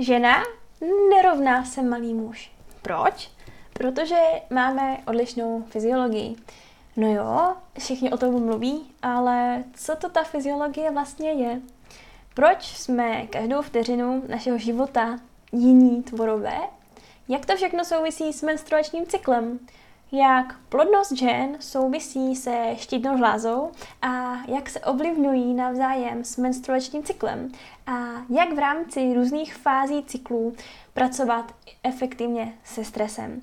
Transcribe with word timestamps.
Žena 0.00 0.42
nerovná 1.10 1.64
se 1.64 1.82
malý 1.82 2.14
muž. 2.14 2.52
Proč? 2.82 3.30
Protože 3.72 4.16
máme 4.50 4.98
odlišnou 5.06 5.64
fyziologii. 5.68 6.36
No 6.96 7.12
jo, 7.12 7.56
všichni 7.78 8.10
o 8.10 8.16
tom 8.16 8.44
mluví, 8.44 8.92
ale 9.02 9.64
co 9.74 9.96
to 9.96 10.08
ta 10.08 10.22
fyziologie 10.22 10.90
vlastně 10.90 11.32
je? 11.32 11.60
Proč 12.34 12.76
jsme 12.76 13.26
každou 13.26 13.62
vteřinu 13.62 14.22
našeho 14.28 14.58
života 14.58 15.18
jiní 15.52 16.02
tvorové? 16.02 16.58
Jak 17.28 17.46
to 17.46 17.56
všechno 17.56 17.84
souvisí 17.84 18.32
s 18.32 18.42
menstruačním 18.42 19.06
cyklem? 19.06 19.58
Jak 20.12 20.58
plodnost 20.68 21.12
žen 21.12 21.56
souvisí 21.60 22.36
se 22.36 22.74
štítnou 22.76 23.16
žlázou 23.16 23.70
a 24.02 24.36
jak 24.48 24.70
se 24.70 24.80
ovlivňují 24.80 25.54
navzájem 25.54 26.24
s 26.24 26.36
menstruačním 26.36 27.02
cyklem 27.02 27.52
a 27.90 28.24
jak 28.28 28.52
v 28.54 28.58
rámci 28.58 29.14
různých 29.14 29.54
fází 29.54 30.02
cyklů 30.02 30.54
pracovat 30.94 31.54
efektivně 31.82 32.52
se 32.64 32.84
stresem. 32.84 33.42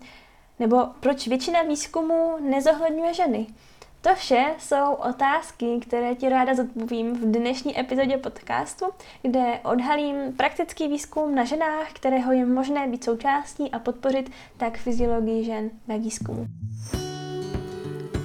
Nebo 0.59 0.87
proč 0.99 1.27
většina 1.27 1.61
výzkumu 1.61 2.37
nezohledňuje 2.39 3.13
ženy? 3.13 3.47
To 4.01 4.15
vše 4.15 4.45
jsou 4.59 4.93
otázky, 4.93 5.79
které 5.81 6.15
ti 6.15 6.29
ráda 6.29 6.55
zodpovím 6.55 7.13
v 7.13 7.31
dnešní 7.31 7.79
epizodě 7.79 8.17
podcastu, 8.17 8.85
kde 9.21 9.59
odhalím 9.63 10.33
praktický 10.37 10.87
výzkum 10.87 11.35
na 11.35 11.43
ženách, 11.43 11.93
kterého 11.93 12.31
je 12.31 12.45
možné 12.45 12.87
být 12.87 13.03
součástí 13.03 13.71
a 13.71 13.79
podpořit 13.79 14.31
tak 14.57 14.77
fyziologii 14.77 15.43
žen 15.43 15.69
ve 15.87 15.97
výzkumu. 15.99 16.47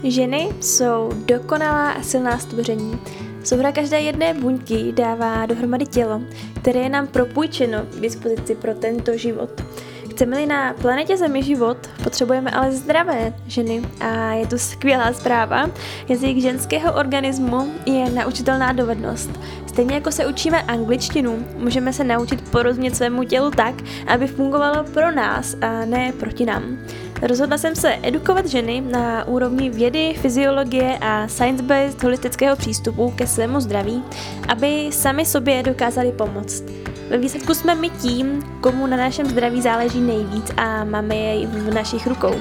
Ženy 0.04 0.48
jsou 0.60 1.10
dokonalá 1.26 1.92
a 1.92 2.02
silná 2.02 2.38
stvoření. 2.38 3.00
Souhra 3.44 3.72
každé 3.72 4.00
jedné 4.00 4.34
buňky 4.34 4.92
dává 4.92 5.46
dohromady 5.46 5.86
tělo, 5.86 6.22
které 6.60 6.80
je 6.80 6.88
nám 6.88 7.06
propůjčeno 7.06 7.78
k 7.82 8.00
dispozici 8.00 8.54
pro 8.54 8.74
tento 8.74 9.16
život. 9.16 9.62
Chceme-li 10.10 10.46
na 10.46 10.72
planetě 10.72 11.16
Zemi 11.16 11.42
život, 11.42 11.76
potřebujeme 12.04 12.50
ale 12.50 12.72
zdravé 12.72 13.34
ženy 13.46 13.82
a 14.00 14.32
je 14.32 14.46
tu 14.46 14.58
skvělá 14.58 15.12
zpráva. 15.12 15.70
Jazyk 16.08 16.38
ženského 16.38 16.92
organismu 16.92 17.72
je 17.86 18.10
naučitelná 18.10 18.72
dovednost. 18.72 19.30
Stejně 19.66 19.94
jako 19.94 20.12
se 20.12 20.26
učíme 20.26 20.62
angličtinu, 20.62 21.46
můžeme 21.56 21.92
se 21.92 22.04
naučit 22.04 22.50
porozumět 22.50 22.96
svému 22.96 23.24
tělu 23.24 23.50
tak, 23.50 23.74
aby 24.06 24.26
fungovalo 24.26 24.84
pro 24.84 25.10
nás 25.10 25.56
a 25.60 25.84
ne 25.84 26.12
proti 26.12 26.44
nám. 26.44 26.78
Rozhodla 27.22 27.58
jsem 27.58 27.76
se 27.76 27.98
edukovat 28.02 28.46
ženy 28.46 28.80
na 28.80 29.24
úrovni 29.26 29.70
vědy, 29.70 30.14
fyziologie 30.20 30.98
a 31.00 31.28
science-based 31.28 32.02
holistického 32.02 32.56
přístupu 32.56 33.12
ke 33.16 33.26
svému 33.26 33.60
zdraví, 33.60 34.02
aby 34.48 34.88
sami 34.92 35.26
sobě 35.26 35.62
dokázali 35.62 36.12
pomoct. 36.12 36.64
Ve 37.10 37.18
výsledku 37.18 37.54
jsme 37.54 37.74
my 37.74 37.90
tím, 37.90 38.42
komu 38.60 38.86
na 38.86 38.96
našem 38.96 39.26
zdraví 39.26 39.62
záleží 39.62 40.00
nejvíc 40.00 40.52
a 40.56 40.84
máme 40.84 41.16
jej 41.16 41.46
v 41.46 41.74
našich 41.74 42.06
rukou. 42.06 42.34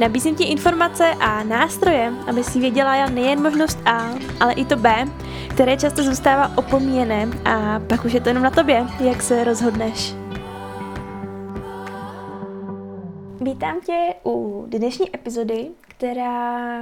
Nabízím 0.00 0.34
ti 0.34 0.44
informace 0.44 1.04
a 1.20 1.42
nástroje, 1.42 2.12
aby 2.26 2.44
si 2.44 2.60
věděla 2.60 3.06
nejen 3.06 3.42
možnost 3.42 3.78
A, 3.86 4.10
ale 4.40 4.52
i 4.52 4.64
to 4.64 4.76
B, 4.76 5.08
které 5.48 5.76
často 5.76 6.02
zůstává 6.02 6.52
opomíjené 6.56 7.28
a 7.44 7.80
pak 7.86 8.04
už 8.04 8.12
je 8.12 8.20
to 8.20 8.28
jenom 8.28 8.42
na 8.42 8.50
tobě, 8.50 8.86
jak 9.00 9.22
se 9.22 9.44
rozhodneš. 9.44 10.23
Vítám 13.40 13.80
tě 13.80 14.14
u 14.26 14.64
dnešní 14.68 15.14
epizody, 15.14 15.70
která 15.80 16.78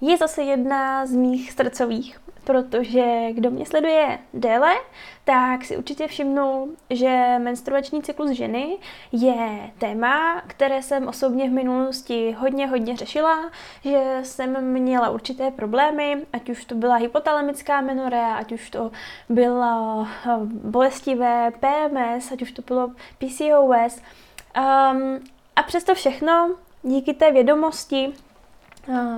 je 0.00 0.16
zase 0.16 0.42
jedna 0.42 1.06
z 1.06 1.12
mých 1.12 1.52
srdcových, 1.52 2.20
protože 2.44 3.32
kdo 3.32 3.50
mě 3.50 3.66
sleduje 3.66 4.18
déle, 4.34 4.74
tak 5.24 5.64
si 5.64 5.76
určitě 5.76 6.06
všimnul, 6.06 6.68
že 6.90 7.36
menstruační 7.38 8.02
cyklus 8.02 8.30
ženy 8.30 8.78
je 9.12 9.70
téma, 9.78 10.42
které 10.46 10.82
jsem 10.82 11.08
osobně 11.08 11.48
v 11.48 11.52
minulosti 11.52 12.36
hodně, 12.38 12.66
hodně 12.66 12.96
řešila, 12.96 13.50
že 13.84 14.20
jsem 14.22 14.64
měla 14.64 15.10
určité 15.10 15.50
problémy, 15.50 16.26
ať 16.32 16.50
už 16.50 16.64
to 16.64 16.74
byla 16.74 16.96
hypotalamická 16.96 17.80
menorea, 17.80 18.34
ať 18.34 18.52
už 18.52 18.70
to 18.70 18.90
bylo 19.28 20.06
eh, 20.26 20.36
bolestivé 20.44 21.50
PMS, 21.50 22.32
ať 22.32 22.42
už 22.42 22.52
to 22.52 22.62
bylo 22.62 22.88
PCOS. 23.18 24.02
Um, 24.56 25.20
a 25.56 25.62
přesto 25.62 25.94
všechno, 25.94 26.54
díky 26.82 27.14
té 27.14 27.32
vědomosti, 27.32 28.12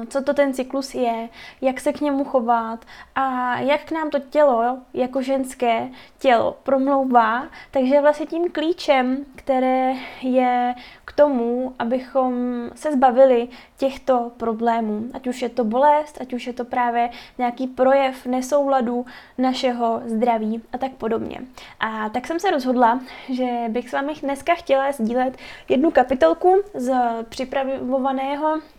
co 0.09 0.23
to 0.23 0.35
ten 0.35 0.53
cyklus 0.55 0.95
je, 0.95 1.29
jak 1.61 1.81
se 1.81 1.93
k 1.93 2.01
němu 2.01 2.25
chovat 2.25 2.85
a 3.15 3.59
jak 3.61 3.85
k 3.85 3.91
nám 3.91 4.11
to 4.11 4.19
tělo, 4.19 4.79
jako 4.95 5.23
ženské 5.23 5.89
tělo, 6.19 6.57
promlouvá. 6.63 7.49
Takže 7.71 8.01
vlastně 8.01 8.27
tím 8.27 8.51
klíčem, 8.51 9.25
které 9.37 9.95
je 10.23 10.75
k 11.05 11.13
tomu, 11.13 11.75
abychom 11.79 12.35
se 12.75 12.93
zbavili 12.93 13.49
těchto 13.77 14.33
problémů, 14.37 15.05
ať 15.15 15.27
už 15.27 15.43
je 15.43 15.49
to 15.49 15.65
bolest, 15.65 16.21
ať 16.21 16.33
už 16.33 16.47
je 16.47 16.53
to 16.53 16.65
právě 16.65 17.11
nějaký 17.39 17.67
projev 17.67 18.27
nesouladu 18.27 19.07
našeho 19.39 20.03
zdraví 20.05 20.63
a 20.73 20.79
tak 20.79 20.93
podobně. 20.93 21.39
A 21.81 22.09
tak 22.09 22.27
jsem 22.27 22.41
se 22.41 22.51
rozhodla, 22.51 23.01
že 23.29 23.47
bych 23.69 23.89
s 23.89 23.93
vámi 23.93 24.15
dneska 24.23 24.55
chtěla 24.55 24.93
sdílet 24.93 25.37
jednu 25.69 25.91
kapitolku 25.91 26.63
z 26.75 26.95
připravovaného 27.29 28.59
Eh, 28.59 28.78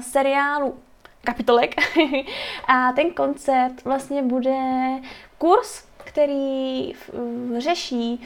seriálu 0.00 0.74
kapitolek 1.24 1.74
a 2.68 2.92
ten 2.92 3.10
koncept 3.10 3.84
vlastně 3.84 4.22
bude 4.22 4.60
kurz, 5.38 5.84
který 6.04 6.92
řeší 7.58 8.20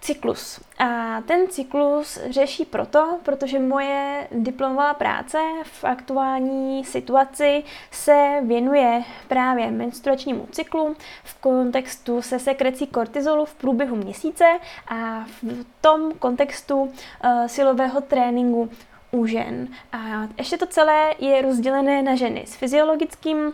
cyklus. 0.00 0.60
A 0.78 1.20
ten 1.20 1.48
cyklus 1.48 2.18
řeší 2.30 2.64
proto, 2.64 3.18
protože 3.22 3.58
moje 3.58 4.28
diplomová 4.32 4.94
práce 4.94 5.38
v 5.62 5.84
aktuální 5.84 6.84
situaci 6.84 7.62
se 7.90 8.40
věnuje 8.42 9.02
právě 9.28 9.70
menstruačnímu 9.70 10.48
cyklu 10.50 10.96
v 11.24 11.34
kontextu 11.34 12.22
se 12.22 12.38
sekrecí 12.38 12.86
kortizolu 12.86 13.44
v 13.44 13.54
průběhu 13.54 13.96
měsíce 13.96 14.44
a 14.88 15.24
v 15.42 15.64
tom 15.80 16.12
kontextu 16.12 16.80
uh, 16.82 16.90
silového 17.46 18.00
tréninku 18.00 18.70
u 19.10 19.26
žen. 19.26 19.68
A 19.92 20.28
ještě 20.38 20.58
to 20.58 20.66
celé 20.66 21.14
je 21.18 21.42
rozdělené 21.42 22.02
na 22.02 22.14
ženy 22.14 22.44
s 22.46 22.54
fyziologickým 22.54 23.52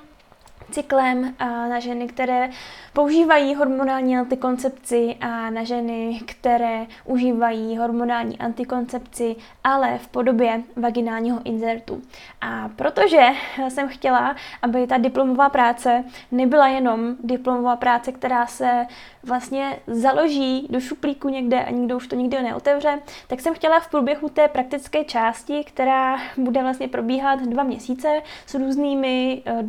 cyklem 0.71 1.35
a 1.39 1.45
na 1.45 1.81
ženy, 1.81 2.07
které 2.07 2.51
používají 2.93 3.55
hormonální 3.55 4.17
antikoncepci 4.17 5.17
a 5.21 5.51
na 5.51 5.65
ženy, 5.65 6.21
které 6.27 6.87
užívají 7.05 7.77
hormonální 7.77 8.39
antikoncepci, 8.39 9.37
ale 9.65 9.99
v 9.99 10.09
podobě 10.09 10.63
vaginálního 10.77 11.41
inzertu. 11.45 12.03
A 12.41 12.71
protože 12.77 13.27
jsem 13.69 13.89
chtěla, 13.89 14.37
aby 14.63 14.87
ta 14.87 14.99
diplomová 14.99 15.49
práce 15.49 16.05
nebyla 16.31 16.69
jenom 16.69 17.17
diplomová 17.25 17.77
práce, 17.77 18.13
která 18.13 18.47
se 18.47 18.87
vlastně 19.23 19.79
založí 19.87 20.67
do 20.71 20.81
šuplíku 20.81 21.29
někde 21.29 21.65
a 21.65 21.71
nikdo 21.71 21.97
už 21.97 22.07
to 22.07 22.17
nikdy 22.17 22.43
neotevře, 22.43 22.99
tak 23.27 23.41
jsem 23.41 23.55
chtěla 23.55 23.81
v 23.81 23.91
průběhu 23.91 24.29
té 24.29 24.49
praktické 24.49 25.05
části, 25.05 25.65
která 25.65 26.17
bude 26.37 26.63
vlastně 26.63 26.89
probíhat 26.89 27.41
dva 27.41 27.63
měsíce 27.63 28.23
s 28.47 28.55
různými 28.55 29.43
eh, 29.45 29.63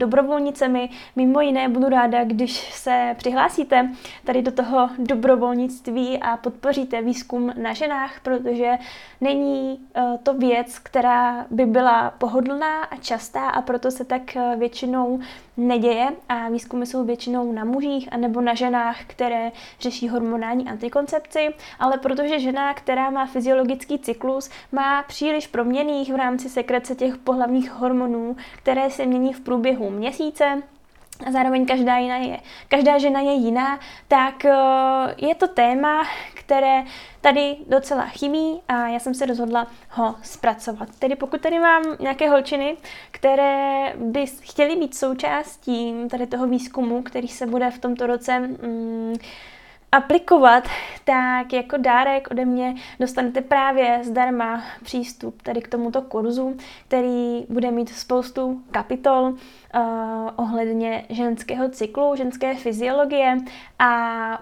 mimo 1.16 1.42
jiné 1.42 1.70
budu 1.70 1.90
ráda, 1.90 2.24
když 2.24 2.74
se 2.74 3.16
přihlásíte 3.18 3.90
tady 4.24 4.42
do 4.42 4.52
toho 4.52 4.90
dobrovolnictví 5.00 6.20
a 6.20 6.38
podpoříte 6.38 7.02
výzkum 7.02 7.54
na 7.62 7.74
ženách, 7.74 8.20
protože 8.24 8.72
není 9.22 9.80
eh, 9.96 10.02
to 10.24 10.34
věc, 10.34 10.80
která 10.80 11.46
by 11.52 11.66
byla 11.66 12.12
pohodlná 12.12 12.84
a 12.84 12.96
častá 12.96 13.50
a 13.50 13.62
proto 13.62 13.92
se 13.92 14.06
tak 14.06 14.36
eh, 14.36 14.56
většinou 14.58 15.20
neděje. 15.58 16.08
A 16.30 16.50
výzkumy 16.50 16.86
jsou 16.86 17.04
většinou 17.06 17.52
na 17.52 17.64
mužích 17.64 18.10
anebo 18.12 18.42
na 18.42 18.54
ženách, 18.54 18.98
které 19.08 19.52
řeší 19.80 20.10
hormonální 20.10 20.70
antikoncepci, 20.70 21.54
ale 21.80 21.98
protože 21.98 22.40
žena, 22.40 22.74
která 22.74 23.10
má 23.10 23.26
fyziologický 23.26 24.00
cyklus, 24.00 24.50
má 24.72 25.04
příliš 25.04 25.48
proměných 25.48 26.14
v 26.14 26.16
rámci 26.16 26.50
sekrece 26.50 26.96
těch 26.96 27.18
pohlavních 27.18 27.72
hormonů, 27.72 28.36
které 28.58 28.90
se 28.90 29.06
mění 29.06 29.34
v 29.34 29.40
průběhu 29.40 29.90
měsíce, 29.90 30.62
a 31.26 31.32
zároveň 31.32 31.66
každá, 31.66 31.98
jiná 31.98 32.18
je, 32.18 32.40
každá 32.68 32.98
žena 32.98 33.20
je 33.20 33.34
jiná, 33.34 33.80
tak 34.08 34.46
eh, 34.46 34.56
je 35.18 35.36
to 35.36 35.48
téma, 35.48 36.04
které 36.34 36.84
tady 37.22 37.58
docela 37.68 38.06
chybí 38.06 38.62
a 38.68 38.88
já 38.88 39.00
jsem 39.00 39.14
se 39.14 39.26
rozhodla 39.26 39.68
ho 39.90 40.16
zpracovat. 40.22 40.90
Tedy 41.00 41.16
pokud 41.16 41.42
tady 41.42 41.60
mám 41.60 41.84
nějaké 42.00 42.30
holčiny, 42.30 42.78
které 43.12 43.94
by 43.96 44.26
chtěly 44.42 44.76
být 44.76 44.96
součástí 44.96 45.94
tady 46.10 46.28
toho 46.28 46.48
výzkumu, 46.48 47.02
který 47.04 47.28
se 47.28 47.46
bude 47.46 47.72
v 47.72 47.80
tomto 47.80 48.08
roce 48.08 48.40
mm, 48.40 49.16
aplikovat, 49.92 50.64
tak 51.04 51.54
jako 51.54 51.78
dárek 51.78 52.28
ode 52.32 52.46
mě 52.46 52.76
dostanete 53.00 53.42
právě 53.42 54.00
zdarma 54.04 54.64
přístup 54.84 55.42
tady 55.42 55.62
k 55.62 55.68
tomuto 55.68 56.02
kurzu, 56.02 56.58
který 56.88 57.46
bude 57.50 57.72
mít 57.72 57.90
spoustu 57.90 58.62
kapitol 58.72 59.24
uh, 59.24 59.38
ohledně 60.36 61.06
ženského 61.10 61.70
cyklu, 61.70 62.16
ženské 62.16 62.56
fyziologie 62.56 63.38
a 63.80 64.42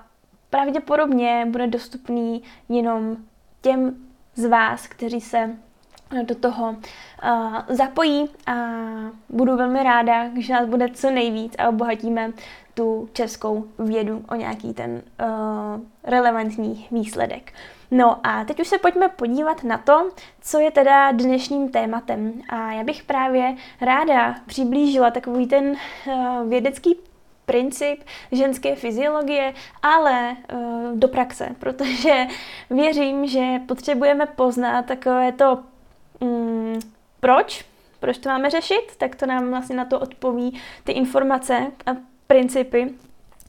pravděpodobně 0.49 1.45
bude 1.49 1.67
dostupný 1.67 2.43
jenom 2.69 3.17
těm 3.61 3.95
z 4.35 4.45
vás, 4.45 4.87
kteří 4.87 5.21
se 5.21 5.55
do 6.23 6.35
toho 6.35 6.69
uh, 6.69 7.57
zapojí 7.69 8.29
a 8.47 8.53
budu 9.29 9.57
velmi 9.57 9.83
ráda, 9.83 10.27
když 10.27 10.49
nás 10.49 10.65
bude 10.65 10.89
co 10.89 11.11
nejvíc 11.11 11.55
a 11.57 11.69
obohatíme 11.69 12.31
tu 12.75 13.09
českou 13.13 13.65
vědu 13.79 14.23
o 14.29 14.35
nějaký 14.35 14.73
ten 14.73 15.01
uh, 15.21 15.81
relevantní 16.03 16.87
výsledek. 16.91 17.53
No 17.91 18.27
a 18.27 18.43
teď 18.45 18.59
už 18.59 18.67
se 18.67 18.77
pojďme 18.77 19.09
podívat 19.09 19.63
na 19.63 19.77
to, 19.77 20.09
co 20.41 20.59
je 20.59 20.71
teda 20.71 21.11
dnešním 21.11 21.69
tématem. 21.69 22.33
A 22.49 22.71
já 22.71 22.83
bych 22.83 23.03
právě 23.03 23.55
ráda 23.81 24.35
přiblížila 24.45 25.11
takový 25.11 25.47
ten 25.47 25.65
uh, 25.71 26.49
vědecký 26.49 26.95
princip 27.45 28.03
ženské 28.31 28.75
fyziologie, 28.75 29.53
ale 29.81 30.35
uh, 30.53 30.97
do 30.99 31.07
praxe, 31.07 31.49
protože 31.59 32.27
věřím, 32.69 33.27
že 33.27 33.59
potřebujeme 33.67 34.25
poznat 34.25 34.85
takové 34.85 35.31
to 35.31 35.59
um, 36.19 36.79
proč, 37.19 37.65
proč 37.99 38.17
to 38.17 38.29
máme 38.29 38.49
řešit, 38.49 38.95
tak 38.97 39.15
to 39.15 39.25
nám 39.25 39.49
vlastně 39.49 39.75
na 39.75 39.85
to 39.85 39.99
odpoví 39.99 40.59
ty 40.83 40.91
informace 40.91 41.71
a 41.85 42.14
principy, 42.27 42.93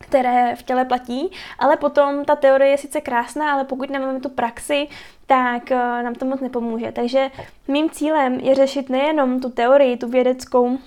které 0.00 0.56
v 0.56 0.62
těle 0.62 0.84
platí, 0.84 1.30
ale 1.58 1.76
potom 1.76 2.24
ta 2.24 2.36
teorie 2.36 2.70
je 2.70 2.78
sice 2.78 3.00
krásná, 3.00 3.52
ale 3.52 3.64
pokud 3.64 3.90
nemáme 3.90 4.20
tu 4.20 4.28
praxi, 4.28 4.88
tak 5.26 5.62
uh, 5.70 5.76
nám 5.76 6.14
to 6.14 6.24
moc 6.24 6.40
nepomůže. 6.40 6.92
Takže 6.92 7.30
mým 7.68 7.90
cílem 7.90 8.40
je 8.40 8.54
řešit 8.54 8.88
nejenom 8.90 9.40
tu 9.40 9.50
teorii, 9.50 9.96
tu 9.96 10.08
vědeckou 10.08 10.78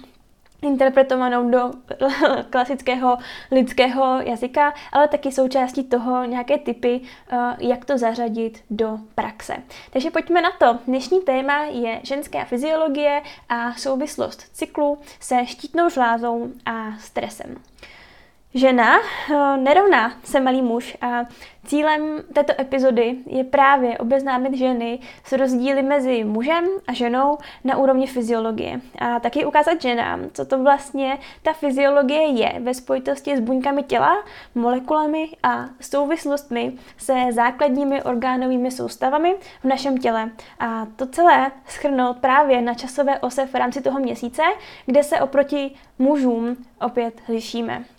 interpretovanou 0.62 1.50
do 1.50 1.72
klasického 2.50 3.18
lidského 3.52 4.22
jazyka, 4.22 4.74
ale 4.92 5.08
taky 5.08 5.32
součástí 5.32 5.84
toho 5.84 6.24
nějaké 6.24 6.58
typy, 6.58 7.02
eh, 7.32 7.38
jak 7.60 7.86
to 7.86 7.98
zařadit 7.98 8.64
do 8.70 8.98
praxe. 9.16 9.56
Takže 9.90 10.12
pojďme 10.12 10.42
na 10.42 10.50
to. 10.60 10.80
Dnešní 10.88 11.22
téma 11.22 11.64
je 11.64 12.00
ženská 12.04 12.46
fyziologie 12.46 13.22
a 13.50 13.74
souvislost 13.74 14.42
cyklu 14.54 14.98
se 15.20 15.46
štítnou 15.46 15.90
žlázou 15.90 16.50
a 16.66 16.98
stresem. 17.00 17.56
Žena 18.54 18.98
eh, 18.98 19.58
nerovná 19.58 20.14
se 20.24 20.40
malý 20.40 20.62
muž 20.62 20.98
a 21.02 21.26
cílem 21.66 22.24
této 22.34 22.54
epizody 22.62 23.16
je 23.26 23.44
právě 23.44 23.98
obeznámit 23.98 24.54
ženy 24.54 25.00
s 25.24 25.32
rozdíly 25.32 25.84
mezi 25.84 26.24
mužem 26.24 26.66
a 26.88 26.94
ženou 26.94 27.38
na 27.64 27.78
úrovni 27.78 28.08
fyziologie 28.08 28.82
a 29.00 29.20
taky 29.20 29.46
ukázat 29.46 29.82
ženám, 29.82 30.30
co 30.34 30.46
to 30.46 30.64
vlastně 30.64 31.18
ta 31.44 31.54
fyziologie 31.54 32.26
je 32.26 32.60
ve 32.60 32.74
spojitosti 32.74 33.38
s 33.38 33.40
buňkami 33.40 33.84
těla, 33.84 34.24
molekulami 34.56 35.30
a 35.44 35.66
souvislostmi 35.82 36.74
se 36.98 37.14
základními 37.32 38.04
orgánovými 38.04 38.72
soustavami 38.72 39.36
v 39.62 39.66
našem 39.66 39.98
těle. 39.98 40.30
A 40.60 40.88
to 40.96 41.06
celé 41.06 41.52
schrnout 41.68 42.18
právě 42.18 42.62
na 42.62 42.74
časové 42.74 43.20
ose 43.20 43.46
v 43.46 43.54
rámci 43.54 43.82
toho 43.82 44.00
měsíce, 44.00 44.44
kde 44.86 45.04
se 45.04 45.20
oproti 45.20 45.72
mužům 46.00 46.56
opět 46.80 47.22
lišíme. 47.28 47.99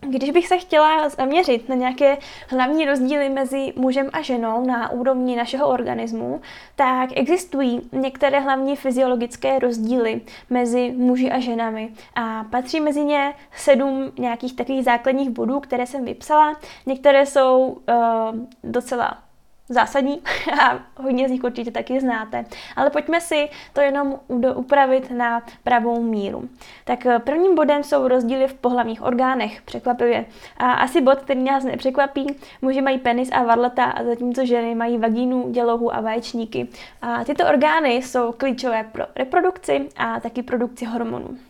Když 0.00 0.30
bych 0.30 0.48
se 0.48 0.58
chtěla 0.58 1.08
zaměřit 1.08 1.68
na 1.68 1.74
nějaké 1.74 2.16
hlavní 2.48 2.84
rozdíly 2.84 3.28
mezi 3.28 3.72
mužem 3.76 4.10
a 4.12 4.22
ženou 4.22 4.66
na 4.66 4.90
úrovni 4.90 5.36
našeho 5.36 5.68
organismu, 5.68 6.40
tak 6.76 7.10
existují 7.14 7.80
některé 7.92 8.40
hlavní 8.40 8.76
fyziologické 8.76 9.58
rozdíly 9.58 10.20
mezi 10.50 10.94
muži 10.96 11.30
a 11.30 11.38
ženami 11.38 11.92
a 12.14 12.44
patří 12.44 12.80
mezi 12.80 13.04
ně 13.04 13.34
sedm 13.56 14.12
nějakých 14.18 14.56
takových 14.56 14.84
základních 14.84 15.30
bodů, 15.30 15.60
které 15.60 15.86
jsem 15.86 16.04
vypsala. 16.04 16.56
Některé 16.86 17.26
jsou 17.26 17.66
uh, 17.66 18.36
docela 18.64 19.27
zásadní 19.68 20.22
a 20.62 20.78
hodně 20.96 21.28
z 21.28 21.30
nich 21.30 21.44
určitě 21.44 21.70
taky 21.70 22.00
znáte. 22.00 22.44
Ale 22.76 22.90
pojďme 22.90 23.20
si 23.20 23.48
to 23.72 23.80
jenom 23.80 24.20
upravit 24.54 25.10
na 25.10 25.42
pravou 25.64 26.02
míru. 26.02 26.48
Tak 26.84 27.06
eh, 27.06 27.18
prvním 27.18 27.54
bodem 27.54 27.82
jsou 27.82 28.08
rozdíly 28.08 28.48
v 28.48 28.54
pohlavních 28.54 29.02
orgánech, 29.02 29.62
překvapivě. 29.62 30.24
A 30.56 30.72
asi 30.72 31.00
bod, 31.00 31.18
který 31.18 31.42
nás 31.42 31.64
nepřekvapí, 31.64 32.26
muži 32.62 32.80
mají 32.80 32.98
penis 32.98 33.28
a 33.32 33.42
varlata 33.42 33.84
a 33.84 34.04
zatímco 34.04 34.46
ženy 34.46 34.74
mají 34.74 34.98
vagínu, 34.98 35.50
dělohu 35.50 35.94
a 35.94 36.00
vaječníky. 36.00 36.68
A 37.02 37.24
tyto 37.24 37.46
orgány 37.46 37.94
jsou 37.94 38.32
klíčové 38.32 38.84
pro 38.92 39.04
reprodukci 39.16 39.88
a 39.96 40.20
taky 40.20 40.42
produkci 40.42 40.84
hormonů. 40.84 41.47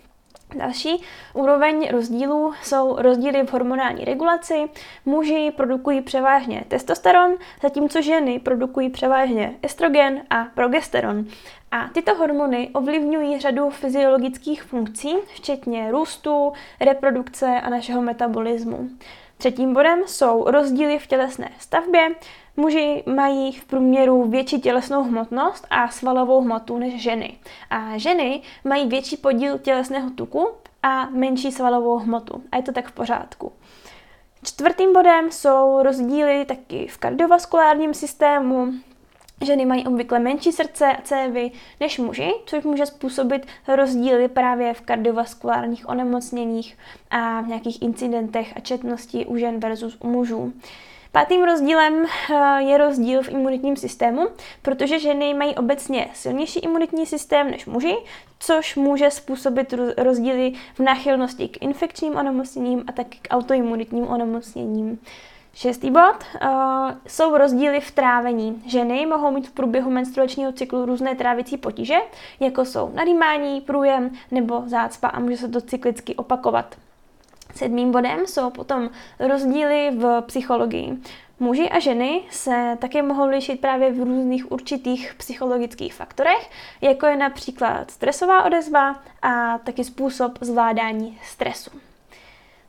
Další 0.55 1.03
úroveň 1.35 1.89
rozdílů 1.91 2.53
jsou 2.63 2.97
rozdíly 2.99 3.47
v 3.47 3.53
hormonální 3.53 4.05
regulaci. 4.05 4.69
Muži 5.07 5.53
produkují 5.57 6.01
převážně 6.01 6.65
testosteron, 6.69 7.35
zatímco 7.63 8.03
ženy 8.03 8.39
produkují 8.39 8.91
převážně 8.91 9.55
estrogen 9.63 10.23
a 10.31 10.45
progesteron. 10.55 11.25
A 11.71 11.89
tyto 11.89 12.15
hormony 12.15 12.71
ovlivňují 12.73 13.41
řadu 13.41 13.71
fyziologických 13.71 14.63
funkcí, 14.63 15.15
včetně 15.35 15.91
růstu, 15.91 16.53
reprodukce 16.81 17.47
a 17.47 17.71
našeho 17.71 18.03
metabolismu. 18.03 18.89
Třetím 19.39 19.75
bodem 19.75 20.01
jsou 20.07 20.51
rozdíly 20.51 20.99
v 20.99 21.07
tělesné 21.07 21.49
stavbě. 21.59 22.09
Muži 22.61 23.03
mají 23.07 23.53
v 23.53 23.65
průměru 23.65 24.29
větší 24.29 24.61
tělesnou 24.61 25.03
hmotnost 25.03 25.67
a 25.71 25.89
svalovou 25.89 26.41
hmotu 26.41 26.79
než 26.79 27.03
ženy. 27.03 27.39
A 27.71 27.99
ženy 27.99 28.43
mají 28.65 28.89
větší 28.89 29.17
podíl 29.17 29.59
tělesného 29.59 30.11
tuku 30.11 30.49
a 30.83 31.11
menší 31.11 31.53
svalovou 31.53 31.99
hmotu. 31.99 32.43
A 32.53 32.57
je 32.57 32.63
to 32.63 32.73
tak 32.73 32.89
v 32.89 32.93
pořádku. 32.93 33.53
Čtvrtým 34.45 34.93
bodem 34.93 35.31
jsou 35.31 35.83
rozdíly 35.83 36.45
taky 36.45 36.87
v 36.87 36.99
kardiovaskulárním 36.99 37.95
systému. 37.95 38.73
Ženy 39.41 39.67
mají 39.67 39.87
obvykle 39.87 40.19
menší 40.19 40.53
srdce 40.53 40.87
a 40.87 41.03
cévy 41.03 41.51
než 41.81 41.99
muži, 41.99 42.33
což 42.47 42.65
může 42.65 42.87
způsobit 42.87 43.47
rozdíly 43.69 44.29
právě 44.29 44.75
v 44.75 44.81
kardiovaskulárních 44.81 45.89
onemocněních 45.89 46.79
a 47.11 47.41
v 47.41 47.49
nějakých 47.49 47.83
incidentech 47.83 48.53
a 48.57 48.61
četnosti 48.61 49.27
u 49.27 49.37
žen 49.37 49.61
versus 49.61 49.97
u 50.01 50.09
mužů. 50.09 50.53
Pátým 51.13 51.45
rozdílem 51.45 52.05
eh, 52.05 52.63
je 52.63 52.79
rozdíl 52.79 53.23
v 53.23 53.29
imunitním 53.29 53.77
systému, 53.77 54.29
protože 54.63 54.99
ženy 54.99 55.35
mají 55.35 55.55
obecně 55.55 56.09
silnější 56.15 56.61
imunitní 56.61 57.07
systém 57.07 57.51
než 57.51 57.67
muži, 57.67 57.97
což 58.39 58.77
může 58.77 59.11
způsobit 59.11 59.75
rozdíly 59.99 60.53
v 60.75 60.81
náchylnosti 60.81 61.49
k 61.49 61.63
infekčním 61.63 62.17
onemocněním 62.17 62.85
a 62.87 62.93
taky 62.93 63.19
k 63.23 63.29
autoimunitním 63.31 64.09
onemocněním. 64.09 64.99
Šestý 65.55 65.91
bod 65.91 66.25
uh, 66.43 66.51
jsou 67.07 67.39
rozdíly 67.39 67.81
v 67.81 67.91
trávení. 67.91 68.63
Ženy 68.67 69.07
mohou 69.07 69.31
mít 69.31 69.49
v 69.49 69.53
průběhu 69.53 69.91
menstruačního 69.91 70.53
cyklu 70.53 70.87
různé 70.87 71.15
trávicí 71.15 71.57
potíže, 71.57 71.97
jako 72.41 72.65
jsou 72.65 72.91
nadýmání, 72.95 73.61
průjem 73.61 74.11
nebo 74.31 74.63
zácpa 74.67 75.09
a 75.09 75.21
může 75.21 75.37
se 75.37 75.49
to 75.49 75.61
cyklicky 75.61 76.15
opakovat. 76.15 76.77
Sedmým 77.55 77.93
bodem 77.93 78.27
jsou 78.27 78.51
potom 78.51 78.91
rozdíly 79.19 79.91
v 79.95 80.23
psychologii. 80.27 80.99
Muži 81.41 81.69
a 81.69 81.79
ženy 81.79 82.23
se 82.31 82.79
také 82.81 83.03
mohou 83.03 83.27
lišit 83.27 83.61
právě 83.61 83.93
v 83.93 83.99
různých 83.99 84.53
určitých 84.53 85.15
psychologických 85.15 85.95
faktorech, 85.95 86.51
jako 86.81 87.07
je 87.07 87.17
například 87.17 87.91
stresová 87.91 88.45
odezva 88.45 89.03
a 89.23 89.59
taky 89.59 89.85
způsob 89.85 90.39
zvládání 90.41 91.19
stresu. 91.23 91.71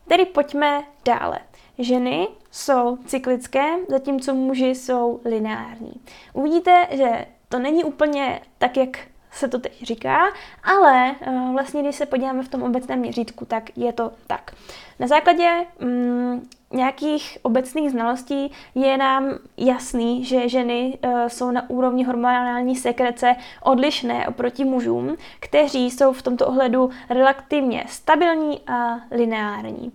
Tedy 0.07 0.25
pojďme 0.25 0.83
dále. 1.05 1.39
Ženy 1.77 2.27
jsou 2.51 2.97
cyklické, 3.05 3.63
zatímco 3.89 4.33
muži 4.33 4.67
jsou 4.67 5.21
lineární. 5.25 5.93
Uvidíte, 6.33 6.87
že 6.91 7.25
to 7.49 7.59
není 7.59 7.83
úplně 7.83 8.41
tak, 8.57 8.77
jak 8.77 8.97
se 9.31 9.47
to 9.47 9.59
teď 9.59 9.83
říká, 9.83 10.19
ale 10.63 11.15
uh, 11.27 11.51
vlastně, 11.53 11.83
když 11.83 11.95
se 11.95 12.05
podíváme 12.05 12.43
v 12.43 12.49
tom 12.49 12.63
obecném 12.63 12.99
měřítku, 12.99 13.45
tak 13.45 13.77
je 13.77 13.93
to 13.93 14.11
tak. 14.27 14.55
Na 14.99 15.07
základě 15.07 15.49
um, 15.81 16.49
nějakých 16.73 17.37
obecných 17.41 17.91
znalostí 17.91 18.51
je 18.75 18.97
nám 18.97 19.29
jasný, 19.57 20.25
že 20.25 20.49
ženy 20.49 20.97
uh, 21.03 21.27
jsou 21.27 21.51
na 21.51 21.69
úrovni 21.69 22.03
hormonální 22.03 22.75
sekrece 22.75 23.35
odlišné 23.63 24.27
oproti 24.27 24.65
mužům, 24.65 25.15
kteří 25.39 25.91
jsou 25.91 26.13
v 26.13 26.21
tomto 26.21 26.47
ohledu 26.47 26.89
relativně 27.09 27.83
stabilní 27.87 28.61
a 28.67 28.99
lineární. 29.11 29.91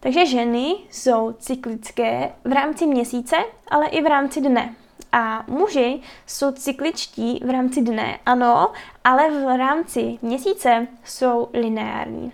Takže 0.00 0.26
ženy 0.26 0.74
jsou 0.90 1.32
cyklické 1.32 2.32
v 2.44 2.52
rámci 2.52 2.86
měsíce, 2.86 3.36
ale 3.68 3.86
i 3.86 4.02
v 4.02 4.06
rámci 4.06 4.40
dne. 4.40 4.74
A 5.16 5.44
muži 5.46 6.00
jsou 6.26 6.52
cykličtí 6.52 7.40
v 7.44 7.50
rámci 7.50 7.82
dne, 7.82 8.18
ano, 8.26 8.72
ale 9.04 9.30
v 9.30 9.58
rámci 9.58 10.18
měsíce 10.22 10.86
jsou 11.04 11.48
lineární. 11.52 12.32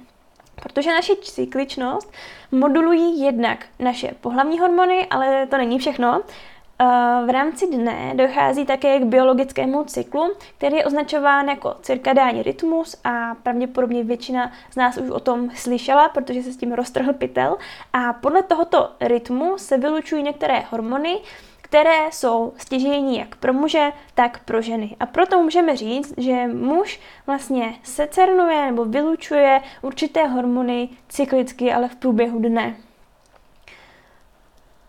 Protože 0.63 0.91
naše 0.91 1.17
cykličnost 1.17 2.13
modulují 2.53 3.21
jednak 3.21 3.67
naše 3.79 4.11
pohlavní 4.21 4.59
hormony, 4.59 5.07
ale 5.07 5.47
to 5.47 5.57
není 5.57 5.79
všechno. 5.79 6.23
v 7.27 7.31
rámci 7.31 7.67
dne 7.67 8.13
dochází 8.15 8.67
také 8.67 8.99
k 9.01 9.05
biologickému 9.05 9.85
cyklu, 9.85 10.33
který 10.59 10.77
je 10.77 10.85
označován 10.85 11.49
jako 11.49 11.77
cirkadiální 11.83 12.43
rytmus 12.43 12.97
a 13.05 13.35
pravděpodobně 13.43 14.05
většina 14.05 14.53
z 14.71 14.77
nás 14.77 14.97
už 14.97 15.11
o 15.11 15.21
tom 15.21 15.51
slyšela, 15.55 16.09
protože 16.09 16.43
se 16.43 16.53
s 16.53 16.57
tím 16.57 16.73
roztrhl 16.73 17.13
pytel. 17.13 17.57
A 17.93 18.13
podle 18.13 18.43
tohoto 18.43 18.91
rytmu 19.01 19.59
se 19.59 19.79
vylučují 19.79 20.23
některé 20.23 20.65
hormony, 20.71 21.19
které 21.71 22.13
jsou 22.13 22.53
stěžejní 22.57 23.19
jak 23.19 23.37
pro 23.37 23.53
muže, 23.53 23.93
tak 24.15 24.45
pro 24.45 24.63
ženy. 24.63 24.97
A 25.01 25.07
proto 25.07 25.43
můžeme 25.43 25.77
říct, 25.77 26.15
že 26.17 26.47
muž 26.47 27.01
vlastně 27.27 27.75
secernuje 27.83 28.67
nebo 28.67 28.85
vylučuje 28.85 29.61
určité 29.83 30.27
hormony 30.27 30.89
cyklicky, 31.09 31.73
ale 31.73 31.89
v 31.89 31.97
průběhu 31.97 32.39
dne. 32.39 32.77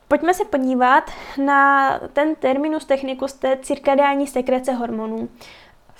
Pojďme 0.08 0.34
se 0.34 0.46
podívat 0.46 1.12
na 1.46 1.90
ten 2.14 2.36
terminus 2.36 2.86
technicus 2.86 3.34
té 3.34 3.58
cirkadiální 3.62 4.28
sekrece 4.28 4.74
hormonů. 4.74 5.30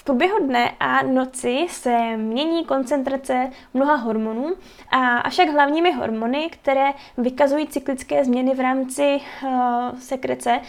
V 0.02 0.04
průběhu 0.04 0.48
dne 0.48 0.72
a 0.80 1.04
noci 1.04 1.66
se 1.70 2.18
mění 2.18 2.66
koncentrace 2.66 3.50
mnoha 3.74 3.96
hormonů, 3.96 4.54
a 4.92 5.18
avšak 5.18 5.50
hlavními 5.50 5.92
hormony, 5.92 6.50
které 6.50 6.94
vykazují 7.18 7.68
cyklické 7.68 8.26
změny 8.26 8.56
v 8.56 8.60
rámci 8.60 9.20
uh, 9.44 9.52
sekrece 10.00 10.60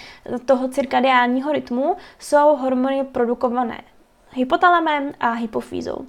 toho 0.44 0.68
cirkadiálního 0.68 1.52
rytmu, 1.52 1.96
jsou 2.18 2.56
hormony 2.56 3.04
produkované 3.04 3.80
hypotalamem 4.32 5.12
a 5.20 5.30
hypofýzou. 5.30 6.06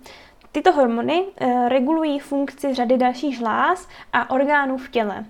Tyto 0.51 0.71
hormony 0.71 1.21
uh, 1.21 1.67
regulují 1.67 2.19
funkci 2.19 2.73
řady 2.73 2.97
dalších 2.97 3.37
žláz 3.37 3.87
a 4.13 4.29
orgánů 4.29 4.77
v 4.77 4.89
těle. 4.89 5.25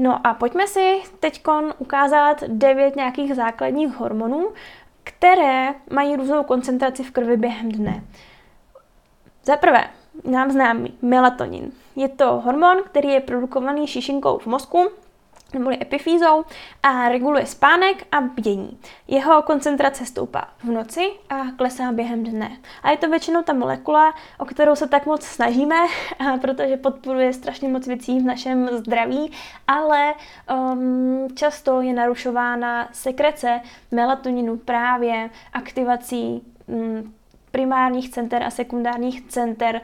No 0.00 0.26
a 0.26 0.34
pojďme 0.34 0.66
si 0.66 1.02
teď 1.20 1.42
ukázat 1.78 2.44
devět 2.46 2.96
nějakých 2.96 3.34
základních 3.34 3.94
hormonů, 3.94 4.48
které 5.08 5.74
mají 5.90 6.16
různou 6.16 6.44
koncentraci 6.44 7.02
v 7.02 7.10
krvi 7.10 7.36
během 7.36 7.72
dne. 7.72 8.04
Za 9.44 9.56
prvé, 9.56 9.84
nám 10.24 10.50
známý 10.50 10.98
melatonin. 11.02 11.72
Je 11.96 12.08
to 12.08 12.40
hormon, 12.40 12.76
který 12.84 13.08
je 13.08 13.20
produkovaný 13.20 13.86
šišinkou 13.86 14.38
v 14.38 14.46
mozku 14.46 14.88
neboli 15.54 15.78
epifýzou 15.82 16.44
a 16.82 17.08
reguluje 17.08 17.46
spánek 17.46 18.06
a 18.12 18.20
bdění. 18.20 18.78
Jeho 19.08 19.42
koncentrace 19.42 20.06
stoupá 20.06 20.48
v 20.64 20.64
noci 20.64 21.10
a 21.30 21.36
klesá 21.56 21.92
během 21.92 22.24
dne. 22.24 22.56
A 22.82 22.90
je 22.90 22.96
to 22.96 23.10
většinou 23.10 23.42
ta 23.42 23.52
molekula, 23.52 24.14
o 24.38 24.44
kterou 24.44 24.76
se 24.76 24.88
tak 24.88 25.06
moc 25.06 25.22
snažíme, 25.22 25.76
protože 26.40 26.76
podporuje 26.76 27.32
strašně 27.32 27.68
moc 27.68 27.86
věcí 27.86 28.20
v 28.20 28.24
našem 28.24 28.68
zdraví, 28.72 29.32
ale 29.66 30.14
um, 30.72 31.28
často 31.34 31.80
je 31.80 31.92
narušována 31.92 32.88
sekrece 32.92 33.60
melatoninu 33.90 34.56
právě 34.56 35.30
aktivací 35.52 36.42
um, 36.66 37.14
primárních 37.50 38.10
center 38.10 38.42
a 38.42 38.50
sekundárních 38.50 39.26
center, 39.26 39.80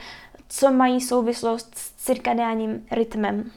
co 0.49 0.73
mají 0.73 1.01
souvislost 1.01 1.75
s 1.75 1.93
cirkadiánním 1.93 2.87
rytmem. 2.91 3.51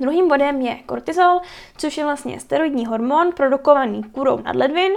Druhým 0.00 0.28
bodem 0.28 0.60
je 0.60 0.74
kortizol, 0.74 1.40
což 1.76 1.96
je 1.96 2.04
vlastně 2.04 2.40
steroidní 2.40 2.86
hormon 2.86 3.32
produkovaný 3.32 4.02
kůrou 4.02 4.38
nadledvin 4.42 4.92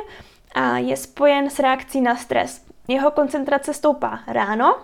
a 0.55 0.77
je 0.77 0.97
spojen 0.97 1.49
s 1.49 1.59
reakcí 1.59 2.01
na 2.01 2.15
stres. 2.15 2.65
Jeho 2.87 3.11
koncentrace 3.11 3.73
stoupá 3.73 4.19
ráno 4.27 4.75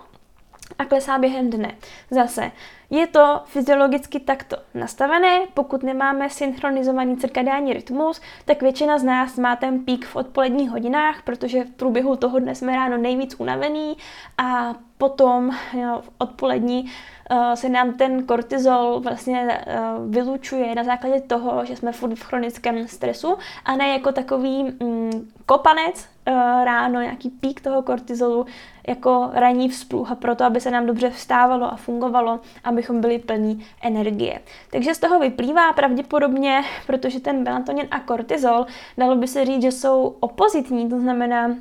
a 0.78 0.84
klesá 0.84 1.18
během 1.18 1.50
dne. 1.50 1.76
Zase 2.10 2.52
je 2.90 3.06
to 3.06 3.40
fyziologicky 3.44 4.20
takto 4.20 4.56
nastavené, 4.74 5.40
pokud 5.54 5.82
nemáme 5.82 6.30
synchronizovaný 6.30 7.16
cirkadiální 7.16 7.72
rytmus, 7.72 8.20
tak 8.44 8.62
většina 8.62 8.98
z 8.98 9.02
nás 9.04 9.38
má 9.38 9.56
ten 9.56 9.78
pík 9.84 10.06
v 10.06 10.16
odpoledních 10.16 10.70
hodinách, 10.70 11.22
protože 11.22 11.64
v 11.64 11.70
průběhu 11.70 12.16
toho 12.16 12.38
dne 12.38 12.54
jsme 12.54 12.76
ráno 12.76 12.96
nejvíc 12.96 13.34
unavený 13.38 13.96
a 14.38 14.74
potom 14.98 15.50
jo, 15.72 16.00
v 16.00 16.10
odpolední 16.18 16.84
uh, 17.30 17.52
se 17.54 17.68
nám 17.68 17.92
ten 17.92 18.26
kortizol 18.26 19.00
vlastně 19.00 19.48
uh, 19.48 20.12
vylučuje 20.12 20.74
na 20.74 20.84
základě 20.84 21.20
toho, 21.20 21.64
že 21.64 21.76
jsme 21.76 21.92
furt 21.92 22.14
v 22.14 22.24
chronickém 22.24 22.88
stresu. 22.88 23.36
A 23.64 23.76
ne 23.76 23.88
jako 23.88 24.12
takový 24.12 24.64
um, 24.80 25.10
kopanec 25.46 26.08
uh, 26.28 26.34
ráno, 26.64 27.00
nějaký 27.00 27.30
pík 27.30 27.60
toho 27.60 27.82
kortizolu 27.82 28.46
jako 28.88 29.30
ranní 29.32 29.68
vzpluh. 29.68 30.12
A 30.12 30.14
proto, 30.14 30.44
aby 30.44 30.60
se 30.60 30.70
nám 30.70 30.86
dobře 30.86 31.10
vstávalo 31.10 31.72
a 31.72 31.76
fungovalo, 31.76 32.40
abychom 32.76 33.00
byli 33.00 33.18
plní 33.18 33.66
energie. 33.82 34.40
Takže 34.70 34.94
z 34.94 34.98
toho 34.98 35.18
vyplývá 35.18 35.72
pravděpodobně, 35.72 36.62
protože 36.86 37.20
ten 37.20 37.42
melatonin 37.42 37.88
a 37.90 38.00
kortizol, 38.00 38.66
dalo 38.98 39.16
by 39.16 39.28
se 39.28 39.44
říct, 39.44 39.62
že 39.62 39.72
jsou 39.72 40.16
opozitní, 40.20 40.88
to 40.88 41.00
znamená, 41.00 41.56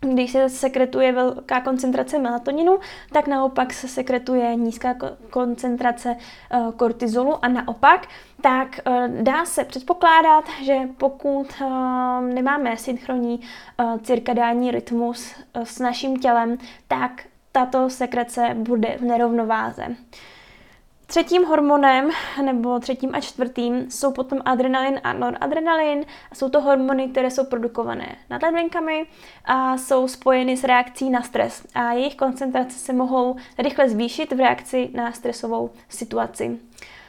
když 0.00 0.32
se 0.32 0.48
sekretuje 0.48 1.12
velká 1.12 1.60
koncentrace 1.60 2.18
melatoninu, 2.18 2.78
tak 3.12 3.26
naopak 3.26 3.72
se 3.72 3.88
sekretuje 3.88 4.54
nízká 4.54 4.94
koncentrace 5.30 6.16
eh, 6.16 6.58
kortizolu 6.76 7.44
a 7.44 7.48
naopak, 7.48 8.06
tak 8.40 8.80
eh, 8.86 9.08
dá 9.22 9.44
se 9.44 9.64
předpokládat, 9.64 10.44
že 10.62 10.76
pokud 10.98 11.46
eh, 11.60 11.64
nemáme 12.20 12.76
synchronní 12.76 13.40
cirkadiální 14.02 14.70
rytmus 14.70 15.34
s 15.54 15.78
naším 15.78 16.16
tělem, 16.16 16.58
tak 16.88 17.22
tato 17.52 17.90
sekrece 17.90 18.54
bude 18.54 18.96
v 19.00 19.02
nerovnováze. 19.02 19.96
Třetím 21.08 21.44
hormonem, 21.44 22.10
nebo 22.44 22.78
třetím 22.78 23.14
a 23.14 23.20
čtvrtým, 23.20 23.90
jsou 23.90 24.12
potom 24.12 24.38
adrenalin 24.44 25.00
a 25.04 25.12
noradrenalin. 25.12 26.04
Jsou 26.34 26.48
to 26.48 26.60
hormony, 26.60 27.08
které 27.08 27.30
jsou 27.30 27.44
produkované 27.44 28.16
nad 28.30 28.42
ledvinkami 28.42 29.06
a 29.44 29.78
jsou 29.78 30.08
spojeny 30.08 30.56
s 30.56 30.64
reakcí 30.64 31.10
na 31.10 31.22
stres. 31.22 31.66
A 31.74 31.92
jejich 31.92 32.16
koncentrace 32.16 32.78
se 32.78 32.92
mohou 32.92 33.36
rychle 33.58 33.88
zvýšit 33.88 34.32
v 34.32 34.38
reakci 34.38 34.90
na 34.94 35.12
stresovou 35.12 35.70
situaci. 35.88 36.58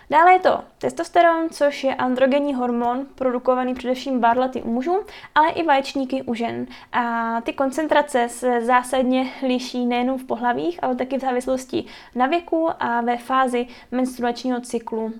Dále 0.09 0.33
je 0.33 0.39
to 0.39 0.63
testosteron, 0.77 1.49
což 1.49 1.83
je 1.83 1.95
androgenní 1.95 2.53
hormon 2.53 3.05
produkovaný 3.15 3.73
především 3.73 4.19
barlety 4.19 4.61
u 4.61 4.71
mužů, 4.71 4.99
ale 5.35 5.49
i 5.49 5.63
vaječníky 5.63 6.23
u 6.23 6.33
žen. 6.33 6.67
A 6.91 7.41
ty 7.41 7.53
koncentrace 7.53 8.29
se 8.29 8.65
zásadně 8.65 9.31
liší 9.47 9.85
nejen 9.85 10.17
v 10.17 10.23
pohlavích, 10.23 10.83
ale 10.83 10.95
taky 10.95 11.17
v 11.17 11.21
závislosti 11.21 11.85
na 12.15 12.25
věku 12.27 12.69
a 12.79 13.01
ve 13.01 13.17
fázi 13.17 13.67
menstruačního 13.91 14.61
cyklu 14.61 15.13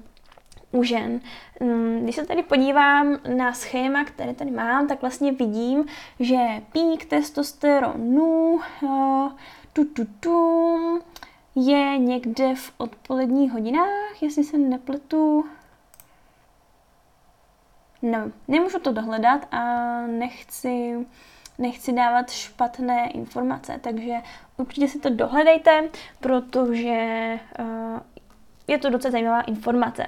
u 0.72 0.84
žen. 0.84 1.22
Mm, 1.60 2.00
když 2.04 2.16
se 2.16 2.26
tady 2.26 2.44
podívám 2.44 3.18
na 3.36 3.54
schéma, 3.54 4.04
které 4.06 4.34
tady 4.34 4.52
mám, 4.52 4.88
tak 4.88 5.02
vlastně 5.02 5.32
vidím, 5.32 5.86
že 6.20 6.38
pík 6.72 7.06
testosteronu 7.06 8.60
tu, 9.74 9.86
tu, 9.86 10.06
tu, 10.20 11.00
je 11.60 11.98
někde 11.98 12.56
v 12.56 12.74
odpoledních 12.78 13.52
hodinách, 13.52 14.22
jestli 14.22 14.44
se 14.44 14.58
nepletu. 14.58 15.46
No, 18.02 18.32
nemůžu 18.48 18.80
to 18.80 18.92
dohledat 18.92 19.48
a 19.52 19.62
nechci, 20.02 21.06
nechci 21.58 21.94
dávat 21.94 22.32
špatné 22.32 23.12
informace, 23.12 23.80
takže 23.82 24.14
určitě 24.58 24.88
si 24.88 25.00
to 25.00 25.10
dohledejte, 25.10 25.90
protože 26.20 27.40
uh, 27.60 28.00
je 28.68 28.78
to 28.78 28.90
docela 28.90 29.12
zajímavá 29.12 29.42
informace. 29.42 30.06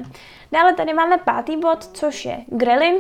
Dále 0.51 0.73
tady 0.73 0.93
máme 0.93 1.17
pátý 1.17 1.57
bod, 1.57 1.83
což 1.83 2.25
je 2.25 2.45
grelin, 2.47 2.95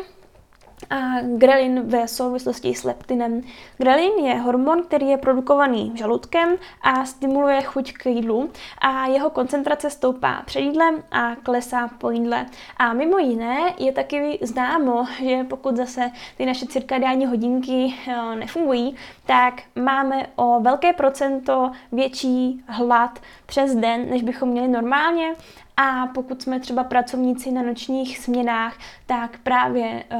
a 0.89 1.21
grelin 1.37 1.81
ve 1.81 2.07
souvislosti 2.07 2.75
s 2.75 2.83
leptinem. 2.83 3.41
Grelin 3.77 4.25
je 4.25 4.35
hormon, 4.35 4.83
který 4.83 5.07
je 5.07 5.17
produkovaný 5.17 5.91
žaludkem 5.95 6.49
a 6.81 7.05
stimuluje 7.05 7.61
chuť 7.61 7.93
k 7.93 8.05
jídlu 8.05 8.49
a 8.77 9.07
jeho 9.07 9.29
koncentrace 9.29 9.89
stoupá 9.89 10.41
před 10.45 10.59
jídlem 10.59 11.03
a 11.11 11.35
klesá 11.35 11.87
po 11.87 12.11
jídle. 12.11 12.45
A 12.77 12.93
mimo 12.93 13.17
jiné 13.17 13.73
je 13.79 13.91
taky 13.91 14.39
známo, 14.41 15.05
že 15.25 15.43
pokud 15.43 15.75
zase 15.75 16.11
ty 16.37 16.45
naše 16.45 16.65
cirkadiální 16.65 17.25
hodinky 17.25 17.93
eh, 18.07 18.35
nefungují, 18.35 18.95
tak 19.25 19.61
máme 19.75 20.27
o 20.35 20.59
velké 20.59 20.93
procento 20.93 21.71
větší 21.91 22.63
hlad 22.67 23.19
přes 23.45 23.75
den, 23.75 24.09
než 24.09 24.23
bychom 24.23 24.49
měli 24.49 24.67
normálně 24.67 25.35
a 25.81 26.07
pokud 26.07 26.41
jsme 26.41 26.59
třeba 26.59 26.83
pracovníci 26.83 27.51
na 27.51 27.61
nočních 27.61 28.19
směnách, 28.19 28.77
tak 29.05 29.37
právě 29.43 30.03
uh, 30.13 30.19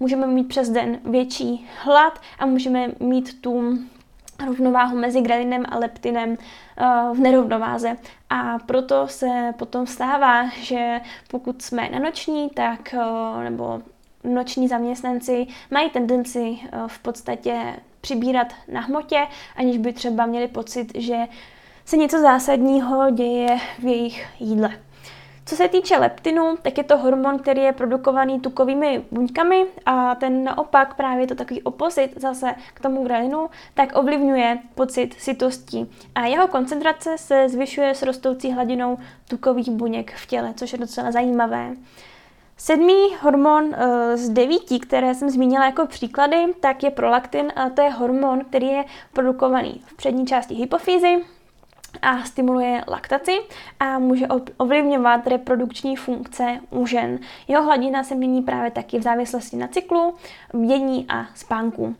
můžeme 0.00 0.26
mít 0.26 0.48
přes 0.48 0.70
den 0.70 0.98
větší 1.04 1.68
hlad 1.82 2.20
a 2.38 2.46
můžeme 2.46 2.88
mít 3.00 3.40
tu 3.40 3.78
rovnováhu 4.46 4.98
mezi 4.98 5.20
grelinem 5.20 5.64
a 5.68 5.78
leptinem 5.78 6.30
uh, 6.30 7.16
v 7.16 7.20
nerovnováze. 7.20 7.96
A 8.30 8.58
proto 8.58 9.08
se 9.08 9.54
potom 9.58 9.86
stává, 9.86 10.48
že 10.48 11.00
pokud 11.30 11.62
jsme 11.62 11.88
na 11.88 11.98
noční, 11.98 12.50
tak 12.50 12.94
uh, 12.94 13.42
nebo 13.42 13.82
noční 14.24 14.68
zaměstnanci 14.68 15.46
mají 15.70 15.90
tendenci 15.90 16.58
v 16.86 16.98
podstatě 16.98 17.76
přibírat 18.00 18.52
na 18.72 18.80
hmotě, 18.80 19.26
aniž 19.56 19.78
by 19.78 19.92
třeba 19.92 20.26
měli 20.26 20.48
pocit, 20.48 20.92
že 20.94 21.16
se 21.84 21.96
něco 21.96 22.20
zásadního 22.20 23.10
děje 23.10 23.58
v 23.78 23.84
jejich 23.84 24.26
jídle. 24.40 24.78
Co 25.52 25.56
se 25.56 25.68
týče 25.68 25.96
leptinu, 25.96 26.56
tak 26.62 26.78
je 26.78 26.84
to 26.84 26.98
hormon, 26.98 27.38
který 27.38 27.60
je 27.60 27.72
produkovaný 27.72 28.40
tukovými 28.40 29.04
buňkami 29.10 29.66
a 29.86 30.14
ten 30.14 30.44
naopak 30.44 30.94
právě 30.94 31.26
to 31.26 31.34
takový 31.34 31.62
opozit 31.62 32.20
zase 32.20 32.54
k 32.74 32.80
tomu 32.80 33.04
grelinu, 33.04 33.50
tak 33.74 33.98
ovlivňuje 33.98 34.58
pocit 34.74 35.14
sytosti. 35.18 35.86
A 36.14 36.26
jeho 36.26 36.48
koncentrace 36.48 37.18
se 37.18 37.48
zvyšuje 37.48 37.94
s 37.94 38.02
rostoucí 38.02 38.52
hladinou 38.52 38.98
tukových 39.28 39.70
buněk 39.70 40.12
v 40.14 40.26
těle, 40.26 40.54
což 40.56 40.72
je 40.72 40.78
docela 40.78 41.12
zajímavé. 41.12 41.70
Sedmý 42.56 43.16
hormon 43.20 43.64
uh, 43.64 43.74
z 44.14 44.28
devíti, 44.28 44.80
které 44.80 45.14
jsem 45.14 45.30
zmínila 45.30 45.64
jako 45.64 45.86
příklady, 45.86 46.44
tak 46.60 46.82
je 46.82 46.90
prolaktin 46.90 47.52
a 47.56 47.70
to 47.70 47.82
je 47.82 47.90
hormon, 47.90 48.44
který 48.44 48.66
je 48.66 48.84
produkovaný 49.12 49.82
v 49.86 49.96
přední 49.96 50.26
části 50.26 50.54
hypofýzy 50.54 51.24
a 52.02 52.24
stimuluje 52.24 52.84
laktaci 52.88 53.38
a 53.80 53.98
může 53.98 54.26
ovlivňovat 54.56 55.26
reprodukční 55.26 55.96
funkce 55.96 56.60
u 56.70 56.86
žen. 56.86 57.18
Jeho 57.48 57.62
hladina 57.62 58.04
se 58.04 58.14
mění 58.14 58.42
právě 58.42 58.70
taky 58.70 58.98
v 58.98 59.02
závislosti 59.02 59.56
na 59.56 59.68
cyklu, 59.68 60.14
bdění 60.54 61.06
a 61.08 61.26
spánku. 61.34 61.96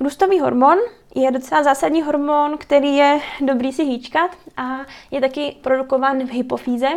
Růstový 0.00 0.40
hormon 0.40 0.78
je 1.14 1.30
docela 1.30 1.62
zásadní 1.62 2.02
hormon, 2.02 2.58
který 2.58 2.96
je 2.96 3.20
dobrý 3.40 3.72
si 3.72 3.84
hýčkat 3.84 4.30
a 4.56 4.78
je 5.10 5.20
taky 5.20 5.56
produkován 5.62 6.26
v 6.26 6.30
hypofýze. 6.30 6.88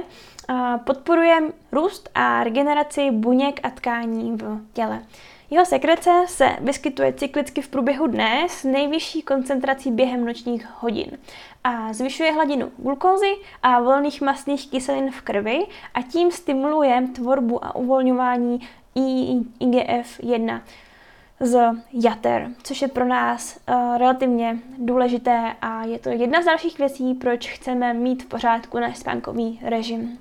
Podporuje 0.84 1.38
růst 1.72 2.10
a 2.16 2.44
regeneraci 2.44 3.12
buněk 3.12 3.60
a 3.64 3.70
tkání 3.70 4.38
v 4.38 4.62
těle. 4.74 5.02
Jeho 5.50 5.66
sekrece 5.66 6.12
se 6.28 6.50
vyskytuje 6.60 7.14
cyklicky 7.14 7.62
v 7.62 7.68
průběhu 7.68 8.08
dne 8.08 8.48
s 8.50 8.64
nejvyšší 8.64 9.22
koncentrací 9.22 9.92
během 9.92 10.26
nočních 10.26 10.68
hodin 10.80 11.18
a 11.64 11.94
zvyšuje 11.94 12.32
hladinu 12.32 12.72
glukózy 12.78 13.36
a 13.64 13.82
volných 13.82 14.22
mastných 14.22 14.72
kyselin 14.72 15.12
v 15.12 15.22
krvi 15.22 15.66
a 15.94 16.02
tím 16.02 16.32
stimuluje 16.32 17.08
tvorbu 17.16 17.66
a 17.66 17.76
uvolňování 17.76 18.60
IGF-1 19.60 20.62
z 21.40 21.72
jater, 21.94 22.50
což 22.64 22.82
je 22.82 22.88
pro 22.88 23.06
nás 23.06 23.60
uh, 23.70 23.98
relativně 23.98 24.60
důležité 24.78 25.54
a 25.62 25.86
je 25.86 26.00
to 26.00 26.10
jedna 26.10 26.42
z 26.42 26.46
dalších 26.46 26.78
věcí, 26.78 27.14
proč 27.14 27.50
chceme 27.50 27.94
mít 27.94 28.24
v 28.24 28.26
pořádku 28.26 28.80
náš 28.80 28.98
spánkový 28.98 29.60
režim. 29.64 30.18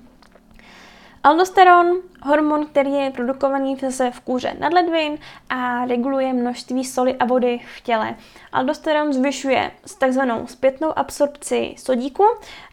Aldosteron, 1.23 2.01
hormon, 2.21 2.65
který 2.65 2.91
je 2.91 3.11
produkovaný 3.11 3.75
zase 3.75 4.11
v 4.11 4.19
kůře 4.19 4.55
nadledvin 4.59 5.17
a 5.49 5.85
reguluje 5.85 6.33
množství 6.33 6.85
soli 6.85 7.15
a 7.15 7.25
vody 7.25 7.59
v 7.77 7.81
těle. 7.81 8.15
Aldosteron 8.51 9.13
zvyšuje 9.13 9.71
takzvanou 9.99 10.47
zpětnou 10.47 10.99
absorpci 10.99 11.75
sodíku 11.77 12.23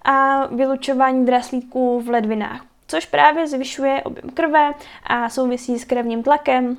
a 0.05 0.47
vylučování 0.47 1.27
draslíků 1.27 2.01
v 2.01 2.09
ledvinách, 2.09 2.65
což 2.89 3.07
právě 3.07 3.47
zvyšuje 3.47 4.03
objem 4.03 4.31
krve 4.31 4.73
a 5.05 5.29
souvisí 5.29 5.79
s 5.79 5.85
krevním 5.85 6.23
tlakem 6.23 6.77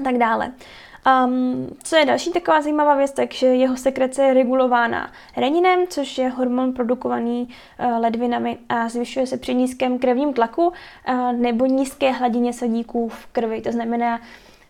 tak 0.04 0.18
dále. 0.18 0.52
Um, 1.26 1.66
co 1.82 1.96
je 1.96 2.06
další 2.06 2.32
taková 2.32 2.62
zajímavá 2.62 2.94
věc, 2.94 3.12
takže 3.12 3.46
jeho 3.46 3.76
sekrece 3.76 4.22
je 4.22 4.34
regulována 4.34 5.12
reninem, 5.36 5.86
což 5.88 6.18
je 6.18 6.28
hormon 6.28 6.72
produkovaný 6.72 7.48
uh, 7.48 8.00
ledvinami 8.00 8.58
a 8.68 8.88
zvyšuje 8.88 9.26
se 9.26 9.36
při 9.36 9.54
nízkém 9.54 9.98
krevním 9.98 10.32
tlaku 10.32 10.66
uh, 10.66 11.32
nebo 11.32 11.66
nízké 11.66 12.10
hladině 12.10 12.52
sodíků 12.52 13.08
v 13.08 13.26
krvi. 13.26 13.60
To 13.60 13.72
znamená, 13.72 14.20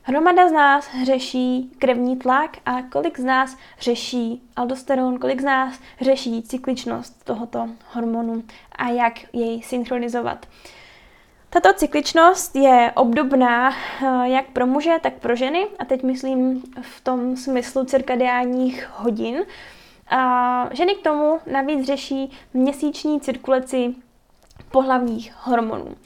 Hromada 0.05 0.49
z 0.49 0.53
nás 0.53 0.91
řeší 1.05 1.71
krevní 1.79 2.17
tlak 2.17 2.57
a 2.67 2.83
kolik 2.83 3.21
z 3.21 3.25
nás 3.25 3.57
řeší 3.81 4.43
aldosteron, 4.57 5.19
kolik 5.19 5.41
z 5.41 5.45
nás 5.45 5.81
řeší 6.01 6.43
cykličnost 6.43 7.25
tohoto 7.25 7.69
hormonu 7.93 8.43
a 8.77 8.89
jak 8.89 9.12
jej 9.33 9.62
synchronizovat. 9.62 10.47
Tato 11.53 11.73
cykličnost 11.73 12.57
je 12.57 12.93
obdobná 12.97 13.71
eh, 13.71 14.29
jak 14.29 14.47
pro 14.51 14.67
muže, 14.67 14.93
tak 15.03 15.15
pro 15.15 15.37
ženy, 15.37 15.67
a 15.79 15.85
teď 15.85 16.03
myslím 16.03 16.63
v 16.83 17.01
tom 17.01 17.37
smyslu 17.37 17.85
cirkadiánních 17.85 18.91
hodin. 18.97 19.45
A 20.09 20.69
ženy 20.73 20.95
k 20.95 21.03
tomu 21.03 21.39
navíc 21.53 21.87
řeší 21.87 22.31
měsíční 22.55 23.21
cirkulaci 23.21 23.95
pohlavních 24.71 25.35
hormonů. 25.41 25.97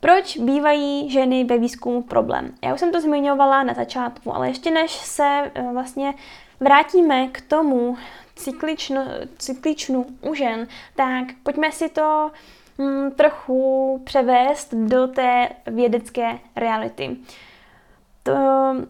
Proč 0.00 0.36
bývají 0.36 1.10
ženy 1.10 1.44
ve 1.44 1.58
výzkumu 1.58 2.02
problém? 2.02 2.54
Já 2.64 2.74
už 2.74 2.80
jsem 2.80 2.92
to 2.92 3.00
zmiňovala 3.00 3.62
na 3.62 3.74
začátku, 3.74 4.34
ale 4.34 4.48
ještě 4.48 4.70
než 4.70 4.90
se 4.90 5.50
eh, 5.54 5.62
vlastně 5.72 6.14
vrátíme 6.60 7.28
k 7.28 7.40
tomu 7.40 7.96
cyklično, 8.36 9.04
cykličnu 9.38 10.06
u 10.20 10.34
žen, 10.34 10.68
tak 10.96 11.24
pojďme 11.42 11.72
si 11.72 11.88
to 11.88 12.30
hm, 12.80 13.10
trochu 13.10 14.00
převést 14.04 14.74
do 14.74 15.06
té 15.06 15.48
vědecké 15.66 16.38
reality. 16.56 17.16
To, 18.22 18.32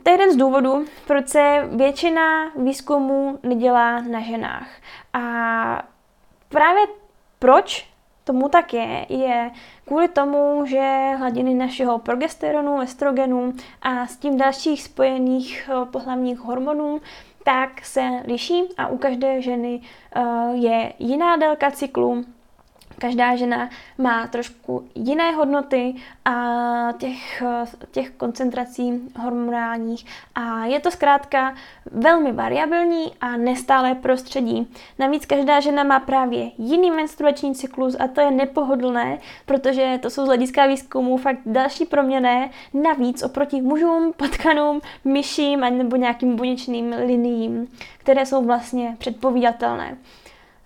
to 0.02 0.10
je 0.10 0.14
jeden 0.14 0.32
z 0.32 0.36
důvodů, 0.36 0.84
proč 1.06 1.28
se 1.28 1.68
většina 1.72 2.50
výzkumů 2.56 3.38
nedělá 3.42 4.00
na 4.00 4.20
ženách. 4.20 4.68
A 5.12 5.22
právě 6.48 6.82
proč 7.38 7.90
tomu 8.24 8.48
tak 8.48 8.74
je, 8.74 9.06
je 9.08 9.50
kvůli 9.86 10.08
tomu, 10.08 10.66
že 10.66 11.12
hladiny 11.18 11.54
našeho 11.54 11.98
progesteronu, 11.98 12.80
estrogenu 12.80 13.52
a 13.82 14.06
s 14.06 14.16
tím 14.16 14.36
dalších 14.36 14.82
spojených 14.82 15.70
eh, 15.72 15.84
pohlavních 15.84 16.38
hormonů 16.38 17.00
tak 17.44 17.84
se 17.84 18.10
liší 18.24 18.62
a 18.78 18.86
u 18.88 18.98
každé 18.98 19.42
ženy 19.42 19.80
uh, 20.16 20.54
je 20.54 20.92
jiná 20.98 21.36
délka 21.36 21.70
cyklu, 21.70 22.24
Každá 23.00 23.36
žena 23.36 23.70
má 23.98 24.26
trošku 24.26 24.88
jiné 24.94 25.30
hodnoty 25.30 25.94
a 26.24 26.34
těch, 26.98 27.42
těch 27.90 28.10
koncentrací 28.10 29.00
hormonálních 29.18 30.06
a 30.34 30.64
je 30.64 30.80
to 30.80 30.90
zkrátka 30.90 31.54
velmi 31.92 32.32
variabilní 32.32 33.12
a 33.20 33.36
nestálé 33.36 33.94
prostředí. 33.94 34.72
Navíc 34.98 35.26
každá 35.26 35.60
žena 35.60 35.84
má 35.84 36.00
právě 36.00 36.50
jiný 36.58 36.90
menstruační 36.90 37.54
cyklus 37.54 37.96
a 38.00 38.08
to 38.08 38.20
je 38.20 38.30
nepohodlné, 38.30 39.18
protože 39.46 39.98
to 40.02 40.10
jsou 40.10 40.24
z 40.24 40.26
hlediska 40.26 40.66
výzkumu 40.66 41.16
fakt 41.16 41.40
další 41.46 41.84
proměny, 41.84 42.50
navíc 42.74 43.22
oproti 43.22 43.62
mužům, 43.62 44.12
potkanům, 44.16 44.80
myším 45.04 45.60
nebo 45.60 45.96
nějakým 45.96 46.36
buněčným 46.36 46.94
liniím, 47.06 47.68
které 47.98 48.26
jsou 48.26 48.44
vlastně 48.44 48.96
předpovídatelné. 48.98 49.96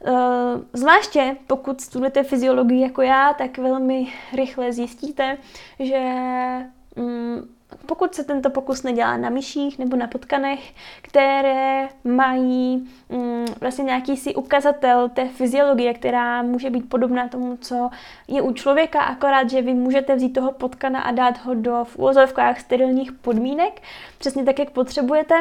Eh, 0.06 0.60
zvláště 0.72 1.36
pokud 1.46 1.80
studujete 1.80 2.22
fyziologii 2.22 2.80
jako 2.80 3.02
já, 3.02 3.32
tak 3.32 3.58
velmi 3.58 4.06
rychle 4.32 4.72
zjistíte, 4.72 5.36
že 5.78 6.00
mm, 6.96 7.54
pokud 7.86 8.14
se 8.14 8.24
tento 8.24 8.50
pokus 8.50 8.82
nedělá 8.82 9.16
na 9.16 9.30
myších 9.30 9.78
nebo 9.78 9.96
na 9.96 10.06
potkanech, 10.06 10.72
které 11.02 11.88
mají 12.04 12.88
mm, 13.08 13.46
vlastně 13.60 13.84
nějaký 13.84 14.16
si 14.16 14.34
ukazatel 14.34 15.08
té 15.08 15.28
fyziologie, 15.28 15.94
která 15.94 16.42
může 16.42 16.70
být 16.70 16.88
podobná 16.88 17.28
tomu, 17.28 17.56
co 17.56 17.90
je 18.28 18.42
u 18.42 18.52
člověka, 18.52 19.00
akorát, 19.00 19.50
že 19.50 19.62
vy 19.62 19.74
můžete 19.74 20.16
vzít 20.16 20.32
toho 20.32 20.52
potkana 20.52 21.00
a 21.00 21.12
dát 21.12 21.44
ho 21.44 21.54
do 21.54 21.84
v 21.84 21.96
úvozovkách 21.96 22.60
sterilních 22.60 23.12
podmínek, 23.12 23.82
přesně 24.18 24.44
tak, 24.44 24.58
jak 24.58 24.70
potřebujete, 24.70 25.34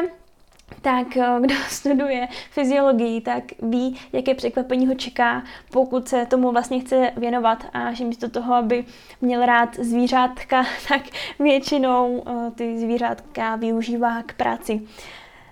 tak 0.84 1.16
eh, 1.16 1.36
kdo 1.40 1.54
studuje 1.68 2.28
fyziologii, 2.50 3.20
tak 3.20 3.44
ví, 3.62 4.00
jaké 4.12 4.34
překvapení 4.34 4.86
ho 4.86 4.94
čeká, 4.94 5.42
pokud 5.72 6.08
se 6.08 6.26
tomu 6.26 6.52
vlastně 6.52 6.80
chce 6.80 7.10
věnovat 7.16 7.64
a 7.72 7.92
že 7.92 8.04
místo 8.04 8.28
toho, 8.28 8.54
aby 8.54 8.84
měl 9.20 9.46
rád 9.46 9.74
zvířátka, 9.74 10.64
tak 10.88 11.02
většinou 11.38 12.22
eh, 12.26 12.50
ty 12.50 12.78
zvířátka 12.78 13.56
využívá 13.56 14.22
k 14.22 14.34
práci. 14.34 14.82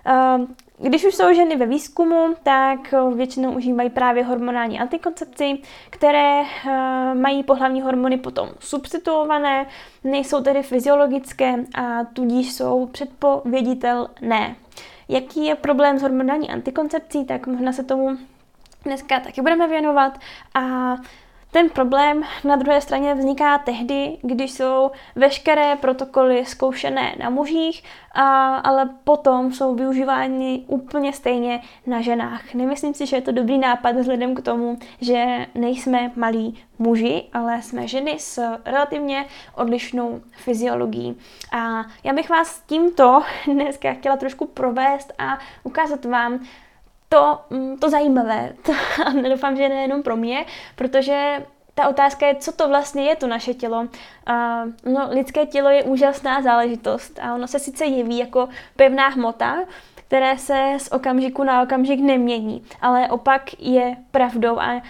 Eh, 0.05 0.37
když 0.77 1.05
už 1.05 1.15
jsou 1.15 1.33
ženy 1.33 1.55
ve 1.55 1.65
výzkumu, 1.65 2.35
tak 2.43 2.93
většinou 3.15 3.51
užívají 3.51 3.89
právě 3.89 4.23
hormonální 4.23 4.79
antikoncepci, 4.79 5.57
které 5.89 6.41
mají 7.13 7.43
pohlavní 7.43 7.81
hormony 7.81 8.17
potom 8.17 8.49
substituované, 8.59 9.65
nejsou 10.03 10.41
tedy 10.41 10.63
fyziologické 10.63 11.55
a 11.75 12.03
tudíž 12.03 12.53
jsou 12.53 12.85
předpověditelné. 12.85 14.55
Jaký 15.13 15.45
je 15.45 15.55
problém 15.55 15.99
s 15.99 16.01
hormonální 16.01 16.49
antikoncepcí, 16.49 17.25
tak 17.25 17.47
možná 17.47 17.73
se 17.73 17.83
tomu 17.83 18.17
dneska 18.83 19.19
taky 19.19 19.41
budeme 19.41 19.67
věnovat. 19.67 20.19
A 20.53 20.95
ten 21.53 21.69
problém 21.69 22.23
na 22.43 22.55
druhé 22.55 22.81
straně 22.81 23.15
vzniká 23.15 23.57
tehdy, 23.57 24.17
když 24.21 24.51
jsou 24.51 24.91
veškeré 25.15 25.75
protokoly 25.75 26.45
zkoušené 26.45 27.15
na 27.19 27.29
mužích, 27.29 27.83
a, 28.11 28.55
ale 28.55 28.89
potom 29.03 29.53
jsou 29.53 29.75
využívány 29.75 30.63
úplně 30.67 31.13
stejně 31.13 31.61
na 31.87 32.01
ženách. 32.01 32.53
Nemyslím 32.53 32.93
si, 32.93 33.05
že 33.05 33.15
je 33.15 33.21
to 33.21 33.31
dobrý 33.31 33.57
nápad 33.57 33.95
vzhledem 33.95 34.35
k 34.35 34.41
tomu, 34.41 34.79
že 35.01 35.45
nejsme 35.55 36.11
malí 36.15 36.59
muži, 36.79 37.23
ale 37.33 37.61
jsme 37.61 37.87
ženy 37.87 38.15
s 38.19 38.57
relativně 38.65 39.25
odlišnou 39.55 40.21
fyziologií. 40.31 41.17
A 41.51 41.83
já 42.03 42.13
bych 42.13 42.29
vás 42.29 42.63
tímto 42.67 43.21
dneska 43.45 43.93
chtěla 43.93 44.17
trošku 44.17 44.45
provést 44.45 45.13
a 45.17 45.39
ukázat 45.63 46.05
vám, 46.05 46.39
to, 47.13 47.39
mm, 47.49 47.77
to 47.77 47.89
zajímavé. 47.89 48.53
A 49.05 49.29
doufám, 49.29 49.57
že 49.57 49.69
nejenom 49.69 50.03
pro 50.03 50.15
mě, 50.15 50.45
protože 50.75 51.45
ta 51.75 51.87
otázka 51.87 52.27
je, 52.27 52.35
co 52.35 52.51
to 52.51 52.67
vlastně 52.67 53.03
je 53.03 53.15
to 53.15 53.27
naše 53.27 53.53
tělo. 53.53 53.87
No, 54.85 55.07
lidské 55.09 55.45
tělo 55.45 55.69
je 55.69 55.83
úžasná 55.83 56.41
záležitost 56.41 57.19
a 57.21 57.35
ono 57.35 57.47
se 57.47 57.59
sice 57.59 57.85
jeví 57.85 58.17
jako 58.17 58.49
pevná 58.75 59.07
hmota, 59.07 59.57
které 59.95 60.37
se 60.37 60.73
z 60.77 60.91
okamžiku 60.91 61.43
na 61.43 61.61
okamžik 61.61 61.99
nemění, 61.99 62.63
ale 62.81 63.09
opak 63.09 63.41
je 63.59 63.97
pravdou 64.11 64.59
a 64.59 64.81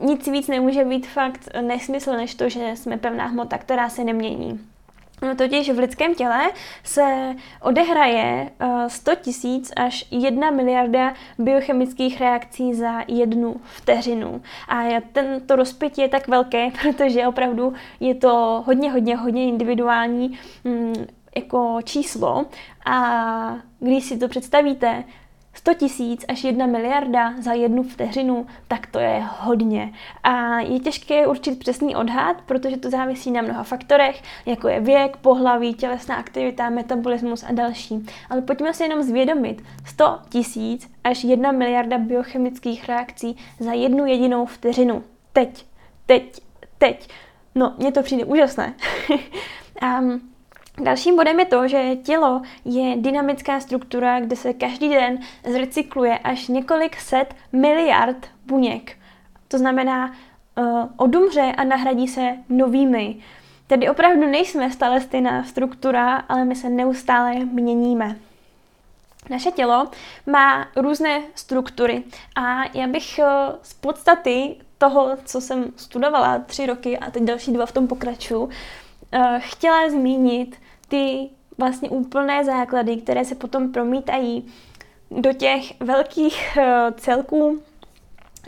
nic 0.00 0.28
víc 0.28 0.48
nemůže 0.48 0.84
být 0.84 1.06
fakt 1.06 1.48
nesmysl, 1.60 2.12
než 2.12 2.34
to, 2.34 2.48
že 2.48 2.70
jsme 2.74 2.96
pevná 2.96 3.26
hmota, 3.26 3.58
která 3.58 3.88
se 3.88 4.04
nemění. 4.04 4.75
No 5.22 5.36
totiž 5.36 5.70
v 5.70 5.78
lidském 5.78 6.14
těle 6.14 6.50
se 6.84 7.34
odehraje 7.62 8.50
100 8.88 9.10
eh, 9.10 9.16
tisíc 9.16 9.72
až 9.76 10.04
1 10.10 10.50
miliarda 10.50 11.14
biochemických 11.38 12.20
reakcí 12.20 12.74
za 12.74 13.04
jednu 13.08 13.56
vteřinu. 13.64 14.42
A 14.68 14.84
tento 15.12 15.56
rozpětí 15.56 16.00
je 16.00 16.08
tak 16.08 16.28
velké, 16.28 16.68
protože 16.82 17.26
opravdu 17.26 17.74
je 18.00 18.14
to 18.14 18.62
hodně, 18.66 18.92
hodně, 18.92 19.16
hodně 19.16 19.48
individuální 19.48 20.38
mm, 20.64 21.06
jako 21.36 21.78
číslo. 21.84 22.46
A 22.86 23.56
když 23.80 24.04
si 24.04 24.18
to 24.18 24.28
představíte, 24.28 25.04
100 25.56 25.74
tisíc 25.74 26.24
až 26.28 26.44
1 26.44 26.66
miliarda 26.66 27.34
za 27.40 27.52
jednu 27.52 27.82
vteřinu, 27.82 28.46
tak 28.68 28.86
to 28.86 28.98
je 28.98 29.22
hodně. 29.38 29.92
A 30.22 30.58
je 30.58 30.80
těžké 30.80 31.26
určit 31.26 31.58
přesný 31.58 31.96
odhad, 31.96 32.36
protože 32.46 32.76
to 32.76 32.90
závisí 32.90 33.30
na 33.30 33.42
mnoha 33.42 33.62
faktorech, 33.62 34.22
jako 34.46 34.68
je 34.68 34.80
věk, 34.80 35.16
pohlaví, 35.16 35.74
tělesná 35.74 36.16
aktivita, 36.16 36.70
metabolismus 36.70 37.44
a 37.48 37.52
další. 37.52 38.06
Ale 38.30 38.42
pojďme 38.42 38.74
si 38.74 38.82
jenom 38.82 39.02
zvědomit, 39.02 39.62
100 39.86 40.18
tisíc 40.28 40.90
až 41.04 41.24
1 41.24 41.52
miliarda 41.52 41.98
biochemických 41.98 42.88
reakcí 42.88 43.36
za 43.60 43.72
jednu 43.72 44.06
jedinou 44.06 44.46
vteřinu. 44.46 45.04
Teď, 45.32 45.66
teď, 46.06 46.40
teď. 46.78 47.08
No, 47.54 47.74
mně 47.78 47.92
to 47.92 48.02
přijde 48.02 48.24
úžasné. 48.24 48.74
um, 50.00 50.35
Dalším 50.80 51.16
bodem 51.16 51.40
je 51.40 51.46
to, 51.46 51.68
že 51.68 51.96
tělo 51.96 52.42
je 52.64 52.96
dynamická 52.96 53.60
struktura, 53.60 54.20
kde 54.20 54.36
se 54.36 54.52
každý 54.52 54.88
den 54.88 55.18
zrecykluje 55.52 56.18
až 56.18 56.48
několik 56.48 56.96
set 57.00 57.34
miliard 57.52 58.26
buněk. 58.46 58.96
To 59.48 59.58
znamená, 59.58 60.14
uh, 60.58 60.88
odumře 60.96 61.52
a 61.56 61.64
nahradí 61.64 62.08
se 62.08 62.36
novými. 62.48 63.16
Tedy 63.66 63.88
opravdu 63.88 64.26
nejsme 64.26 64.70
stále 64.70 65.00
stejná 65.00 65.44
struktura, 65.44 66.16
ale 66.16 66.44
my 66.44 66.56
se 66.56 66.68
neustále 66.68 67.34
měníme. 67.34 68.16
Naše 69.30 69.50
tělo 69.50 69.88
má 70.26 70.68
různé 70.76 71.22
struktury 71.34 72.02
a 72.34 72.64
já 72.74 72.86
bych 72.86 73.18
uh, 73.18 73.54
z 73.62 73.74
podstaty 73.74 74.56
toho, 74.78 75.16
co 75.24 75.40
jsem 75.40 75.72
studovala 75.76 76.38
tři 76.38 76.66
roky 76.66 76.98
a 76.98 77.10
teď 77.10 77.22
další 77.22 77.52
dva 77.52 77.66
v 77.66 77.72
tom 77.72 77.86
pokračuju, 77.86 78.40
uh, 78.40 78.50
chtěla 79.38 79.90
zmínit 79.90 80.56
ty 80.88 81.28
vlastně 81.58 81.90
úplné 81.90 82.44
základy, 82.44 82.96
které 82.96 83.24
se 83.24 83.34
potom 83.34 83.72
promítají 83.72 84.46
do 85.10 85.32
těch 85.32 85.80
velkých 85.80 86.58
uh, 86.58 86.64
celků. 86.96 87.62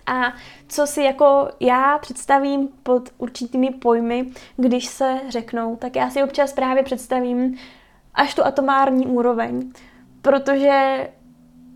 A 0.07 0.33
co 0.69 0.87
si 0.87 1.03
jako 1.03 1.49
já 1.61 1.99
představím 1.99 2.69
pod 2.83 3.09
určitými 3.19 3.71
pojmy, 3.71 4.33
když 4.57 4.87
se 4.87 5.21
řeknou, 5.29 5.77
tak 5.77 5.97
já 5.97 6.11
si 6.11 6.23
občas 6.23 6.53
právě 6.53 6.83
představím 6.83 7.59
až 8.15 8.35
tu 8.35 8.45
atomární 8.47 9.07
úroveň, 9.07 9.73
protože 10.23 11.09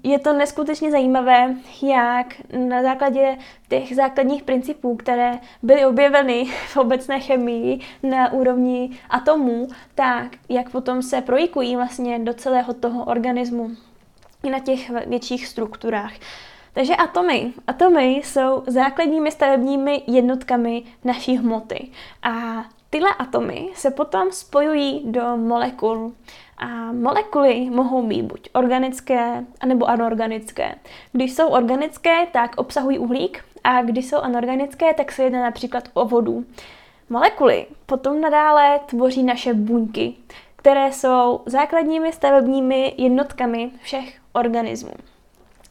je 0.03 0.19
to 0.19 0.33
neskutečně 0.33 0.91
zajímavé, 0.91 1.55
jak 1.83 2.27
na 2.69 2.83
základě 2.83 3.39
těch 3.69 3.97
základních 3.97 4.43
principů, 4.43 4.97
které 4.97 5.39
byly 5.63 5.87
objeveny 5.87 6.45
v 6.67 6.77
obecné 6.77 7.21
chemii 7.21 7.81
na 8.03 8.33
úrovni 8.33 8.99
atomů, 9.11 9.69
tak 9.95 10.27
jak 10.49 10.71
potom 10.71 11.03
se 11.03 11.21
projikují 11.21 11.77
vlastně 11.77 12.19
do 12.19 12.35
celého 12.35 12.75
toho 12.75 13.05
organismu 13.05 13.71
i 14.43 14.51
na 14.51 14.59
těch 14.59 14.91
větších 15.07 15.47
strukturách. 15.47 16.13
Takže 16.75 16.97
atomy. 16.97 17.53
Atomy 17.67 18.05
jsou 18.07 18.63
základními 18.67 19.31
stavebními 19.31 20.03
jednotkami 20.07 20.83
naší 21.05 21.37
hmoty. 21.37 21.89
A 22.23 22.65
tyhle 22.91 23.15
atomy 23.19 23.69
se 23.75 23.91
potom 23.91 24.33
spojují 24.33 25.13
do 25.13 25.37
molekul. 25.37 26.13
A 26.63 26.93
molekuly 26.93 27.71
mohou 27.71 28.07
být 28.07 28.23
buď 28.23 28.49
organické, 28.53 29.45
anebo 29.61 29.87
anorganické. 29.87 30.75
Když 31.13 31.35
jsou 31.35 31.49
organické, 31.49 32.27
tak 32.33 32.57
obsahují 32.57 32.99
uhlík 32.99 33.45
a 33.65 33.83
když 33.83 34.07
jsou 34.09 34.17
anorganické, 34.17 34.95
tak 34.95 35.13
se 35.13 35.23
jedná 35.23 35.43
například 35.43 35.89
o 35.95 36.05
vodu. 36.05 36.45
Molekuly 37.11 37.67
potom 37.87 38.21
nadále 38.21 38.81
tvoří 38.87 39.23
naše 39.23 39.55
buňky, 39.55 40.15
které 40.57 40.93
jsou 40.93 41.41
základními 41.47 42.13
stavebními 42.13 42.95
jednotkami 42.99 43.71
všech 43.83 44.19
organismů. 44.33 44.93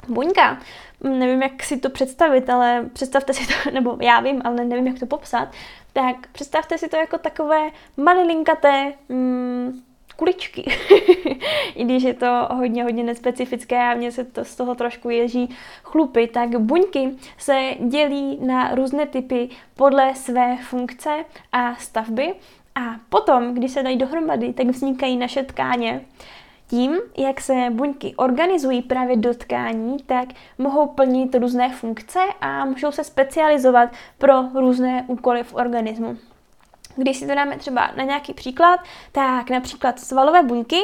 Buňka, 0.08 0.60
nevím, 1.04 1.42
jak 1.42 1.64
si 1.64 1.78
to 1.78 1.90
představit, 1.90 2.50
ale 2.50 2.86
představte 2.94 3.34
si 3.34 3.48
to, 3.48 3.72
nebo 3.74 3.98
já 4.02 4.20
vím, 4.20 4.42
ale 4.46 4.66
nevím, 4.66 4.88
jak 4.88 5.00
to 5.00 5.06
popsat, 5.06 5.48
tak 5.94 6.16
představte 6.32 6.78
si 6.78 6.88
to 6.88 6.98
jako 6.98 7.18
takové 7.18 7.70
malilinkaté 7.98 8.94
mm, 9.10 9.82
kuličky. 10.14 10.64
I 11.76 11.84
když 11.84 12.04
je 12.04 12.14
to 12.14 12.48
hodně, 12.52 12.84
hodně 12.84 13.04
nespecifické 13.04 13.78
a 13.78 13.94
mně 13.94 14.12
se 14.12 14.24
to 14.24 14.46
z 14.46 14.56
toho 14.56 14.76
trošku 14.76 15.10
ježí 15.10 15.56
chlupy, 15.84 16.28
tak 16.28 16.60
buňky 16.60 17.10
se 17.38 17.76
dělí 17.80 18.40
na 18.42 18.76
různé 18.76 19.06
typy 19.06 19.50
podle 19.76 20.16
své 20.16 20.58
funkce 20.58 21.26
a 21.52 21.76
stavby. 21.76 22.34
A 22.76 22.96
potom, 23.10 23.54
když 23.54 23.72
se 23.72 23.84
dají 23.84 23.98
dohromady, 23.98 24.54
tak 24.54 24.68
vznikají 24.68 25.18
naše 25.18 25.44
tkáně. 25.44 26.02
Tím, 26.68 26.98
jak 27.18 27.42
se 27.42 27.68
buňky 27.70 28.16
organizují 28.16 28.82
právě 28.82 29.18
do 29.18 29.34
tkání, 29.34 29.98
tak 30.06 30.28
mohou 30.58 30.88
plnit 30.88 31.36
různé 31.36 31.70
funkce 31.70 32.20
a 32.42 32.66
můžou 32.66 32.92
se 32.92 33.04
specializovat 33.04 33.90
pro 34.18 34.34
různé 34.54 35.06
úkoly 35.08 35.44
v 35.44 35.54
organismu. 35.54 36.18
Když 36.96 37.18
si 37.18 37.28
to 37.28 37.36
dáme 37.36 37.58
třeba 37.58 37.92
na 37.96 38.04
nějaký 38.04 38.34
příklad, 38.34 38.80
tak 39.12 39.50
například 39.50 40.00
svalové 40.00 40.44
buňky 40.44 40.82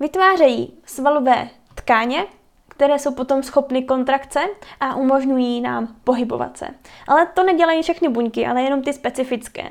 vytvářejí 0.00 0.78
svalové 0.86 1.48
tkáně, 1.74 2.26
které 2.68 2.98
jsou 2.98 3.14
potom 3.14 3.42
schopny 3.42 3.82
kontrakce 3.82 4.40
a 4.80 4.94
umožňují 4.94 5.60
nám 5.60 5.96
pohybovat 6.04 6.56
se. 6.58 6.66
Ale 7.08 7.26
to 7.26 7.42
nedělají 7.44 7.82
všechny 7.82 8.08
buňky, 8.08 8.46
ale 8.46 8.62
jenom 8.62 8.82
ty 8.82 8.92
specifické. 8.92 9.68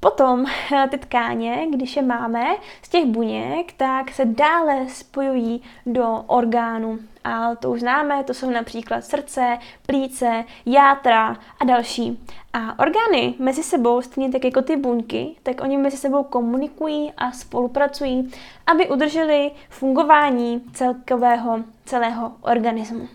Potom 0.00 0.46
eh, 0.46 0.88
ty 0.88 0.98
tkáně, 0.98 1.66
když 1.70 1.96
je 1.96 2.02
máme 2.02 2.44
z 2.82 2.88
těch 2.88 3.04
buněk, 3.04 3.72
tak 3.72 4.10
se 4.10 4.24
dále 4.24 4.88
spojují 4.88 5.62
do 5.86 6.24
orgánů. 6.26 6.98
A 7.24 7.54
to 7.54 7.70
už 7.70 7.80
známe, 7.80 8.24
to 8.24 8.34
jsou 8.34 8.50
například 8.50 9.04
srdce, 9.04 9.58
plíce, 9.86 10.44
játra 10.66 11.36
a 11.60 11.64
další. 11.64 12.20
A 12.52 12.78
orgány 12.78 13.34
mezi 13.38 13.62
sebou, 13.62 14.02
stejně 14.02 14.32
tak 14.32 14.44
jako 14.44 14.62
ty 14.62 14.76
buňky, 14.76 15.36
tak 15.42 15.60
oni 15.60 15.76
mezi 15.76 15.96
sebou 15.96 16.24
komunikují 16.24 17.12
a 17.16 17.32
spolupracují, 17.32 18.30
aby 18.66 18.88
udrželi 18.88 19.50
fungování 19.68 20.62
celkového 20.72 21.60
celého 21.84 22.32
organismu. 22.40 23.08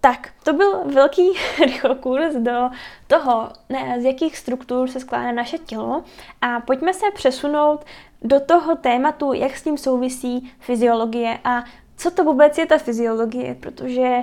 Tak, 0.00 0.30
to 0.42 0.52
byl 0.52 0.84
velký 0.84 1.30
rychlokurs 1.64 2.34
do 2.34 2.70
toho, 3.06 3.48
ne, 3.68 4.00
z 4.00 4.04
jakých 4.04 4.38
struktur 4.38 4.88
se 4.88 5.00
skládá 5.00 5.32
naše 5.32 5.58
tělo 5.58 6.04
a 6.40 6.60
pojďme 6.60 6.94
se 6.94 7.06
přesunout 7.14 7.84
do 8.22 8.40
toho 8.40 8.76
tématu, 8.76 9.32
jak 9.32 9.56
s 9.56 9.62
tím 9.62 9.78
souvisí 9.78 10.52
fyziologie 10.58 11.38
a 11.44 11.64
co 12.02 12.10
to 12.10 12.24
vůbec 12.24 12.58
je 12.58 12.66
ta 12.66 12.78
fyziologie, 12.78 13.54
protože 13.54 14.22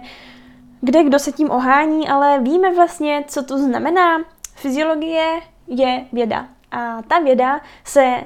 kde 0.81 1.03
kdo 1.03 1.19
se 1.19 1.31
tím 1.31 1.51
ohání, 1.51 2.09
ale 2.09 2.39
víme 2.39 2.75
vlastně, 2.75 3.23
co 3.27 3.43
to 3.43 3.57
znamená. 3.57 4.17
Fyziologie 4.55 5.39
je 5.67 6.05
věda 6.13 6.47
a 6.71 7.01
ta 7.01 7.19
věda 7.19 7.61
se 7.83 8.21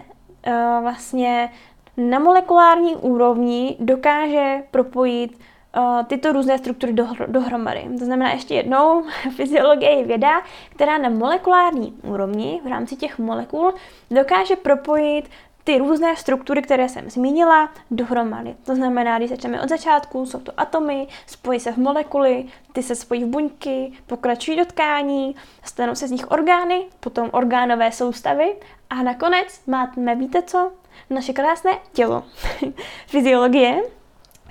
uh, 0.48 0.54
vlastně 0.82 1.50
na 1.98 2.20
molekulární 2.20 2.96
úrovni 2.96 3.78
dokáže 3.80 4.64
propojit 4.72 5.32
uh, 5.78 6.04
tyto 6.04 6.32
různé 6.32 6.58
struktury 6.58 6.94
do, 6.94 7.08
dohromady. 7.28 7.86
To 8.00 8.06
znamená 8.06 8.32
ještě 8.32 8.56
jednou, 8.56 9.04
fyziologie 9.36 9.92
je 9.92 10.06
věda, 10.06 10.42
která 10.76 10.98
na 10.98 11.10
molekulární 11.10 11.94
úrovni 12.04 12.62
v 12.64 12.68
rámci 12.68 12.96
těch 12.96 13.20
molekul 13.20 13.74
dokáže 14.12 14.56
propojit 14.56 15.30
ty 15.64 15.78
různé 15.78 16.16
struktury, 16.16 16.62
které 16.62 16.90
jsem 16.90 17.10
zmínila, 17.10 17.70
dohromady. 17.92 18.56
To 18.66 18.76
znamená, 18.76 19.18
když 19.18 19.30
začneme 19.30 19.62
od 19.62 19.70
začátku, 19.70 20.26
jsou 20.26 20.40
to 20.40 20.52
atomy, 20.58 21.08
spojí 21.26 21.60
se 21.60 21.72
v 21.72 21.78
molekuly, 21.78 22.46
ty 22.74 22.84
se 22.84 22.96
spojí 22.96 23.24
v 23.24 23.28
buňky, 23.28 23.92
pokračují 24.08 24.58
do 24.58 24.66
tkání, 24.66 25.36
stanou 25.64 25.96
se 25.96 26.08
z 26.08 26.12
nich 26.12 26.32
orgány, 26.32 26.86
potom 27.00 27.30
orgánové 27.32 27.92
soustavy 27.92 28.56
a 28.90 29.04
nakonec 29.04 29.62
máme, 29.68 30.16
víte 30.16 30.42
co? 30.42 30.72
Naše 31.10 31.34
krásné 31.34 31.72
tělo. 31.94 32.24
Fyziologie 33.08 33.82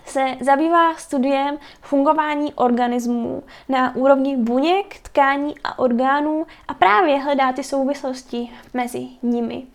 se 0.05 0.27
zabývá 0.41 0.95
studiem 0.95 1.59
fungování 1.81 2.55
organismů 2.55 3.43
na 3.69 3.97
úrovni 3.97 4.37
buněk, 4.37 4.99
tkání 5.03 5.55
a 5.65 5.79
orgánů 5.79 6.47
a 6.69 6.75
právě 6.75 7.19
hledá 7.19 7.53
ty 7.53 7.65
souvislosti 7.65 8.53
mezi 8.75 9.09
nimi. 9.23 9.67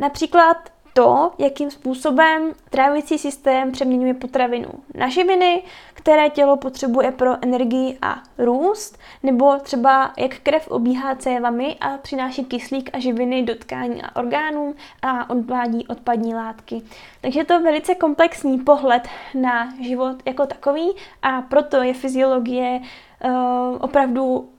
Například 0.00 0.56
to, 0.94 1.30
jakým 1.38 1.70
způsobem 1.70 2.52
trávicí 2.70 3.18
systém 3.18 3.72
přeměňuje 3.72 4.14
potravinu 4.14 4.68
na 4.94 5.08
živiny, 5.08 5.62
které 5.94 6.30
tělo 6.30 6.56
potřebuje 6.56 7.12
pro 7.12 7.44
energii 7.44 7.98
a 8.02 8.22
růst, 8.38 8.98
nebo 9.22 9.56
třeba 9.62 10.12
jak 10.18 10.38
krev 10.38 10.68
obíhá 10.68 11.14
cévami 11.14 11.76
a 11.80 11.98
přináší 11.98 12.44
kyslík 12.44 12.90
a 12.92 12.98
živiny 12.98 13.42
do 13.42 13.54
tkání 13.54 14.02
a 14.02 14.16
orgánů 14.16 14.74
a 15.02 15.30
odvádí 15.30 15.86
odpadní 15.86 16.34
látky. 16.34 16.82
Takže 17.20 17.44
to 17.44 17.52
je 17.52 17.58
velice 17.58 17.94
komplexní 17.94 18.58
pohled 18.58 19.08
na 19.34 19.74
život 19.80 20.16
jako 20.24 20.46
takový 20.46 20.92
a 21.22 21.42
proto 21.42 21.82
je 21.82 21.94
fyziologie 21.94 22.80
uh, 22.80 23.32
opravdu 23.80 24.50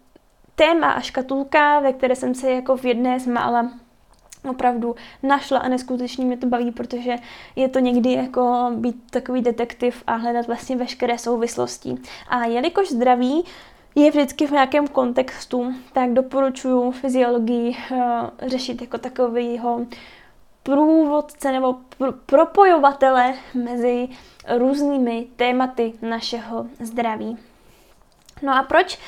téma 0.55 0.91
a 0.91 1.01
škatulka, 1.01 1.79
ve 1.79 1.93
které 1.93 2.15
jsem 2.15 2.35
se 2.35 2.51
jako 2.51 2.77
v 2.77 2.85
jedné 2.85 3.19
z 3.19 3.27
mála 3.27 3.71
opravdu 4.49 4.95
našla 5.23 5.59
a 5.59 5.67
neskutečně 5.67 6.25
mě 6.25 6.37
to 6.37 6.47
baví, 6.47 6.71
protože 6.71 7.15
je 7.55 7.69
to 7.69 7.79
někdy 7.79 8.13
jako 8.13 8.71
být 8.75 9.11
takový 9.11 9.41
detektiv 9.41 10.03
a 10.07 10.15
hledat 10.15 10.47
vlastně 10.47 10.75
veškeré 10.75 11.17
souvislosti. 11.17 11.95
A 12.29 12.45
jelikož 12.45 12.89
zdraví 12.89 13.43
je 13.95 14.11
vždycky 14.11 14.47
v 14.47 14.51
nějakém 14.51 14.87
kontextu, 14.87 15.73
tak 15.93 16.13
doporučuji 16.13 16.91
fyziologii 16.91 17.69
uh, 17.69 17.97
řešit 18.47 18.81
jako 18.81 18.97
takovýho 18.97 19.85
průvodce 20.63 21.51
nebo 21.51 21.75
pr- 21.99 22.15
propojovatele 22.25 23.33
mezi 23.53 24.07
různými 24.57 25.27
tématy 25.35 25.93
našeho 26.01 26.65
zdraví. 26.79 27.37
No 28.41 28.57
a 28.57 28.63
proč 28.63 28.99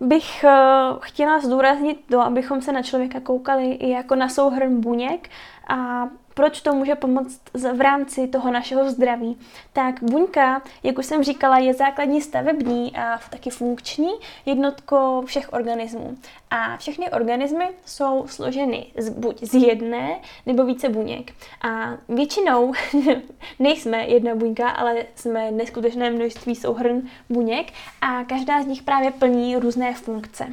bych 0.00 0.44
uh, 0.44 0.98
chtěla 1.00 1.40
zdůraznit 1.40 2.04
to, 2.10 2.20
abychom 2.20 2.62
se 2.62 2.72
na 2.72 2.82
člověka 2.82 3.20
koukali 3.20 3.72
i 3.72 3.90
jako 3.90 4.14
na 4.14 4.28
souhrn 4.28 4.80
buněk 4.80 5.28
a 5.68 6.08
proč 6.40 6.60
to 6.60 6.74
může 6.74 6.94
pomoct 6.94 7.40
v 7.76 7.80
rámci 7.80 8.28
toho 8.28 8.52
našeho 8.52 8.90
zdraví. 8.90 9.38
Tak 9.72 10.02
buňka, 10.02 10.62
jak 10.82 10.98
už 10.98 11.06
jsem 11.06 11.22
říkala, 11.22 11.58
je 11.58 11.74
základní 11.74 12.22
stavební 12.22 12.96
a 12.96 13.20
taky 13.30 13.50
funkční 13.50 14.08
jednotko 14.46 15.22
všech 15.26 15.52
organismů. 15.52 16.16
A 16.50 16.76
všechny 16.76 17.10
organismy 17.10 17.68
jsou 17.86 18.24
složeny 18.26 18.86
z, 18.98 19.08
buď 19.08 19.42
z 19.42 19.54
jedné 19.54 20.20
nebo 20.46 20.64
více 20.64 20.88
buněk. 20.88 21.32
A 21.62 21.96
většinou 22.08 22.72
nejsme 23.58 24.06
jedna 24.06 24.34
buňka, 24.34 24.68
ale 24.68 24.96
jsme 25.14 25.50
neskutečné 25.50 26.10
množství 26.10 26.56
souhrn 26.56 27.02
buněk 27.28 27.72
a 28.00 28.24
každá 28.24 28.62
z 28.62 28.66
nich 28.66 28.82
právě 28.82 29.10
plní 29.10 29.56
různé 29.56 29.94
funkce. 29.94 30.46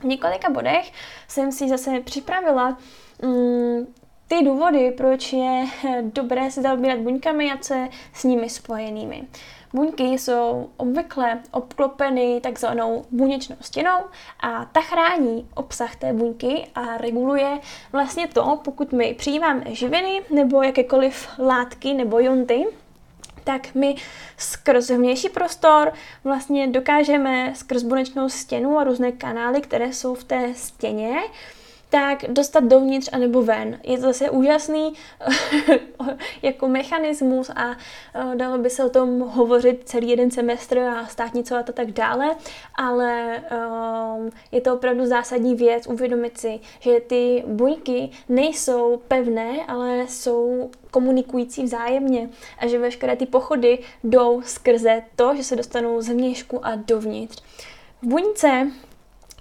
V 0.00 0.04
několika 0.04 0.50
bodech 0.50 0.92
jsem 1.28 1.52
si 1.52 1.68
zase 1.68 2.00
připravila 2.00 2.78
mm, 3.22 3.86
ty 4.30 4.44
důvody, 4.44 4.90
proč 4.96 5.32
je 5.32 5.64
dobré 6.02 6.50
se 6.50 6.62
zaobírat 6.62 6.98
buňkami 6.98 7.52
a 7.52 7.56
co 7.56 7.74
je 7.74 7.88
s 8.14 8.24
nimi 8.24 8.48
spojenými. 8.48 9.22
Buňky 9.72 10.04
jsou 10.04 10.70
obvykle 10.76 11.42
obklopeny 11.50 12.40
takzvanou 12.42 13.04
buněčnou 13.10 13.56
stěnou 13.60 13.98
a 14.40 14.64
ta 14.64 14.80
chrání 14.80 15.48
obsah 15.54 15.96
té 15.96 16.12
buňky 16.12 16.66
a 16.74 16.96
reguluje 16.96 17.58
vlastně 17.92 18.28
to, 18.28 18.60
pokud 18.64 18.92
my 18.92 19.14
přijímáme 19.14 19.64
živiny 19.68 20.22
nebo 20.34 20.62
jakékoliv 20.62 21.28
látky 21.38 21.94
nebo 21.94 22.18
jonty, 22.18 22.66
tak 23.44 23.74
my 23.74 23.94
skrz 24.36 24.90
vnější 24.90 25.28
prostor 25.28 25.92
vlastně 26.24 26.66
dokážeme 26.66 27.52
skrz 27.56 27.82
buněčnou 27.82 28.28
stěnu 28.28 28.78
a 28.78 28.84
různé 28.84 29.12
kanály, 29.12 29.60
které 29.60 29.92
jsou 29.92 30.14
v 30.14 30.24
té 30.24 30.54
stěně, 30.54 31.16
tak 31.90 32.24
dostat 32.28 32.64
dovnitř 32.64 33.08
anebo 33.12 33.42
ven. 33.42 33.78
Je 33.82 33.96
to 33.96 34.02
zase 34.02 34.30
úžasný 34.30 34.92
jako 36.42 36.68
mechanismus 36.68 37.50
a 37.50 37.68
uh, 37.68 38.34
dalo 38.34 38.58
by 38.58 38.70
se 38.70 38.84
o 38.84 38.90
tom 38.90 39.20
hovořit 39.20 39.82
celý 39.84 40.08
jeden 40.08 40.30
semestr 40.30 40.78
a 40.78 41.06
státnicovat 41.06 41.68
a 41.68 41.72
tak 41.72 41.90
dále, 41.90 42.36
ale 42.74 43.42
um, 44.16 44.30
je 44.52 44.60
to 44.60 44.74
opravdu 44.74 45.06
zásadní 45.06 45.54
věc 45.54 45.86
uvědomit 45.86 46.38
si, 46.38 46.60
že 46.80 47.00
ty 47.00 47.44
buňky 47.46 48.10
nejsou 48.28 49.02
pevné, 49.08 49.66
ale 49.68 50.04
jsou 50.08 50.70
komunikující 50.90 51.62
vzájemně 51.62 52.28
a 52.58 52.66
že 52.66 52.78
veškeré 52.78 53.16
ty 53.16 53.26
pochody 53.26 53.78
jdou 54.04 54.42
skrze 54.42 55.02
to, 55.16 55.36
že 55.36 55.44
se 55.44 55.56
dostanou 55.56 56.00
z 56.00 56.08
vnějšku 56.08 56.66
a 56.66 56.74
dovnitř. 56.74 57.42
V 58.02 58.06
buňce 58.06 58.70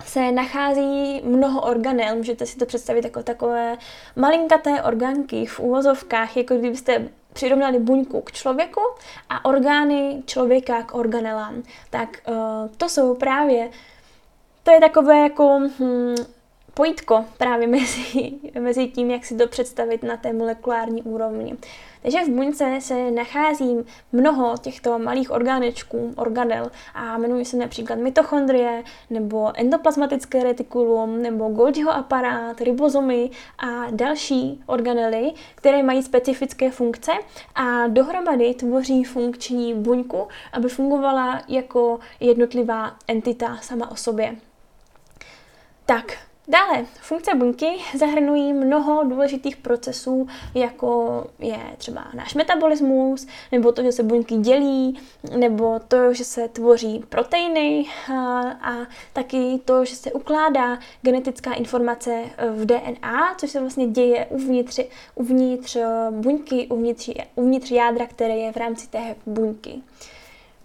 se 0.05 0.31
nachází 0.31 1.21
mnoho 1.23 1.62
organel. 1.62 2.15
Můžete 2.15 2.45
si 2.45 2.57
to 2.57 2.65
představit 2.65 3.03
jako 3.03 3.23
takové 3.23 3.77
malinkaté 4.15 4.83
orgánky 4.83 5.45
v 5.45 5.59
úvozovkách, 5.59 6.38
jako 6.38 6.55
kdybyste 6.55 7.09
přirovnali 7.33 7.79
buňku 7.79 8.21
k 8.21 8.31
člověku 8.31 8.81
a 9.29 9.45
orgány 9.45 10.23
člověka 10.25 10.83
k 10.83 10.95
organelám. 10.95 11.63
Tak 11.89 12.17
uh, 12.27 12.35
to 12.77 12.89
jsou 12.89 13.15
právě, 13.15 13.69
to 14.63 14.71
je 14.71 14.79
takové 14.79 15.19
jako 15.19 15.59
hm, 15.79 16.15
pojítko 16.73 17.25
právě 17.38 17.67
mezi, 17.77 18.31
mezi 18.59 18.88
tím, 18.88 19.12
jak 19.12 19.25
si 19.25 19.38
to 19.38 19.47
představit 19.47 20.03
na 20.03 20.17
té 20.17 20.33
molekulární 20.33 21.01
úrovni. 21.01 21.57
Takže 22.01 22.23
v 22.25 22.29
buňce 22.29 22.77
se 22.81 23.12
nachází 23.12 23.77
mnoho 24.12 24.57
těchto 24.57 24.99
malých 24.99 25.31
orgánečků, 25.31 26.13
organel 26.15 26.71
a 26.93 27.17
jmenují 27.17 27.45
se 27.45 27.57
například 27.57 27.99
mitochondrie, 27.99 28.83
nebo 29.09 29.51
endoplazmatické 29.55 30.43
retikulum, 30.43 31.21
nebo 31.21 31.49
Golgiho 31.49 31.91
aparát, 31.91 32.62
ribozomy 32.62 33.29
a 33.57 33.91
další 33.91 34.63
organely, 34.65 35.31
které 35.55 35.83
mají 35.83 36.03
specifické 36.03 36.71
funkce 36.71 37.12
a 37.55 37.88
dohromady 37.88 38.53
tvoří 38.53 39.03
funkční 39.03 39.73
buňku, 39.73 40.27
aby 40.53 40.69
fungovala 40.69 41.41
jako 41.47 41.99
jednotlivá 42.19 42.95
entita 43.07 43.57
sama 43.62 43.91
o 43.91 43.95
sobě. 43.95 44.35
Tak, 45.85 46.29
Dále, 46.49 46.85
funkce 47.01 47.35
buňky 47.35 47.67
zahrnují 47.97 48.53
mnoho 48.53 49.03
důležitých 49.03 49.57
procesů, 49.57 50.27
jako 50.55 51.25
je 51.39 51.59
třeba 51.77 52.07
náš 52.13 52.33
metabolismus, 52.35 53.27
nebo 53.51 53.71
to, 53.71 53.83
že 53.83 53.91
se 53.91 54.03
buňky 54.03 54.35
dělí, 54.35 54.99
nebo 55.38 55.79
to, 55.88 56.13
že 56.13 56.23
se 56.23 56.47
tvoří 56.47 57.03
proteiny 57.09 57.85
a, 58.13 58.39
a 58.51 58.88
taky 59.13 59.59
to, 59.65 59.85
že 59.85 59.95
se 59.95 60.12
ukládá 60.12 60.79
genetická 61.01 61.53
informace 61.53 62.23
v 62.51 62.65
DNA, 62.65 63.35
což 63.38 63.49
se 63.49 63.59
vlastně 63.59 63.88
děje 63.88 64.25
uvnitř, 64.25 64.79
uvnitř 65.15 65.77
buňky, 66.12 66.67
uvnitř, 66.67 67.09
uvnitř 67.35 67.71
jádra, 67.71 68.07
které 68.07 68.38
je 68.38 68.51
v 68.51 68.57
rámci 68.57 68.88
té 68.88 69.15
buňky. 69.25 69.81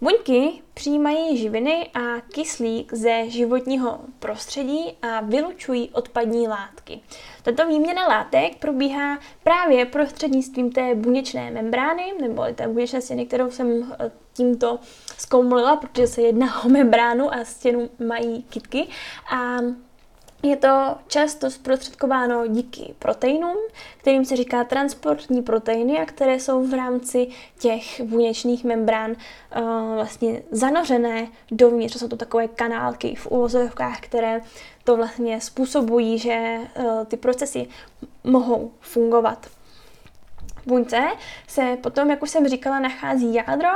Buňky 0.04 0.62
přijímají 0.74 1.38
živiny 1.38 1.90
a 1.94 2.20
kyslík 2.20 2.94
ze 2.94 3.30
životního 3.30 4.00
prostředí 4.18 4.92
a 5.02 5.20
vylučují 5.20 5.90
odpadní 5.90 6.48
látky. 6.48 7.00
Tato 7.42 7.66
výměna 7.68 8.06
látek 8.08 8.58
probíhá 8.58 9.18
právě 9.42 9.86
prostřednictvím 9.86 10.72
té 10.72 10.94
buněčné 10.94 11.50
membrány, 11.50 12.02
nebo 12.20 12.44
té 12.54 12.68
buněčné 12.68 13.00
stěny, 13.00 13.26
kterou 13.26 13.50
jsem 13.50 13.92
eh, 13.98 14.10
tímto 14.32 14.78
zkoumlila, 15.18 15.76
protože 15.76 16.06
se 16.06 16.22
jedná 16.22 16.64
o 16.64 16.68
membránu 16.68 17.34
a 17.34 17.44
stěnu 17.44 17.90
mají 18.06 18.42
kytky. 18.42 18.88
A 19.30 19.58
je 20.44 20.56
to 20.56 20.96
často 21.06 21.50
zprostředkováno 21.50 22.46
díky 22.46 22.94
proteinům, 22.98 23.56
kterým 23.96 24.24
se 24.24 24.36
říká 24.36 24.64
transportní 24.64 25.42
proteiny 25.42 25.98
a 25.98 26.06
které 26.06 26.40
jsou 26.40 26.66
v 26.66 26.74
rámci 26.74 27.28
těch 27.58 28.00
buněčných 28.00 28.64
membrán 28.64 29.10
uh, 29.10 29.94
vlastně 29.94 30.42
zanořené 30.50 31.28
dovnitř. 31.50 31.96
Jsou 31.96 32.08
to 32.08 32.16
takové 32.16 32.48
kanálky 32.48 33.14
v 33.14 33.26
uvozovkách, 33.26 34.00
které 34.00 34.40
to 34.84 34.96
vlastně 34.96 35.40
způsobují, 35.40 36.18
že 36.18 36.58
uh, 36.58 37.04
ty 37.04 37.16
procesy 37.16 37.68
mohou 38.24 38.70
fungovat. 38.80 39.46
Buňce 40.66 41.02
se 41.48 41.78
potom, 41.82 42.10
jak 42.10 42.22
už 42.22 42.30
jsem 42.30 42.48
říkala, 42.48 42.78
nachází 42.78 43.34
jádro 43.34 43.68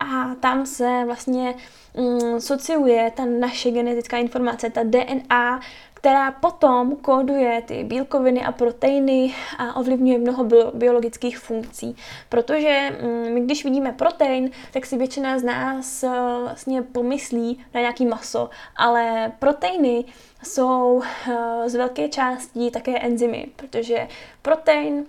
a 0.00 0.34
tam 0.40 0.66
se 0.66 1.02
vlastně 1.06 1.54
mm, 1.96 2.40
sociuje 2.40 3.12
ta 3.16 3.24
naše 3.24 3.70
genetická 3.70 4.16
informace, 4.16 4.70
ta 4.70 4.80
DNA, 4.82 5.60
která 6.02 6.32
potom 6.32 6.96
kóduje 6.96 7.62
ty 7.62 7.84
bílkoviny 7.84 8.44
a 8.44 8.52
proteiny 8.52 9.34
a 9.58 9.76
ovlivňuje 9.76 10.18
mnoho 10.18 10.44
biologických 10.74 11.38
funkcí. 11.38 11.96
Protože 12.28 12.90
mm, 13.02 13.34
my, 13.34 13.40
když 13.40 13.64
vidíme 13.64 13.92
protein, 13.92 14.50
tak 14.72 14.86
si 14.86 14.96
většina 14.96 15.38
z 15.38 15.42
nás 15.42 16.02
eh, 16.02 16.08
vlastně 16.42 16.82
pomyslí 16.82 17.64
na 17.74 17.80
nějaký 17.80 18.06
maso, 18.06 18.50
ale 18.76 19.32
proteiny 19.38 20.04
jsou 20.42 21.02
eh, 21.02 21.68
z 21.68 21.74
velké 21.74 22.08
části 22.08 22.70
také 22.70 22.98
enzymy, 22.98 23.46
protože 23.56 24.08
protein 24.42 25.04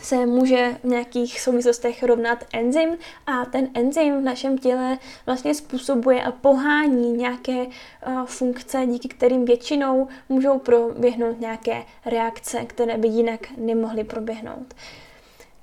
se 0.00 0.26
může 0.26 0.76
v 0.82 0.84
nějakých 0.84 1.40
souvislostech 1.40 2.02
rovnat 2.02 2.44
enzym 2.52 2.96
a 3.26 3.44
ten 3.44 3.68
enzym 3.74 4.18
v 4.18 4.24
našem 4.24 4.58
těle 4.58 4.98
vlastně 5.26 5.54
způsobuje 5.54 6.22
a 6.22 6.32
pohání 6.32 7.12
nějaké 7.12 7.66
uh, 7.66 8.24
funkce, 8.24 8.86
díky 8.86 9.08
kterým 9.08 9.44
většinou 9.44 10.08
můžou 10.28 10.58
proběhnout 10.58 11.40
nějaké 11.40 11.82
reakce, 12.06 12.64
které 12.64 12.98
by 12.98 13.08
jinak 13.08 13.40
nemohly 13.56 14.04
proběhnout. 14.04 14.74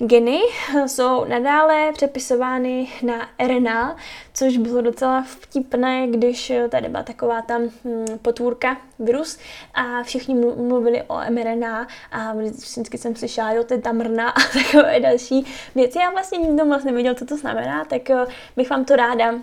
Geny 0.01 0.39
jsou 0.87 1.25
nadále 1.25 1.91
přepisovány 1.93 2.87
na 3.03 3.29
RNA, 3.47 3.95
což 4.33 4.57
bylo 4.57 4.81
docela 4.81 5.23
vtipné, 5.23 6.07
když 6.07 6.51
tady 6.69 6.89
byla 6.89 7.03
taková 7.03 7.41
tam 7.41 7.61
hm, 7.61 8.05
potvůrka, 8.21 8.77
virus 8.99 9.39
a 9.73 10.03
všichni 10.03 10.35
mluvili 10.35 11.03
o 11.03 11.19
mRNA 11.29 11.87
a 12.11 12.33
vždycky 12.33 12.97
jsem 12.97 13.15
slyšela, 13.15 13.51
jo, 13.51 13.63
to 13.63 13.73
je 13.73 13.81
tamrna 13.81 14.29
a 14.29 14.39
takové 14.53 14.99
další 14.99 15.45
věci. 15.75 15.99
Já 15.99 16.11
vlastně 16.11 16.37
nikdo 16.37 16.65
moc 16.65 16.83
nevěděl, 16.83 17.15
co 17.15 17.25
to 17.25 17.37
znamená, 17.37 17.85
tak 17.85 18.09
eh, 18.09 18.25
bych 18.55 18.69
vám 18.69 18.85
to 18.85 18.95
ráda 18.95 19.33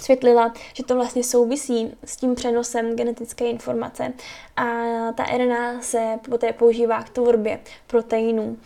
světlila, 0.00 0.54
že 0.74 0.84
to 0.84 0.94
vlastně 0.94 1.24
souvisí 1.24 1.92
s 2.04 2.16
tím 2.16 2.34
přenosem 2.34 2.96
genetické 2.96 3.50
informace 3.50 4.12
a 4.56 4.64
ta 5.12 5.24
RNA 5.36 5.80
se 5.80 6.18
poté 6.30 6.52
používá 6.52 7.02
k 7.02 7.10
tvorbě 7.10 7.60
proteinů. 7.86 8.56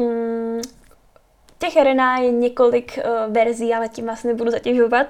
Mm, 0.00 0.60
těch 1.58 1.76
RNA 1.76 2.18
je 2.18 2.30
několik 2.30 2.98
uh, 2.98 3.32
verzí, 3.32 3.74
ale 3.74 3.88
tím 3.88 4.06
vás 4.06 4.24
nebudu 4.24 4.50
zatěžovat, 4.50 5.06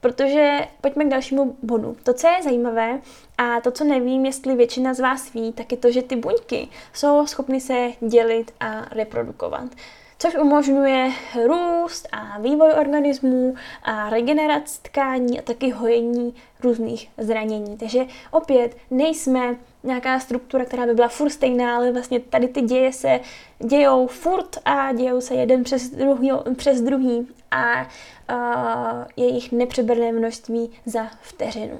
protože 0.00 0.58
pojďme 0.80 1.04
k 1.04 1.08
dalšímu 1.08 1.56
bodu. 1.62 1.96
To, 2.02 2.14
co 2.14 2.28
je 2.28 2.42
zajímavé 2.42 3.00
a 3.38 3.60
to, 3.60 3.70
co 3.70 3.84
nevím, 3.84 4.26
jestli 4.26 4.56
většina 4.56 4.94
z 4.94 5.00
vás 5.00 5.32
ví, 5.32 5.52
tak 5.52 5.72
je 5.72 5.78
to, 5.78 5.90
že 5.90 6.02
ty 6.02 6.16
buňky 6.16 6.68
jsou 6.92 7.26
schopny 7.26 7.60
se 7.60 7.90
dělit 8.00 8.52
a 8.60 8.86
reprodukovat 8.94 9.70
což 10.18 10.34
umožňuje 10.34 11.10
růst 11.46 12.08
a 12.12 12.38
vývoj 12.40 12.70
organismů 12.80 13.54
a 13.82 14.10
regeneraci 14.10 14.82
tkání 14.82 15.38
a 15.38 15.42
taky 15.42 15.70
hojení 15.70 16.34
různých 16.62 17.10
zranění. 17.18 17.76
Takže 17.76 18.00
opět 18.30 18.76
nejsme 18.90 19.56
nějaká 19.88 20.20
struktura, 20.20 20.64
která 20.64 20.86
by 20.86 20.94
byla 20.94 21.08
furt 21.08 21.30
stejná, 21.30 21.76
ale 21.76 21.92
vlastně 21.92 22.20
tady 22.20 22.48
ty 22.48 22.60
děje 22.60 22.92
se 22.92 23.20
dějou 23.58 24.06
furt 24.06 24.58
a 24.64 24.92
dějou 24.92 25.20
se 25.20 25.34
jeden 25.34 25.64
přes 25.64 25.90
druhý, 25.90 26.30
přes 26.56 26.80
druhý 26.80 27.28
a, 27.50 27.88
a 28.28 29.06
je 29.16 29.26
jich 29.26 29.52
nepřeberné 29.52 30.12
množství 30.12 30.70
za 30.86 31.06
vteřinu. 31.22 31.78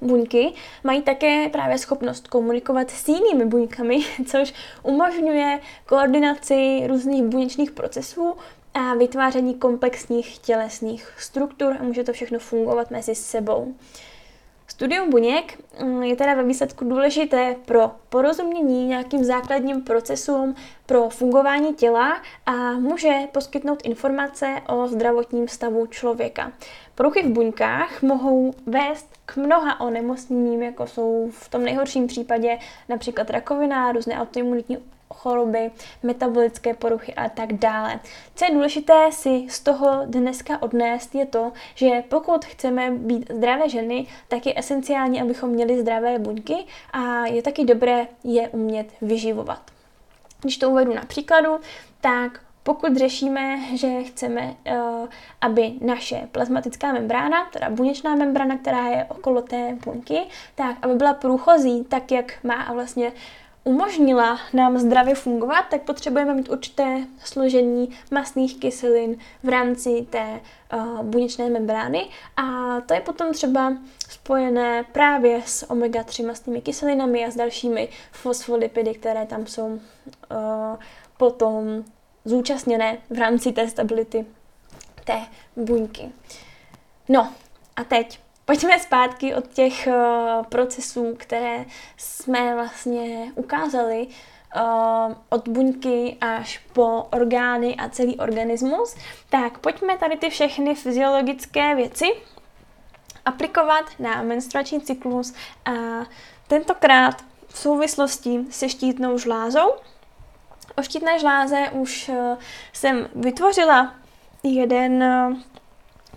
Buňky 0.00 0.52
mají 0.84 1.02
také 1.02 1.48
právě 1.48 1.78
schopnost 1.78 2.28
komunikovat 2.28 2.90
s 2.90 3.08
jinými 3.08 3.44
buňkami, 3.44 3.98
což 4.26 4.54
umožňuje 4.82 5.60
koordinaci 5.86 6.82
různých 6.86 7.22
buněčných 7.22 7.70
procesů 7.70 8.34
a 8.74 8.94
vytváření 8.94 9.54
komplexních 9.54 10.38
tělesných 10.38 11.12
struktur 11.18 11.76
a 11.80 11.82
může 11.82 12.04
to 12.04 12.12
všechno 12.12 12.38
fungovat 12.38 12.90
mezi 12.90 13.14
sebou. 13.14 13.74
Studium 14.70 15.10
buněk 15.10 15.58
mm, 15.82 16.02
je 16.02 16.16
teda 16.16 16.34
ve 16.34 16.42
výsledku 16.42 16.84
důležité 16.84 17.56
pro 17.66 17.90
porozumění 18.08 18.86
nějakým 18.86 19.24
základním 19.24 19.82
procesům 19.82 20.54
pro 20.86 21.08
fungování 21.08 21.74
těla 21.74 22.22
a 22.46 22.52
může 22.72 23.12
poskytnout 23.32 23.82
informace 23.84 24.54
o 24.68 24.86
zdravotním 24.86 25.48
stavu 25.48 25.86
člověka. 25.86 26.52
Poruchy 26.94 27.22
v 27.22 27.30
buňkách 27.30 28.02
mohou 28.02 28.54
vést 28.66 29.08
k 29.26 29.36
mnoha 29.36 29.80
onemocněním, 29.80 30.62
jako 30.62 30.86
jsou 30.86 31.30
v 31.32 31.48
tom 31.48 31.64
nejhorším 31.64 32.06
případě 32.06 32.58
například 32.88 33.30
rakovina, 33.30 33.92
různé 33.92 34.20
autoimunitní 34.20 34.78
choroby, 35.18 35.70
metabolické 36.02 36.74
poruchy 36.74 37.14
a 37.14 37.28
tak 37.28 37.52
dále. 37.52 38.00
Co 38.34 38.44
je 38.44 38.50
důležité 38.50 39.12
si 39.12 39.46
z 39.48 39.60
toho 39.60 40.02
dneska 40.06 40.62
odnést 40.62 41.14
je 41.14 41.26
to, 41.26 41.52
že 41.74 42.02
pokud 42.08 42.44
chceme 42.44 42.90
být 42.90 43.32
zdravé 43.32 43.68
ženy, 43.68 44.06
tak 44.28 44.46
je 44.46 44.54
esenciální, 44.56 45.22
abychom 45.22 45.50
měli 45.50 45.80
zdravé 45.80 46.18
buňky 46.18 46.56
a 46.92 47.26
je 47.26 47.42
taky 47.42 47.64
dobré 47.64 48.06
je 48.24 48.48
umět 48.48 48.86
vyživovat. 49.02 49.62
Když 50.40 50.56
to 50.56 50.70
uvedu 50.70 50.94
na 50.94 51.02
příkladu, 51.02 51.60
tak 52.00 52.40
pokud 52.62 52.96
řešíme, 52.96 53.58
že 53.74 54.02
chceme, 54.02 54.54
eh, 54.66 54.78
aby 55.40 55.72
naše 55.80 56.28
plazmatická 56.32 56.92
membrána, 56.92 57.44
teda 57.52 57.70
buněčná 57.70 58.14
membrana, 58.14 58.58
která 58.58 58.86
je 58.86 59.06
okolo 59.08 59.42
té 59.42 59.76
buňky, 59.84 60.20
tak 60.54 60.76
aby 60.82 60.94
byla 60.94 61.14
průchozí, 61.14 61.84
tak 61.84 62.12
jak 62.12 62.44
má 62.44 62.54
a 62.54 62.72
vlastně 62.72 63.12
umožnila 63.68 64.40
nám 64.52 64.78
zdravě 64.78 65.14
fungovat, 65.14 65.62
tak 65.70 65.82
potřebujeme 65.82 66.34
mít 66.34 66.48
určité 66.48 67.06
složení 67.24 67.88
masných 68.10 68.60
kyselin 68.60 69.16
v 69.42 69.48
rámci 69.48 70.06
té 70.10 70.40
uh, 70.74 71.02
buněčné 71.02 71.48
membrány 71.48 72.08
a 72.36 72.42
to 72.80 72.94
je 72.94 73.00
potom 73.00 73.32
třeba 73.32 73.72
spojené 74.10 74.84
právě 74.92 75.42
s 75.46 75.70
omega-3 75.70 76.26
mastnými 76.26 76.60
kyselinami 76.60 77.24
a 77.24 77.30
s 77.30 77.36
dalšími 77.36 77.88
fosfolipidy, 78.12 78.94
které 78.94 79.26
tam 79.26 79.46
jsou 79.46 79.66
uh, 79.66 79.80
potom 81.16 81.84
zúčastněné 82.24 82.98
v 83.10 83.18
rámci 83.18 83.52
té 83.52 83.68
stability 83.68 84.26
té 85.04 85.20
buňky. 85.56 86.12
No 87.08 87.32
a 87.76 87.84
teď 87.84 88.20
pojďme 88.48 88.78
zpátky 88.78 89.34
od 89.34 89.48
těch 89.48 89.86
uh, 89.86 90.46
procesů, 90.46 91.14
které 91.18 91.64
jsme 91.96 92.54
vlastně 92.54 93.32
ukázali 93.34 94.06
uh, 94.06 95.14
od 95.28 95.48
buňky 95.48 96.16
až 96.20 96.58
po 96.72 97.02
orgány 97.12 97.76
a 97.76 97.88
celý 97.88 98.18
organismus. 98.18 98.96
Tak 99.30 99.58
pojďme 99.58 99.98
tady 99.98 100.16
ty 100.16 100.30
všechny 100.30 100.74
fyziologické 100.74 101.74
věci 101.74 102.06
aplikovat 103.24 103.84
na 103.98 104.22
menstruační 104.22 104.80
cyklus 104.80 105.34
a 105.64 105.70
tentokrát 106.48 107.24
v 107.48 107.58
souvislosti 107.58 108.40
se 108.50 108.68
štítnou 108.68 109.18
žlázou, 109.18 109.72
O 110.78 110.82
štítné 110.82 111.18
žláze 111.18 111.70
už 111.72 112.08
eh, 112.08 112.36
jsem 112.72 113.08
vytvořila 113.14 113.94
jeden 114.42 115.02
eh, 115.02 115.36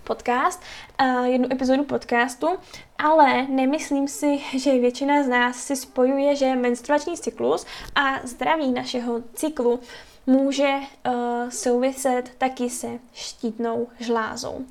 podcast, 0.04 0.62
eh, 0.98 1.28
jednu 1.28 1.52
epizodu 1.52 1.84
podcastu, 1.84 2.48
ale 2.98 3.46
nemyslím 3.46 4.08
si, 4.08 4.38
že 4.58 4.78
většina 4.78 5.22
z 5.22 5.28
nás 5.28 5.56
si 5.56 5.76
spojuje, 5.76 6.36
že 6.36 6.56
menstruační 6.56 7.16
cyklus 7.16 7.66
a 7.94 8.26
zdraví 8.26 8.72
našeho 8.72 9.20
cyklu 9.34 9.80
může 10.26 10.72
souviset 11.48 12.30
taky 12.38 12.70
se 12.70 12.88
štítnou 13.12 13.88
žlázou. 14.00 14.64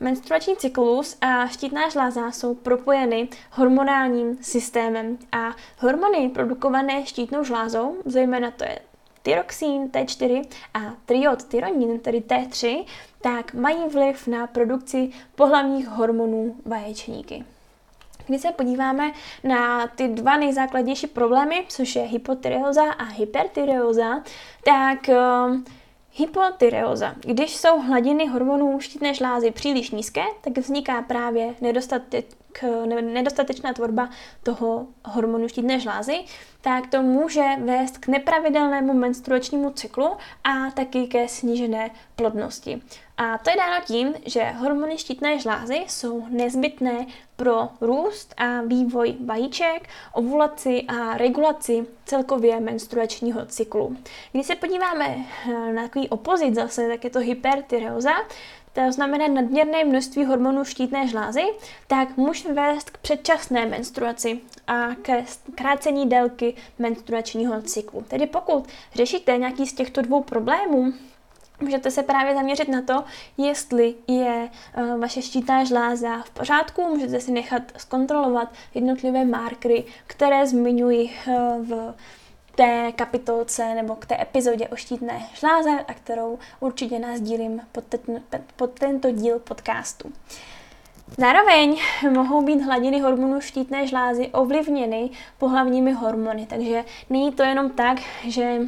Menstruační 0.00 0.56
cyklus 0.56 1.16
a 1.20 1.46
štítná 1.46 1.88
žláza 1.88 2.30
jsou 2.30 2.54
propojeny 2.54 3.28
hormonálním 3.50 4.38
systémem 4.40 5.18
a 5.32 5.56
hormony 5.78 6.28
produkované 6.28 7.06
štítnou 7.06 7.44
žlázou, 7.44 7.96
zejména 8.04 8.50
to 8.50 8.64
je 8.64 8.78
tyroxín 9.28 9.88
T4 9.88 10.44
a 10.74 10.80
triodtyronin, 11.06 11.98
tedy 11.98 12.20
T3, 12.20 12.84
tak 13.20 13.54
mají 13.54 13.88
vliv 13.88 14.26
na 14.26 14.46
produkci 14.46 15.10
pohlavních 15.34 15.88
hormonů 15.88 16.56
vaječníky. 16.66 17.44
Když 18.26 18.40
se 18.40 18.52
podíváme 18.52 19.12
na 19.44 19.86
ty 19.86 20.08
dva 20.08 20.36
nejzákladnější 20.36 21.06
problémy, 21.06 21.64
což 21.68 21.96
je 21.96 22.02
hypotyreoza 22.02 22.92
a 22.92 23.04
hypertyreoza, 23.04 24.22
tak 24.64 25.08
uh, 25.08 25.60
Hypotyreoza. 26.12 27.14
Když 27.20 27.56
jsou 27.56 27.80
hladiny 27.80 28.26
hormonů 28.26 28.80
štítné 28.80 29.14
žlázy 29.14 29.50
příliš 29.50 29.90
nízké, 29.90 30.22
tak 30.40 30.58
vzniká 30.58 31.02
právě 31.02 31.54
nedostatek, 31.60 32.26
nedostatečná 33.00 33.72
tvorba 33.72 34.10
toho 34.42 34.86
hormonu 35.04 35.48
štítné 35.48 35.80
žlázy, 35.80 36.24
tak 36.60 36.86
to 36.86 37.02
může 37.02 37.44
vést 37.64 37.98
k 37.98 38.08
nepravidelnému 38.08 38.94
menstruačnímu 38.94 39.70
cyklu 39.70 40.16
a 40.44 40.70
taky 40.70 41.06
ke 41.06 41.28
snížené 41.28 41.90
plodnosti. 42.16 42.82
A 43.16 43.38
to 43.38 43.50
je 43.50 43.56
dáno 43.56 43.84
tím, 43.86 44.14
že 44.26 44.42
hormony 44.44 44.98
štítné 44.98 45.38
žlázy 45.38 45.76
jsou 45.88 46.26
nezbytné 46.28 47.06
pro 47.36 47.68
růst 47.80 48.34
a 48.36 48.62
vývoj 48.62 49.16
vajíček, 49.26 49.88
ovulaci 50.12 50.82
a 50.82 51.16
regulaci 51.16 51.86
celkově 52.04 52.60
menstruačního 52.60 53.46
cyklu. 53.46 53.96
Když 54.32 54.46
se 54.46 54.54
podíváme 54.54 55.16
eh, 55.16 55.72
na 55.72 55.82
takový 55.82 56.08
opozit 56.08 56.54
zase, 56.54 56.88
tak 56.88 57.04
je 57.04 57.10
to 57.10 57.18
hypertyreoza, 57.18 58.12
to 58.86 58.92
znamená 58.92 59.28
nadměrné 59.28 59.84
množství 59.84 60.24
hormonů 60.24 60.64
štítné 60.64 61.08
žlázy, 61.08 61.42
tak 61.86 62.16
může 62.16 62.52
vést 62.52 62.90
k 62.90 62.98
předčasné 62.98 63.66
menstruaci 63.66 64.40
a 64.66 64.94
ke 65.02 65.24
krácení 65.54 66.08
délky 66.08 66.54
menstruačního 66.78 67.62
cyklu. 67.62 68.04
Tedy 68.08 68.26
pokud 68.26 68.66
řešíte 68.94 69.38
nějaký 69.38 69.66
z 69.66 69.72
těchto 69.72 70.02
dvou 70.02 70.22
problémů, 70.22 70.92
Můžete 71.60 71.90
se 71.90 72.02
právě 72.02 72.34
zaměřit 72.34 72.68
na 72.68 72.82
to, 72.82 73.04
jestli 73.36 73.94
je 74.08 74.50
uh, 74.76 75.00
vaše 75.00 75.22
štítná 75.22 75.64
žláza 75.64 76.22
v 76.22 76.30
pořádku, 76.30 76.82
můžete 76.82 77.20
si 77.20 77.32
nechat 77.32 77.62
zkontrolovat 77.76 78.48
jednotlivé 78.74 79.24
markery, 79.24 79.84
které 80.06 80.46
zmiňuji 80.46 81.10
uh, 81.26 81.34
v 81.66 81.94
té 82.58 82.92
kapitolce 82.92 83.74
nebo 83.74 83.94
k 83.94 84.06
té 84.06 84.22
epizodě 84.22 84.68
o 84.68 84.76
štítné 84.76 85.26
žláze, 85.34 85.70
a 85.88 85.94
kterou 85.94 86.38
určitě 86.60 86.98
nás 86.98 87.20
dílím 87.20 87.60
pod, 87.72 87.84
ten, 87.84 88.22
pod 88.56 88.70
tento 88.70 89.10
díl 89.10 89.38
podcastu. 89.38 90.12
Zároveň 91.18 91.80
mohou 92.10 92.42
být 92.42 92.60
hladiny 92.60 93.00
hormonů 93.00 93.40
štítné 93.40 93.86
žlázy 93.86 94.28
ovlivněny 94.28 95.10
pohlavními 95.38 95.92
hormony, 95.92 96.46
takže 96.46 96.84
není 97.10 97.32
to 97.32 97.42
jenom 97.42 97.70
tak, 97.70 97.98
že 98.26 98.60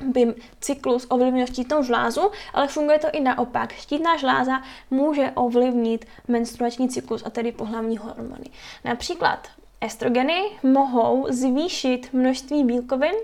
by 0.00 0.34
cyklus 0.60 1.06
ovlivnil 1.08 1.46
štítnou 1.46 1.82
žlázu, 1.82 2.30
ale 2.54 2.68
funguje 2.68 2.98
to 2.98 3.08
i 3.12 3.20
naopak. 3.20 3.72
Štítná 3.72 4.16
žláza 4.16 4.62
může 4.90 5.30
ovlivnit 5.34 6.04
menstruační 6.28 6.88
cyklus 6.88 7.22
a 7.26 7.30
tedy 7.30 7.52
pohlavní 7.52 7.98
hormony. 7.98 8.50
Například 8.84 9.48
Estrogeny 9.84 10.42
mohou 10.62 11.26
zvýšit 11.28 12.08
množství 12.12 12.64
bílkovin 12.64 13.14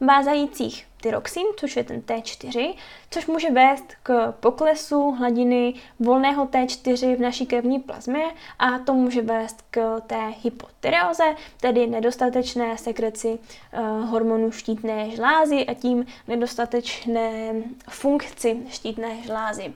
vázajících 0.00 0.86
tyroxin, 1.02 1.46
což 1.56 1.76
je 1.76 1.84
ten 1.84 2.00
T4, 2.00 2.74
což 3.10 3.26
může 3.26 3.50
vést 3.50 3.84
k 4.02 4.32
poklesu 4.32 5.10
hladiny 5.10 5.74
volného 5.98 6.46
T4 6.46 7.16
v 7.16 7.20
naší 7.20 7.46
krevní 7.46 7.78
plazmě 7.78 8.24
a 8.58 8.78
to 8.78 8.94
může 8.94 9.22
vést 9.22 9.64
k 9.70 10.00
té 10.06 10.32
hypotyreoze, 10.42 11.24
tedy 11.60 11.86
nedostatečné 11.86 12.78
sekreci 12.78 13.28
uh, 13.38 13.80
hormonu 14.10 14.50
štítné 14.50 15.10
žlázy 15.10 15.66
a 15.66 15.74
tím 15.74 16.06
nedostatečné 16.28 17.54
funkci 17.88 18.56
štítné 18.68 19.22
žlázy. 19.22 19.74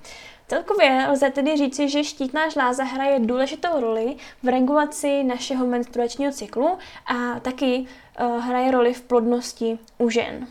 Celkově 0.49 1.07
lze 1.11 1.31
tedy 1.31 1.57
říci, 1.57 1.89
že 1.89 2.05
štítná 2.05 2.49
žláza 2.49 2.85
hraje 2.85 3.21
důležitou 3.21 3.81
roli 3.81 4.17
v 4.43 4.49
regulaci 4.49 5.25
našeho 5.25 5.67
menstruačního 5.67 6.33
cyklu 6.33 6.79
a 7.07 7.41
taky 7.41 7.87
uh, 8.21 8.45
hraje 8.45 8.71
roli 8.71 8.95
v 8.95 9.03
plodnosti 9.03 9.79
u 9.99 10.11
žen. 10.11 10.47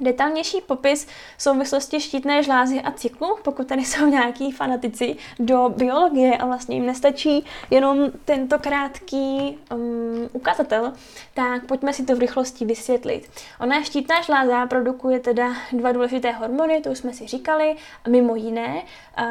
Detailnější 0.00 0.60
popis 0.66 1.06
souvislosti 1.38 2.00
štítné 2.00 2.42
žlázy 2.42 2.80
a 2.80 2.90
cyklu, 2.90 3.36
pokud 3.42 3.66
tady 3.66 3.84
jsou 3.84 4.06
nějaký 4.06 4.52
fanatici 4.52 5.16
do 5.38 5.68
biologie 5.76 6.36
a 6.36 6.46
vlastně 6.46 6.76
jim 6.76 6.86
nestačí 6.86 7.44
jenom 7.70 8.10
tento 8.24 8.58
krátký 8.58 9.58
um, 9.72 10.28
ukazatel, 10.32 10.92
tak 11.34 11.66
pojďme 11.66 11.92
si 11.92 12.04
to 12.04 12.16
v 12.16 12.18
rychlosti 12.18 12.64
vysvětlit. 12.64 13.30
Ona 13.60 13.82
štítná 13.82 14.22
žláza 14.22 14.66
produkuje 14.66 15.20
teda 15.20 15.54
dva 15.72 15.92
důležité 15.92 16.32
hormony, 16.32 16.80
to 16.80 16.90
už 16.90 16.98
jsme 16.98 17.12
si 17.12 17.26
říkali, 17.26 17.76
a 18.04 18.08
mimo 18.08 18.36
jiné 18.36 18.82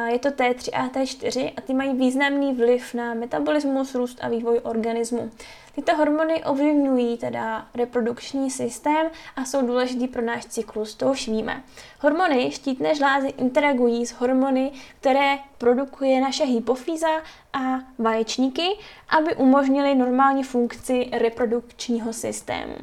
je 0.06 0.18
to 0.18 0.28
T3 0.28 0.70
a 0.72 0.88
T4 0.88 1.52
a 1.56 1.60
ty 1.60 1.74
mají 1.74 1.94
významný 1.94 2.54
vliv 2.54 2.94
na 2.94 3.14
metabolismus, 3.14 3.94
růst 3.94 4.18
a 4.20 4.28
vývoj 4.28 4.60
organismu. 4.62 5.30
Tyto 5.78 5.96
hormony 5.96 6.44
ovlivňují 6.44 7.18
teda 7.18 7.66
reprodukční 7.74 8.50
systém 8.50 9.06
a 9.36 9.44
jsou 9.44 9.66
důležitý 9.66 10.08
pro 10.08 10.22
náš 10.22 10.46
cyklus, 10.46 10.94
to 10.94 11.06
už 11.06 11.28
víme. 11.28 11.62
Hormony 12.00 12.50
štítné 12.50 12.94
žlázy 12.94 13.28
interagují 13.28 14.06
s 14.06 14.12
hormony, 14.12 14.72
které 15.00 15.38
produkuje 15.58 16.20
naše 16.20 16.44
hypofýza 16.44 17.08
a 17.52 17.78
vaječníky, 17.98 18.68
aby 19.08 19.34
umožnili 19.34 19.94
normální 19.94 20.42
funkci 20.42 21.08
reprodukčního 21.12 22.12
systému. 22.12 22.74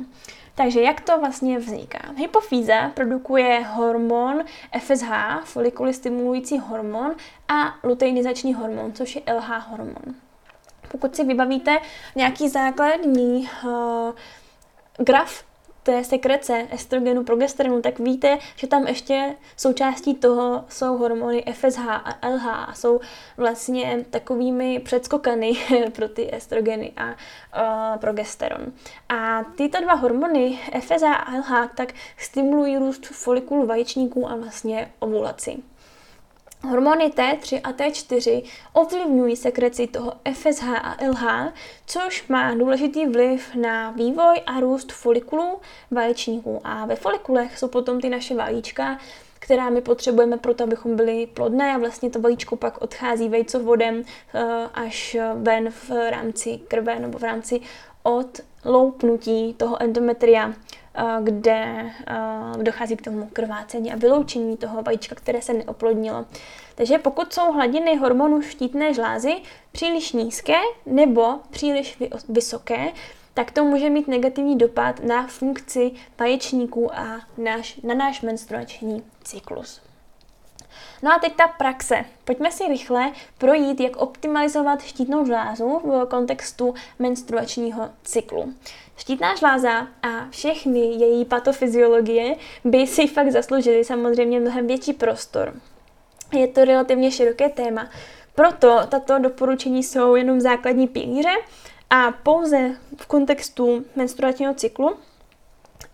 Takže 0.55 0.81
jak 0.81 1.01
to 1.01 1.19
vlastně 1.19 1.59
vzniká? 1.59 1.99
Hypofýza 2.17 2.89
produkuje 2.89 3.65
hormon 3.71 4.43
FSH, 4.79 5.11
folikuly 5.43 5.93
stimulující 5.93 6.59
hormon 6.59 7.15
a 7.47 7.75
luteinizační 7.83 8.53
hormon, 8.53 8.93
což 8.93 9.15
je 9.15 9.21
LH 9.33 9.67
hormon. 9.69 10.24
Pokud 10.95 11.15
si 11.15 11.23
vybavíte 11.23 11.77
nějaký 12.15 12.49
základní 12.49 13.49
uh, 13.63 14.11
graf 14.97 15.43
té 15.85 16.03
sekrece 16.03 16.67
estrogenu, 16.71 17.23
progesteronu, 17.23 17.81
tak 17.81 17.99
víte, 17.99 18.37
že 18.55 18.67
tam 18.67 18.87
ještě 18.87 19.35
součástí 19.57 20.15
toho 20.15 20.65
jsou 20.69 20.97
hormony 20.97 21.43
FSH 21.53 21.87
a 21.87 22.27
LH 22.29 22.47
a 22.47 22.73
jsou 22.73 22.99
vlastně 23.37 24.05
takovými 24.09 24.79
předskokany 24.79 25.53
pro 25.91 26.09
ty 26.09 26.35
estrogeny 26.35 26.91
a 26.97 27.05
uh, 27.05 27.99
progesteron. 27.99 28.73
A 29.09 29.43
tyto 29.43 29.81
dva 29.81 29.93
hormony 29.93 30.59
FSH 30.79 31.03
a 31.03 31.31
LH 31.37 31.69
tak 31.75 31.93
stimulují 32.17 32.77
růst 32.77 33.05
folikulu 33.05 33.67
vaječníků 33.67 34.29
a 34.29 34.35
vlastně 34.35 34.91
ovulaci. 34.99 35.57
Hormony 36.66 37.09
T3 37.09 37.61
a 37.63 37.74
T4 37.74 38.43
ovlivňují 38.74 39.36
sekreci 39.36 39.88
toho 39.88 40.13
FSH 40.34 40.63
a 40.63 40.97
LH, 41.07 41.53
což 41.86 42.28
má 42.28 42.55
důležitý 42.55 43.05
vliv 43.05 43.55
na 43.55 43.91
vývoj 43.91 44.41
a 44.45 44.59
růst 44.59 44.91
folikulů 44.91 45.59
vaječníků. 45.91 46.61
A 46.63 46.86
ve 46.86 46.95
folikulech 46.95 47.57
jsou 47.57 47.68
potom 47.68 48.01
ty 48.01 48.09
naše 48.09 48.36
vajíčka, 48.36 48.97
která 49.39 49.70
my 49.70 49.82
potřebujeme 49.82 50.38
pro 50.38 50.53
to, 50.53 50.63
abychom 50.63 50.95
byli 50.95 51.28
plodné 51.28 51.74
a 51.76 51.78
vlastně 51.78 52.09
to 52.09 52.22
vajíčko 52.22 52.55
pak 52.55 52.82
odchází 52.82 53.30
vejcovodem 53.30 54.03
eh, 54.34 54.43
až 54.74 55.18
ven 55.36 55.70
v 55.70 55.89
rámci 56.09 56.59
krve 56.68 56.99
nebo 56.99 57.18
v 57.18 57.24
rámci 57.24 57.61
odloupnutí 58.06 59.53
toho 59.53 59.82
endometria 59.82 60.53
Eh, 60.97 61.18
kde 61.24 61.91
eh, 62.08 62.64
dochází 62.64 62.95
k 62.95 63.01
tomu 63.01 63.30
krvácení 63.34 63.93
a 63.93 63.95
vyloučení 63.95 64.58
toho 64.58 64.82
vajíčka, 64.82 65.16
které 65.16 65.41
se 65.41 65.53
neoplodnilo. 65.53 66.26
Takže 66.76 66.97
pokud 66.97 67.34
jsou 67.34 67.51
hladiny 67.51 67.97
hormonů 67.97 68.41
štítné 68.41 68.93
žlázy 68.93 69.34
příliš 69.72 70.12
nízké 70.12 70.58
nebo 70.86 71.39
příliš 71.49 71.97
vysoké, 72.30 72.91
tak 73.34 73.51
to 73.51 73.64
může 73.64 73.89
mít 73.89 74.08
negativní 74.08 74.58
dopad 74.58 75.03
na 75.03 75.28
funkci 75.28 75.91
vaječníků 76.20 76.95
a 76.95 77.22
na 77.84 77.93
náš 77.95 78.22
menstruační 78.22 79.03
cyklus. 79.24 79.84
No 81.01 81.11
a 81.11 81.19
teď 81.19 81.35
ta 81.35 81.47
praxe. 81.47 82.05
Pojďme 82.23 82.51
si 82.51 82.67
rychle 82.67 83.11
projít, 83.37 83.79
jak 83.79 83.95
optimalizovat 83.95 84.81
štítnou 84.81 85.25
žlázu 85.25 85.81
v 85.83 86.05
kontextu 86.05 86.73
menstruačního 86.99 87.89
cyklu. 88.03 88.53
Štítná 88.97 89.35
žláza 89.35 89.87
a 90.03 90.29
všechny 90.29 90.79
její 90.79 91.25
patofyziologie 91.25 92.35
by 92.63 92.87
si 92.87 93.07
fakt 93.07 93.31
zasloužily 93.31 93.85
samozřejmě 93.85 94.39
mnohem 94.39 94.67
větší 94.67 94.93
prostor. 94.93 95.53
Je 96.33 96.47
to 96.47 96.65
relativně 96.65 97.11
široké 97.11 97.49
téma, 97.49 97.89
proto 98.35 98.79
tato 98.89 99.19
doporučení 99.19 99.83
jsou 99.83 100.15
jenom 100.15 100.41
základní 100.41 100.87
pilíře 100.87 101.33
a 101.89 102.11
pouze 102.11 102.71
v 102.97 103.05
kontextu 103.05 103.85
menstruačního 103.95 104.53
cyklu 104.53 104.95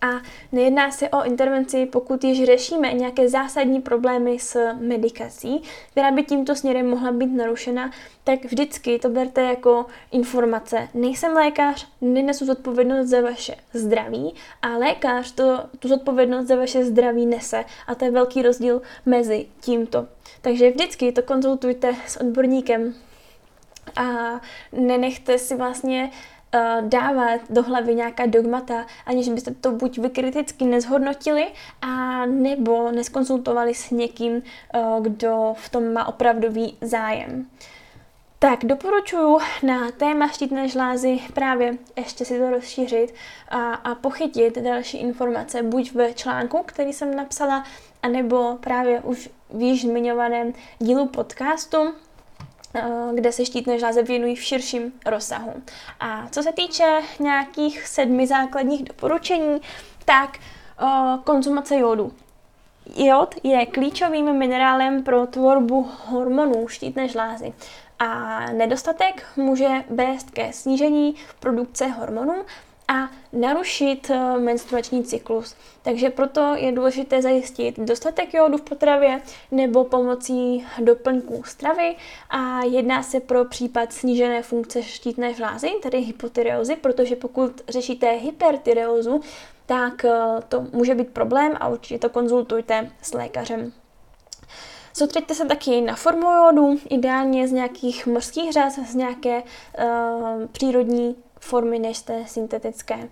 a 0.00 0.06
nejedná 0.52 0.90
se 0.90 1.08
o 1.08 1.24
intervenci, 1.24 1.86
pokud 1.86 2.24
již 2.24 2.44
řešíme 2.44 2.92
nějaké 2.92 3.28
zásadní 3.28 3.80
problémy 3.80 4.38
s 4.38 4.72
medikací, 4.74 5.62
která 5.90 6.10
by 6.10 6.22
tímto 6.22 6.54
směrem 6.54 6.90
mohla 6.90 7.12
být 7.12 7.26
narušena, 7.26 7.90
tak 8.24 8.44
vždycky 8.44 8.98
to 8.98 9.08
berte 9.08 9.42
jako 9.42 9.86
informace. 10.12 10.88
Nejsem 10.94 11.32
lékař, 11.32 11.88
nenesu 12.00 12.46
zodpovědnost 12.46 13.08
za 13.08 13.20
vaše 13.20 13.54
zdraví 13.72 14.34
a 14.62 14.68
lékař 14.68 15.32
to, 15.32 15.60
tu 15.78 15.88
zodpovědnost 15.88 16.46
za 16.46 16.56
vaše 16.56 16.84
zdraví 16.84 17.26
nese 17.26 17.64
a 17.86 17.94
to 17.94 18.04
je 18.04 18.10
velký 18.10 18.42
rozdíl 18.42 18.82
mezi 19.06 19.46
tímto. 19.60 20.06
Takže 20.40 20.70
vždycky 20.70 21.12
to 21.12 21.22
konzultujte 21.22 21.96
s 22.06 22.16
odborníkem 22.16 22.94
a 23.96 24.40
nenechte 24.72 25.38
si 25.38 25.56
vlastně 25.56 26.10
uh, 26.54 26.88
dávat 26.88 27.40
do 27.50 27.62
hlavy 27.62 27.94
nějaká 27.94 28.26
dogmata, 28.26 28.86
aniž 29.06 29.28
byste 29.28 29.54
to 29.54 29.72
buď 29.72 29.98
vy 29.98 30.10
kriticky 30.10 30.64
nezhodnotili, 30.64 31.46
a 31.82 32.26
nebo 32.26 32.90
neskonzultovali 32.90 33.74
s 33.74 33.90
někým, 33.90 34.32
uh, 34.32 35.02
kdo 35.02 35.54
v 35.56 35.68
tom 35.68 35.92
má 35.92 36.08
opravdový 36.08 36.76
zájem. 36.80 37.46
Tak 38.42 38.64
doporučuji 38.64 39.38
na 39.62 39.90
téma 39.90 40.28
štítné 40.28 40.68
žlázy 40.68 41.18
právě 41.34 41.78
ještě 41.96 42.24
si 42.24 42.38
to 42.38 42.50
rozšířit 42.50 43.14
a, 43.48 43.74
a 43.74 43.94
pochytit 43.94 44.58
další 44.58 44.98
informace 44.98 45.62
buď 45.62 45.94
v 45.94 46.14
článku, 46.14 46.62
který 46.66 46.92
jsem 46.92 47.16
napsala, 47.16 47.64
anebo 48.02 48.58
právě 48.60 49.00
už 49.00 49.30
v 49.50 49.60
již 49.60 49.82
zmiňovaném 49.82 50.52
dílu 50.78 51.06
podcastu, 51.06 51.94
kde 53.14 53.32
se 53.32 53.44
štítné 53.44 53.78
žláze 53.78 54.02
věnují 54.02 54.36
v 54.36 54.42
širším 54.42 54.92
rozsahu. 55.06 55.52
A 56.00 56.28
co 56.30 56.42
se 56.42 56.52
týče 56.52 57.00
nějakých 57.20 57.86
sedmi 57.86 58.26
základních 58.26 58.84
doporučení, 58.84 59.60
tak 60.04 60.38
uh, 60.82 61.22
konzumace 61.24 61.76
jodu. 61.76 62.12
Jod 62.96 63.34
je 63.42 63.66
klíčovým 63.66 64.32
minerálem 64.38 65.02
pro 65.02 65.26
tvorbu 65.26 65.90
hormonů 66.06 66.68
štítné 66.68 67.08
žlázy 67.08 67.52
a 67.98 68.40
nedostatek 68.52 69.26
může 69.36 69.68
vést 69.90 70.30
ke 70.30 70.52
snížení 70.52 71.14
produkce 71.40 71.86
hormonů 71.86 72.34
a 72.92 73.10
narušit 73.32 74.10
eh, 74.10 74.38
menstruační 74.38 75.04
cyklus. 75.04 75.56
Takže 75.82 76.10
proto 76.10 76.54
je 76.56 76.72
důležité 76.72 77.22
zajistit 77.22 77.78
dostatek 77.78 78.34
jodu 78.34 78.58
v 78.58 78.62
potravě 78.62 79.20
nebo 79.50 79.84
pomocí 79.84 80.66
doplňků 80.78 81.42
stravy 81.44 81.96
a 82.30 82.64
jedná 82.64 83.02
se 83.02 83.20
pro 83.20 83.44
případ 83.44 83.92
snížené 83.92 84.42
funkce 84.42 84.82
štítné 84.82 85.34
žlázy, 85.34 85.70
tedy 85.82 85.98
hypotyreozy, 85.98 86.76
protože 86.76 87.16
pokud 87.16 87.60
řešíte 87.68 88.10
hypertyreozu, 88.10 89.20
tak 89.66 90.04
eh, 90.04 90.10
to 90.48 90.66
může 90.72 90.94
být 90.94 91.08
problém 91.08 91.52
a 91.60 91.68
určitě 91.68 91.98
to 91.98 92.08
konzultujte 92.08 92.90
s 93.02 93.14
lékařem. 93.14 93.72
Soustřeďte 94.94 95.34
se 95.34 95.44
taky 95.44 95.80
na 95.80 95.96
formu 95.96 96.30
jodu, 96.30 96.78
ideálně 96.90 97.48
z 97.48 97.52
nějakých 97.52 98.06
mořských 98.06 98.52
řas, 98.52 98.78
z 98.78 98.94
nějaké 98.94 99.42
uh, 99.42 100.46
přírodní 100.52 101.16
formy 101.42 101.78
než 101.78 102.02
té 102.02 102.24
syntetické. 102.26 103.08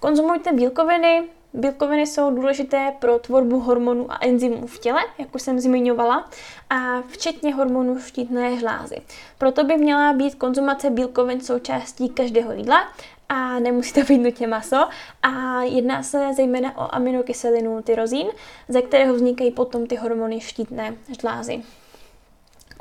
Konzumujte 0.00 0.52
bílkoviny. 0.52 1.22
Bílkoviny 1.54 2.06
jsou 2.06 2.30
důležité 2.30 2.92
pro 2.98 3.18
tvorbu 3.18 3.60
hormonů 3.60 4.12
a 4.12 4.18
enzymů 4.20 4.66
v 4.66 4.78
těle, 4.78 5.00
jak 5.18 5.34
už 5.34 5.42
jsem 5.42 5.60
zmiňovala, 5.60 6.30
a 6.70 7.00
včetně 7.08 7.54
hormonů 7.54 8.00
štítné 8.00 8.56
žlázy. 8.56 8.96
Proto 9.38 9.64
by 9.64 9.76
měla 9.76 10.12
být 10.12 10.34
konzumace 10.34 10.90
bílkovin 10.90 11.40
součástí 11.40 12.08
každého 12.08 12.52
jídla 12.52 12.88
a 13.28 13.58
nemusí 13.58 13.92
to 13.92 14.00
být 14.00 14.18
nutně 14.18 14.46
maso. 14.46 14.88
A 15.22 15.62
jedná 15.62 16.02
se 16.02 16.34
zejména 16.36 16.78
o 16.78 16.94
aminokyselinu 16.94 17.82
tyrozín, 17.82 18.26
ze 18.68 18.82
kterého 18.82 19.14
vznikají 19.14 19.50
potom 19.50 19.86
ty 19.86 19.96
hormony 19.96 20.40
štítné 20.40 20.96
žlázy. 21.20 21.62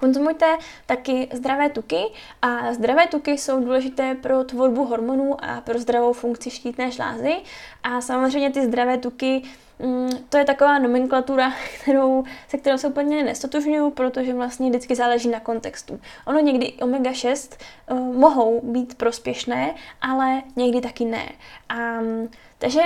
Konzumujte 0.03 0.57
taky 0.85 1.29
zdravé 1.33 1.69
tuky 1.69 2.03
a 2.41 2.73
zdravé 2.73 3.07
tuky 3.07 3.31
jsou 3.31 3.63
důležité 3.63 4.15
pro 4.15 4.43
tvorbu 4.43 4.85
hormonů 4.85 5.45
a 5.45 5.61
pro 5.61 5.79
zdravou 5.79 6.13
funkci 6.13 6.49
štítné 6.49 6.91
žlázy 6.91 7.35
a 7.83 8.01
samozřejmě 8.01 8.49
ty 8.49 8.65
zdravé 8.65 8.97
tuky 8.97 9.41
mm, 9.79 10.09
to 10.29 10.37
je 10.37 10.45
taková 10.45 10.79
nomenklatura, 10.79 11.53
kterou, 11.81 12.23
se 12.47 12.57
kterou 12.57 12.77
se 12.77 12.87
úplně 12.87 13.23
nestotožňuju, 13.23 13.89
protože 13.89 14.33
vlastně 14.33 14.69
vždycky 14.69 14.95
záleží 14.95 15.29
na 15.29 15.39
kontextu. 15.39 15.99
Ono 16.27 16.39
někdy 16.39 16.73
omega-6 16.81 17.57
uh, 17.91 17.97
eh, 17.97 18.17
mohou 18.17 18.61
být 18.63 18.95
prospěšné, 18.95 19.75
ale 20.01 20.41
někdy 20.55 20.81
taky 20.81 21.05
ne. 21.05 21.29
A, 21.69 21.99
takže 22.57 22.81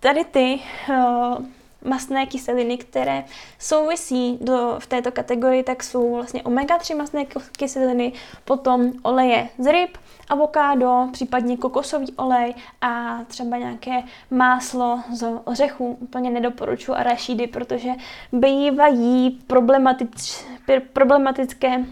tady 0.00 0.24
ty 0.24 0.60
uh, 0.88 1.46
mastné 1.86 2.26
kyseliny, 2.26 2.78
které 2.78 3.24
souvisí 3.58 4.38
do, 4.40 4.76
v 4.78 4.86
této 4.86 5.12
kategorii, 5.12 5.62
tak 5.62 5.82
jsou 5.82 6.14
vlastně 6.14 6.42
omega-3 6.42 6.96
mastné 6.96 7.24
kyseliny, 7.58 8.12
potom 8.44 8.92
oleje 9.02 9.48
z 9.58 9.72
ryb, 9.72 9.98
avokádo, 10.28 11.08
případně 11.12 11.56
kokosový 11.56 12.12
olej 12.16 12.54
a 12.80 13.18
třeba 13.26 13.56
nějaké 13.56 14.02
máslo 14.30 15.00
z 15.12 15.26
ořechů. 15.44 15.96
Úplně 16.00 16.30
nedoporučuji 16.30 16.92
arašidy, 16.92 17.46
protože 17.46 17.90
bývají 18.32 19.30
problematič, 19.46 20.44
problematické 20.92 21.84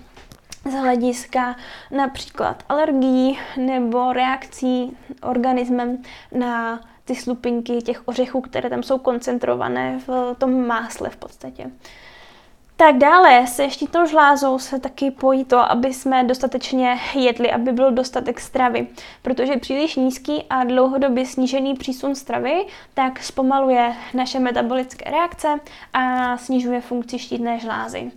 z 0.70 0.72
hlediska 0.72 1.57
například 1.90 2.62
alergií 2.68 3.38
nebo 3.57 4.12
reakcí 4.12 4.97
organismem 5.22 6.03
na 6.32 6.80
ty 7.05 7.14
slupinky 7.14 7.82
těch 7.82 8.09
ořechů, 8.09 8.40
které 8.40 8.70
tam 8.70 8.82
jsou 8.82 8.98
koncentrované 8.98 10.00
v 10.07 10.34
tom 10.38 10.66
másle 10.66 11.11
v 11.11 11.16
podstatě. 11.16 11.70
Tak 12.76 12.98
dále 12.98 13.46
se 13.46 13.62
ještě 13.62 13.86
tou 13.88 14.07
žlázou 14.07 14.59
se 14.59 14.78
taky 14.78 15.11
pojí 15.11 15.44
to, 15.44 15.59
aby 15.59 15.94
jsme 15.94 16.24
dostatečně 16.24 16.98
jedli, 17.14 17.52
aby 17.52 17.72
byl 17.72 17.92
dostatek 17.92 18.40
stravy. 18.40 18.86
Protože 19.22 19.57
příliš 19.57 19.96
nízký 19.96 20.42
a 20.50 20.64
dlouhodobě 20.64 21.26
snížený 21.26 21.74
přísun 21.74 22.14
stravy 22.14 22.66
tak 22.94 23.22
zpomaluje 23.22 23.94
naše 24.14 24.38
metabolické 24.38 25.11
reakce 25.11 25.61
a 25.92 26.36
snižuje 26.36 26.80
funkci 26.80 27.18
štítné 27.18 27.59
žlázy. 27.59 28.11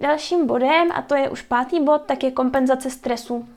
Dalším 0.00 0.46
bodem, 0.46 0.88
a 0.94 1.02
to 1.02 1.14
je 1.14 1.30
už 1.30 1.42
pátý 1.42 1.80
bod, 1.80 2.02
tak 2.06 2.22
je 2.22 2.30
kompenzace 2.30 2.90
stresu. 2.90 3.48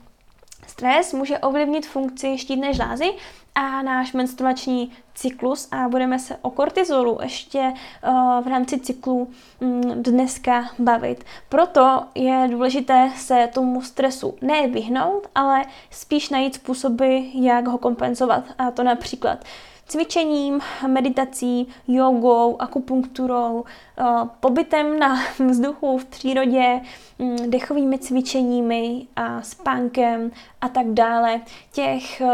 Stres 0.72 1.12
může 1.12 1.38
ovlivnit 1.38 1.86
funkci 1.86 2.38
štítné 2.38 2.74
žlázy 2.74 3.10
a 3.54 3.82
náš 3.82 4.12
menstruační 4.12 4.92
cyklus 5.14 5.68
a 5.70 5.88
budeme 5.88 6.18
se 6.18 6.36
o 6.42 6.50
kortizolu 6.50 7.18
ještě 7.22 7.58
uh, 7.58 8.44
v 8.44 8.46
rámci 8.46 8.80
cyklu 8.80 9.30
um, 9.60 9.80
dneska 10.02 10.70
bavit. 10.78 11.24
Proto 11.48 12.02
je 12.14 12.48
důležité 12.50 13.10
se 13.16 13.48
tomu 13.54 13.82
stresu 13.82 14.34
ne 14.40 14.68
vyhnout, 14.68 15.26
ale 15.34 15.64
spíš 15.90 16.30
najít 16.30 16.54
způsoby, 16.54 17.18
jak 17.34 17.68
ho 17.68 17.78
kompenzovat. 17.78 18.44
A 18.58 18.70
to 18.70 18.82
například 18.82 19.44
cvičením, 19.92 20.60
meditací, 20.86 21.68
jogou, 21.88 22.62
akupunkturou, 22.62 23.64
eh, 23.98 24.04
pobytem 24.40 24.98
na 24.98 25.18
vzduchu 25.48 25.98
v 25.98 26.04
přírodě, 26.04 26.80
mm, 27.18 27.50
dechovými 27.50 27.98
cvičeními 27.98 29.06
a 29.16 29.42
spánkem 29.42 30.30
a 30.60 30.68
tak 30.68 30.86
dále. 30.86 31.40
Těch 31.72 32.20
eh, 32.20 32.26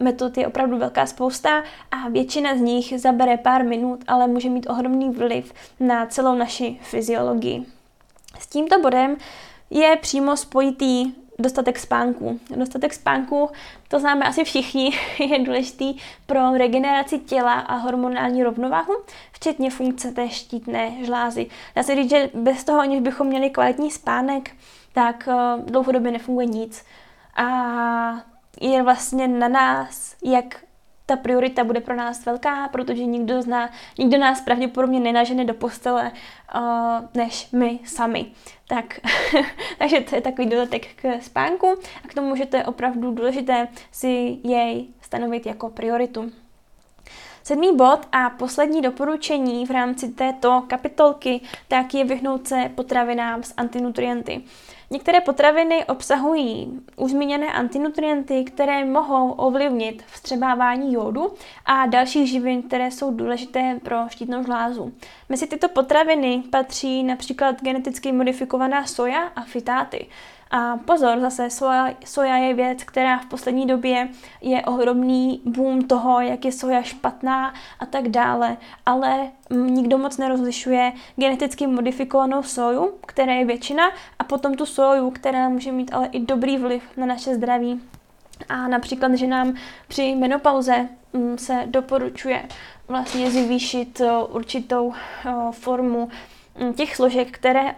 metod 0.00 0.38
je 0.38 0.46
opravdu 0.46 0.78
velká 0.78 1.06
spousta 1.06 1.62
a 1.90 2.08
většina 2.08 2.56
z 2.56 2.60
nich 2.60 3.00
zabere 3.00 3.36
pár 3.36 3.64
minut, 3.64 4.04
ale 4.06 4.26
může 4.26 4.50
mít 4.50 4.66
ohromný 4.70 5.10
vliv 5.10 5.52
na 5.80 6.06
celou 6.06 6.34
naši 6.34 6.78
fyziologii. 6.82 7.66
S 8.38 8.46
tímto 8.46 8.80
bodem 8.80 9.16
je 9.70 9.96
přímo 9.96 10.36
spojitý 10.36 11.21
dostatek 11.42 11.78
spánku. 11.78 12.40
Dostatek 12.56 12.94
spánku, 12.94 13.50
to 13.88 14.00
známe 14.00 14.24
asi 14.24 14.44
všichni, 14.44 14.90
je 15.18 15.38
důležitý 15.38 15.96
pro 16.26 16.52
regeneraci 16.58 17.18
těla 17.18 17.52
a 17.52 17.74
hormonální 17.74 18.42
rovnováhu, 18.42 18.94
včetně 19.32 19.70
funkce 19.70 20.12
té 20.12 20.28
štítné 20.28 21.04
žlázy. 21.04 21.46
Dá 21.76 21.82
se 21.82 21.94
říct, 21.94 22.10
že 22.10 22.30
bez 22.34 22.64
toho, 22.64 22.80
aniž 22.80 23.00
bychom 23.00 23.26
měli 23.26 23.50
kvalitní 23.50 23.90
spánek, 23.90 24.50
tak 24.92 25.28
eh, 25.28 25.62
dlouhodobě 25.64 26.12
nefunguje 26.12 26.46
nic. 26.46 26.84
A 27.36 27.44
je 28.60 28.82
vlastně 28.82 29.28
na 29.28 29.48
nás, 29.48 30.16
jak 30.24 30.44
ta 31.06 31.16
priorita 31.16 31.64
bude 31.64 31.80
pro 31.80 31.96
nás 31.96 32.26
velká, 32.26 32.68
protože 32.68 33.04
nikdo, 33.04 33.42
zná, 33.42 33.70
nikdo 33.98 34.18
nás 34.18 34.40
pravděpodobně 34.40 35.00
nenažene 35.00 35.44
do 35.44 35.54
postele 35.54 36.12
uh, 36.54 36.60
než 37.14 37.48
my 37.52 37.78
sami. 37.84 38.26
Tak, 38.68 39.00
takže 39.78 40.00
to 40.00 40.14
je 40.14 40.20
takový 40.20 40.48
dodatek 40.48 40.86
k 40.96 41.22
spánku 41.22 41.66
a 42.04 42.08
k 42.08 42.14
tomu, 42.14 42.36
že 42.36 42.46
to 42.46 42.56
je 42.56 42.64
opravdu 42.64 43.10
důležité 43.10 43.68
si 43.92 44.38
jej 44.44 44.86
stanovit 45.00 45.46
jako 45.46 45.68
prioritu. 45.68 46.32
Sedmý 47.44 47.76
bod 47.76 47.98
a 48.12 48.30
poslední 48.30 48.82
doporučení 48.82 49.66
v 49.66 49.70
rámci 49.70 50.08
této 50.08 50.64
kapitolky 50.66 51.40
tak 51.68 51.94
je 51.94 52.04
vyhnout 52.04 52.48
se 52.48 52.70
potravinám 52.74 53.42
s 53.42 53.54
antinutrienty. 53.56 54.42
Některé 54.92 55.20
potraviny 55.20 55.84
obsahují 55.84 56.80
už 56.96 57.10
zmíněné 57.10 57.52
antinutrienty, 57.52 58.44
které 58.44 58.84
mohou 58.84 59.30
ovlivnit 59.30 60.02
vstřebávání 60.06 60.92
jodu 60.92 61.34
a 61.66 61.86
dalších 61.86 62.30
živin, 62.30 62.62
které 62.62 62.90
jsou 62.90 63.14
důležité 63.14 63.80
pro 63.82 63.96
štítnou 64.08 64.44
žlázu. 64.44 64.92
Mezi 65.28 65.46
tyto 65.46 65.68
potraviny 65.68 66.42
patří 66.50 67.02
například 67.02 67.62
geneticky 67.62 68.12
modifikovaná 68.12 68.86
soja 68.86 69.20
a 69.36 69.40
fitáty. 69.40 70.06
A 70.52 70.76
pozor, 70.84 71.20
zase 71.20 71.50
soja, 71.50 71.94
soja 72.04 72.36
je 72.36 72.54
věc, 72.54 72.84
která 72.84 73.18
v 73.18 73.26
poslední 73.26 73.66
době 73.66 74.08
je 74.40 74.62
ohromný 74.62 75.40
boom 75.44 75.82
toho, 75.82 76.20
jak 76.20 76.44
je 76.44 76.52
soja 76.52 76.82
špatná 76.82 77.54
a 77.80 77.86
tak 77.86 78.08
dále, 78.08 78.56
ale 78.86 79.30
nikdo 79.50 79.98
moc 79.98 80.18
nerozlišuje 80.18 80.92
geneticky 81.16 81.66
modifikovanou 81.66 82.42
soju, 82.42 82.92
která 83.06 83.32
je 83.32 83.44
většina, 83.44 83.84
a 84.18 84.24
potom 84.24 84.54
tu 84.54 84.66
soju, 84.66 85.10
která 85.10 85.48
může 85.48 85.72
mít 85.72 85.94
ale 85.94 86.06
i 86.06 86.20
dobrý 86.20 86.56
vliv 86.56 86.82
na 86.96 87.06
naše 87.06 87.34
zdraví. 87.34 87.80
A 88.48 88.68
například, 88.68 89.14
že 89.14 89.26
nám 89.26 89.54
při 89.88 90.14
menopauze 90.14 90.88
mm, 91.12 91.38
se 91.38 91.62
doporučuje 91.66 92.42
vlastně 92.88 93.30
zvýšit 93.30 94.02
určitou 94.32 94.92
formu 95.50 96.08
Mm, 96.08 96.41
těch 96.76 96.96
složek, 96.96 97.30
které, 97.30 97.74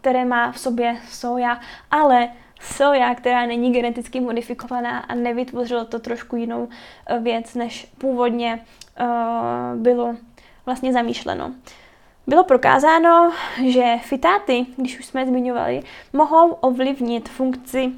které 0.00 0.24
má 0.24 0.52
v 0.52 0.58
sobě 0.58 0.96
soja, 1.08 1.60
ale 1.90 2.28
soja, 2.60 3.14
která 3.14 3.46
není 3.46 3.72
geneticky 3.72 4.20
modifikovaná 4.20 4.98
a 4.98 5.14
nevytvořilo 5.14 5.84
to 5.84 5.98
trošku 5.98 6.36
jinou 6.36 6.68
eh, 7.06 7.18
věc, 7.18 7.54
než 7.54 7.84
původně 7.98 8.64
uh, 9.00 9.80
bylo 9.80 10.14
vlastně 10.66 10.92
zamýšleno. 10.92 11.52
Bylo 12.26 12.44
prokázáno, 12.44 13.32
že 13.66 13.96
fitáty, 14.02 14.66
když 14.76 14.98
už 14.98 15.06
jsme 15.06 15.26
zmiňovali, 15.26 15.82
mohou 16.12 16.50
ovlivnit 16.52 17.28
funkci 17.28 17.92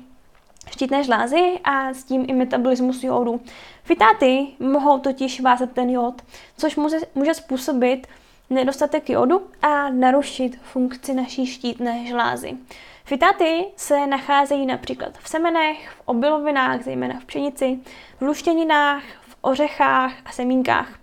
štítné 0.71 1.05
žlázy 1.05 1.59
a 1.65 1.95
s 1.95 2.05
tím 2.05 2.25
i 2.29 2.33
metabolismus 2.33 3.03
jodu. 3.05 3.41
Fitáty 3.83 4.47
mohou 4.59 4.99
totiž 4.99 5.41
vázat 5.41 5.71
ten 5.73 5.91
jod, 5.91 6.23
což 6.57 6.77
může, 6.77 6.97
může 7.15 7.35
způsobit 7.35 8.07
nedostatek 8.51 9.11
jodu 9.11 9.43
a 9.63 9.91
narušit 9.91 10.61
funkci 10.63 11.15
naší 11.15 11.47
štítné 11.47 12.07
žlázy. 12.07 12.57
Fitáty 13.05 13.65
se 13.77 14.07
nacházejí 14.07 14.67
například 14.67 15.19
v 15.19 15.29
semenech, 15.29 15.91
v 15.91 16.03
obilovinách, 16.05 16.83
zejména 16.83 17.21
v 17.21 17.25
pšenici, 17.25 17.79
v 18.21 18.23
luštěninách, 18.23 19.03
v 19.23 19.37
ořechách 19.41 20.13
a 20.25 20.33
semínkách. 20.33 20.99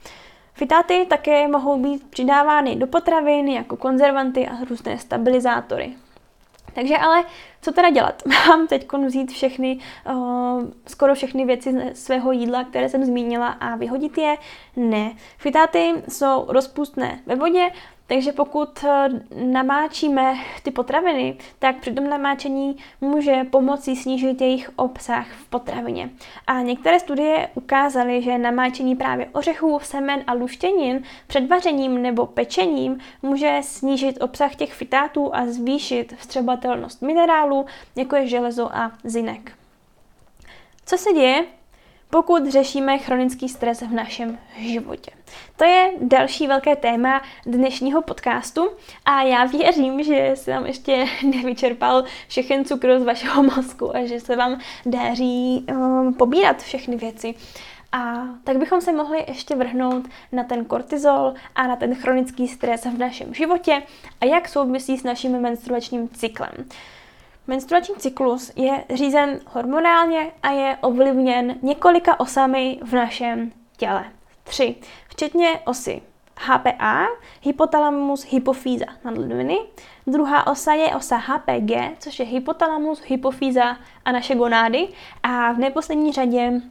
Fitáty 0.53 1.05
také 1.09 1.47
mohou 1.47 1.79
být 1.79 2.09
přidávány 2.09 2.75
do 2.75 2.87
potravin 2.87 3.47
jako 3.47 3.77
konzervanty 3.77 4.47
a 4.47 4.63
různé 4.69 4.97
stabilizátory. 4.97 5.93
Takže 6.77 6.97
ale 6.97 7.23
co 7.61 7.71
teda 7.71 7.89
dělat? 7.89 8.23
Mám 8.47 8.67
teď 8.67 8.87
vzít 9.05 9.31
všechny, 9.31 9.79
uh, 10.11 10.63
skoro 10.87 11.15
všechny 11.15 11.45
věci 11.45 11.73
z 11.93 12.03
svého 12.03 12.31
jídla, 12.31 12.63
které 12.63 12.89
jsem 12.89 13.05
zmínila 13.05 13.47
a 13.47 13.75
vyhodit 13.75 14.17
je? 14.17 14.37
Ne. 14.75 15.11
Fitáty 15.37 15.93
jsou 16.09 16.45
rozpustné 16.47 17.19
ve 17.25 17.35
vodě, 17.35 17.69
takže 18.07 18.31
pokud 18.31 18.83
eh, 18.83 19.09
namáčíme 19.35 20.35
ty 20.63 20.71
potraviny, 20.71 21.37
tak 21.59 21.79
při 21.79 21.93
tom 21.93 22.09
namáčení 22.09 22.77
může 23.01 23.43
pomoci 23.43 23.95
snížit 23.95 24.41
jejich 24.41 24.71
obsah 24.75 25.27
v 25.31 25.45
potravině. 25.49 26.09
A 26.47 26.61
některé 26.61 26.99
studie 26.99 27.49
ukázaly, 27.55 28.21
že 28.21 28.37
namáčení 28.37 28.95
právě 28.95 29.29
ořechů, 29.31 29.79
semen 29.83 30.23
a 30.27 30.33
luštěnin 30.33 31.03
před 31.27 31.47
vařením 31.47 32.01
nebo 32.01 32.25
pečením 32.25 32.99
může 33.21 33.59
snížit 33.61 34.21
obsah 34.21 34.55
těch 34.55 34.73
fitátů 34.73 35.35
a 35.35 35.45
zvýšit 35.45 36.13
vstřebatelnost 36.17 37.01
minerálů, 37.01 37.65
jako 37.95 38.15
je 38.15 38.27
železo 38.27 38.75
a 38.75 38.91
zinek. 39.03 39.51
Co 40.85 40.97
se 40.97 41.13
děje, 41.13 41.45
pokud 42.09 42.47
řešíme 42.51 42.97
chronický 42.97 43.49
stres 43.49 43.81
v 43.81 43.93
našem 43.93 44.37
životě. 44.59 45.11
To 45.55 45.63
je 45.63 45.91
další 46.01 46.47
velké 46.47 46.75
téma 46.75 47.21
dnešního 47.45 48.01
podcastu 48.01 48.69
a 49.05 49.21
já 49.21 49.45
věřím, 49.45 50.03
že 50.03 50.31
se 50.35 50.51
vám 50.51 50.65
ještě 50.65 51.05
nevyčerpal 51.23 52.03
všechen 52.27 52.65
cukr 52.65 52.99
z 52.99 53.03
vašeho 53.03 53.43
mozku 53.43 53.95
a 53.95 54.05
že 54.05 54.19
se 54.19 54.35
vám 54.35 54.59
daří 54.85 55.65
um, 55.69 56.13
pobírat 56.13 56.61
všechny 56.61 56.95
věci. 56.95 57.35
A 57.91 58.23
tak 58.43 58.57
bychom 58.57 58.81
se 58.81 58.91
mohli 58.91 59.25
ještě 59.27 59.55
vrhnout 59.55 60.05
na 60.31 60.43
ten 60.43 60.65
kortizol 60.65 61.33
a 61.55 61.67
na 61.67 61.75
ten 61.75 61.95
chronický 61.95 62.47
stres 62.47 62.85
v 62.85 62.97
našem 62.97 63.33
životě 63.33 63.83
a 64.21 64.25
jak 64.25 64.47
souvisí 64.47 64.97
s 64.97 65.03
naším 65.03 65.39
menstruačním 65.39 66.09
cyklem. 66.09 66.51
Menstruační 67.47 67.95
cyklus 67.95 68.51
je 68.55 68.83
řízen 68.93 69.39
hormonálně 69.47 70.31
a 70.43 70.51
je 70.51 70.77
ovlivněn 70.81 71.55
několika 71.61 72.19
osami 72.19 72.79
v 72.83 72.93
našem 72.93 73.51
těle. 73.77 74.05
Tři, 74.43 74.75
včetně 75.09 75.59
osy 75.65 76.01
HPA, 76.39 77.07
hypotalamus, 77.41 78.25
hypofýza 78.29 78.85
nadledviny. 79.03 79.57
Druhá 80.07 80.47
osa 80.47 80.73
je 80.73 80.95
osa 80.95 81.17
HPG, 81.17 81.71
což 81.99 82.19
je 82.19 82.25
hypotalamus, 82.25 83.01
hypofýza 83.05 83.77
a 84.05 84.11
naše 84.11 84.35
gonády. 84.35 84.87
A 85.23 85.51
v 85.51 85.57
neposlední 85.57 86.11
řadě 86.11 86.61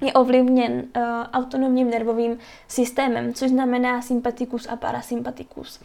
je 0.00 0.12
ovlivněn 0.12 0.72
uh, 0.72 1.02
autonomním 1.32 1.90
nervovým 1.90 2.38
systémem, 2.68 3.34
což 3.34 3.50
znamená 3.50 4.02
sympatikus 4.02 4.66
a 4.66 4.76
parasympatikus. 4.76 5.80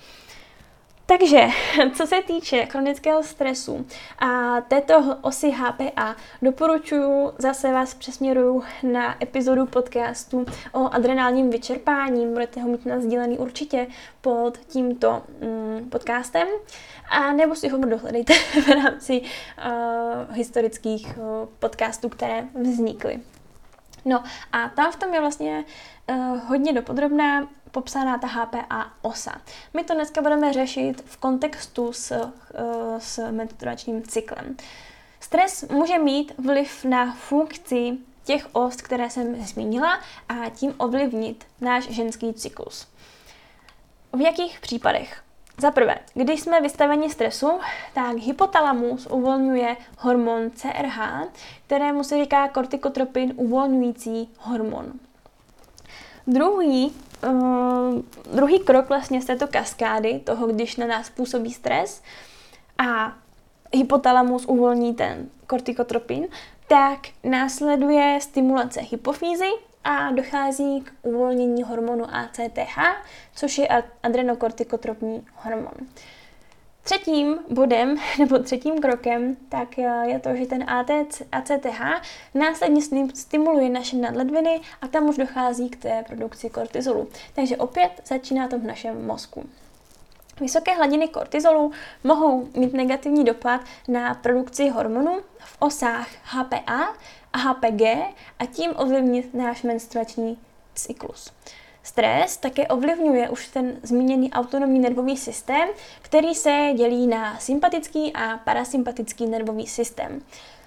Takže, 1.17 1.47
co 1.93 2.07
se 2.07 2.21
týče 2.21 2.65
chronického 2.65 3.23
stresu 3.23 3.85
a 4.19 4.61
této 4.61 5.17
osy 5.21 5.49
HPA, 5.49 6.15
doporučuji, 6.41 7.31
zase 7.37 7.73
vás 7.73 7.93
přesměruju 7.93 8.63
na 8.83 9.23
epizodu 9.23 9.65
podcastu 9.65 10.45
o 10.71 10.93
adrenálním 10.93 11.49
vyčerpání. 11.49 12.27
Budete 12.27 12.61
ho 12.61 12.67
mít 12.67 12.85
nazdílený 12.85 13.37
určitě 13.37 13.87
pod 14.21 14.57
tímto 14.57 15.23
mm, 15.41 15.89
podcastem. 15.89 16.47
A 17.09 17.31
nebo 17.31 17.55
si 17.55 17.69
ho 17.69 17.77
dohledejte 17.77 18.33
v 18.61 18.67
rámci 18.67 19.21
uh, 19.21 20.35
historických 20.35 21.17
uh, 21.17 21.49
podcastů, 21.59 22.09
které 22.09 22.47
vznikly. 22.53 23.19
No 24.05 24.23
a 24.51 24.69
tam 24.69 24.91
v 24.91 24.95
tom 24.95 25.13
je 25.13 25.19
vlastně 25.19 25.65
uh, 26.09 26.39
hodně 26.47 26.73
dopodrobná 26.73 27.47
popsaná 27.71 28.17
ta 28.17 28.27
HPA 28.27 28.91
osa. 29.01 29.41
My 29.73 29.83
to 29.83 29.93
dneska 29.93 30.21
budeme 30.21 30.53
řešit 30.53 31.03
v 31.05 31.17
kontextu 31.17 31.93
s, 31.93 32.11
uh, 32.11 32.29
s 32.99 33.31
menstruačním 33.31 34.03
cyklem. 34.03 34.57
Stres 35.19 35.69
může 35.69 35.99
mít 35.99 36.33
vliv 36.37 36.85
na 36.85 37.13
funkci 37.13 37.97
těch 38.23 38.47
os, 38.51 38.75
které 38.75 39.09
jsem 39.09 39.35
zmínila 39.45 39.99
a 40.29 40.49
tím 40.49 40.73
ovlivnit 40.77 41.45
náš 41.61 41.89
ženský 41.89 42.33
cyklus. 42.33 42.87
V 44.13 44.21
jakých 44.21 44.59
případech? 44.59 45.23
Za 45.57 45.71
prvé, 45.71 45.95
když 46.13 46.41
jsme 46.41 46.61
vystaveni 46.61 47.09
stresu, 47.09 47.59
tak 47.93 48.17
hypotalamus 48.17 49.05
uvolňuje 49.05 49.77
hormon 49.97 50.51
CRH, 50.51 50.99
kterému 51.65 52.03
se 52.03 52.23
říká 52.23 52.47
kortikotropin 52.47 53.33
uvolňující 53.35 54.29
hormon. 54.39 54.91
Druhý, 56.27 56.93
uh, 57.23 58.01
druhý 58.33 58.59
krok 58.59 58.89
vlastně 58.89 59.21
z 59.21 59.25
této 59.25 59.47
kaskády, 59.47 60.19
toho, 60.19 60.47
když 60.47 60.77
na 60.77 60.87
nás 60.87 61.09
působí 61.09 61.53
stres 61.53 62.01
a 62.77 63.13
hypotalamus 63.73 64.45
uvolní 64.45 64.93
ten 64.93 65.29
kortikotropin, 65.47 66.27
tak 66.67 66.99
následuje 67.23 68.19
stimulace 68.21 68.81
hypofýzy 68.81 69.49
a 69.83 70.11
dochází 70.11 70.81
k 70.81 70.91
uvolnění 71.01 71.63
hormonu 71.63 72.05
ACTH, 72.15 72.77
což 73.35 73.57
je 73.57 73.67
adrenokortikotropní 74.03 75.27
hormon. 75.35 75.73
Třetím 76.83 77.39
bodem 77.49 77.97
nebo 78.19 78.39
třetím 78.39 78.81
krokem 78.81 79.37
tak 79.49 79.77
je 79.77 80.19
to, 80.19 80.35
že 80.35 80.45
ten 80.45 80.65
ACTH 81.31 81.81
následně 82.33 82.81
stimuluje 83.13 83.69
naše 83.69 83.95
nadledviny 83.95 84.61
a 84.81 84.87
tam 84.87 85.09
už 85.09 85.17
dochází 85.17 85.69
k 85.69 85.81
té 85.81 86.03
produkci 86.07 86.49
kortizolu. 86.49 87.07
Takže 87.33 87.57
opět 87.57 88.01
začíná 88.05 88.47
to 88.47 88.59
v 88.59 88.63
našem 88.63 89.05
mozku. 89.05 89.49
Vysoké 90.39 90.73
hladiny 90.73 91.07
kortizolu 91.07 91.71
mohou 92.03 92.47
mít 92.55 92.73
negativní 92.73 93.23
dopad 93.23 93.61
na 93.87 94.13
produkci 94.13 94.69
hormonů 94.69 95.19
v 95.39 95.55
osách 95.59 96.07
HPA 96.23 96.95
a 97.33 97.37
HPG 97.37 97.81
a 98.39 98.45
tím 98.51 98.71
ovlivnit 98.75 99.33
náš 99.33 99.63
menstruační 99.63 100.37
cyklus. 100.75 101.31
Stres 101.83 102.37
také 102.37 102.67
ovlivňuje 102.67 103.29
už 103.29 103.47
ten 103.47 103.79
zmíněný 103.83 104.31
autonomní 104.31 104.79
nervový 104.79 105.17
systém, 105.17 105.69
který 106.01 106.35
se 106.35 106.71
dělí 106.75 107.07
na 107.07 107.39
sympatický 107.39 108.13
a 108.13 108.37
parasympatický 108.37 109.25
nervový 109.25 109.67
systém. 109.67 110.21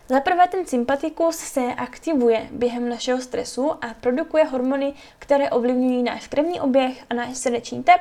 Za 0.09 0.21
prvé 0.21 0.49
ten 0.49 0.67
sympatikus 0.67 1.37
se 1.37 1.61
aktivuje 1.61 2.49
během 2.51 2.89
našeho 2.89 3.21
stresu 3.21 3.71
a 3.71 3.95
produkuje 4.01 4.45
hormony, 4.45 4.95
které 5.19 5.51
ovlivňují 5.51 6.03
náš 6.03 6.29
krevní 6.29 6.61
oběh 6.61 7.05
a 7.11 7.15
náš 7.15 7.37
srdeční 7.37 7.83
tep. 7.83 8.01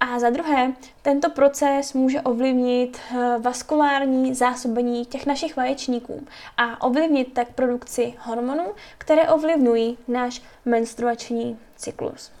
A 0.00 0.18
za 0.18 0.30
druhé, 0.30 0.72
tento 1.02 1.30
proces 1.30 1.92
může 1.92 2.20
ovlivnit 2.20 2.98
eh, 2.98 3.38
vaskulární 3.38 4.34
zásobení 4.34 5.06
těch 5.06 5.26
našich 5.26 5.56
vaječníků 5.56 6.26
a 6.56 6.82
ovlivnit 6.82 7.32
tak 7.32 7.52
produkci 7.52 8.14
hormonů, 8.18 8.64
které 8.98 9.28
ovlivňují 9.28 9.98
náš 10.08 10.42
menstruační 10.64 11.58
cyklus. 11.76 12.32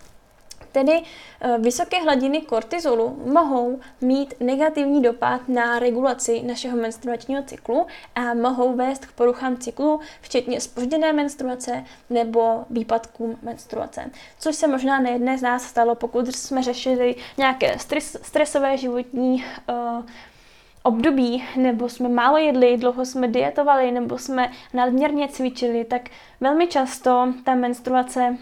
Tedy 0.72 1.02
eh, 1.40 1.58
vysoké 1.58 2.02
hladiny 2.02 2.40
kortizolu 2.40 3.22
mohou 3.26 3.80
mít 4.00 4.34
negativní 4.40 5.02
dopad 5.02 5.48
na 5.48 5.78
regulaci 5.78 6.42
našeho 6.42 6.76
menstruačního 6.76 7.42
cyklu 7.42 7.86
a 8.14 8.34
mohou 8.34 8.76
vést 8.76 9.06
k 9.06 9.12
poruchám 9.12 9.56
cyklu, 9.56 10.00
včetně 10.20 10.60
spožděné 10.60 11.12
menstruace 11.12 11.84
nebo 12.10 12.64
výpadkům 12.70 13.38
menstruace. 13.42 14.10
Což 14.38 14.56
se 14.56 14.66
možná 14.66 15.00
nejedné 15.00 15.38
z 15.38 15.42
nás 15.42 15.62
stalo, 15.62 15.94
pokud 15.94 16.34
jsme 16.34 16.62
řešili 16.62 17.14
nějaké 17.38 17.78
stres, 17.78 18.16
stresové 18.22 18.76
životní 18.76 19.44
uh, 19.68 20.04
období, 20.82 21.44
nebo 21.56 21.88
jsme 21.88 22.08
málo 22.08 22.36
jedli, 22.36 22.76
dlouho 22.76 23.04
jsme 23.06 23.28
dietovali, 23.28 23.92
nebo 23.92 24.18
jsme 24.18 24.52
nadměrně 24.74 25.28
cvičili, 25.28 25.84
tak 25.84 26.02
velmi 26.40 26.66
často 26.66 27.32
ta 27.44 27.54
menstruace 27.54 28.38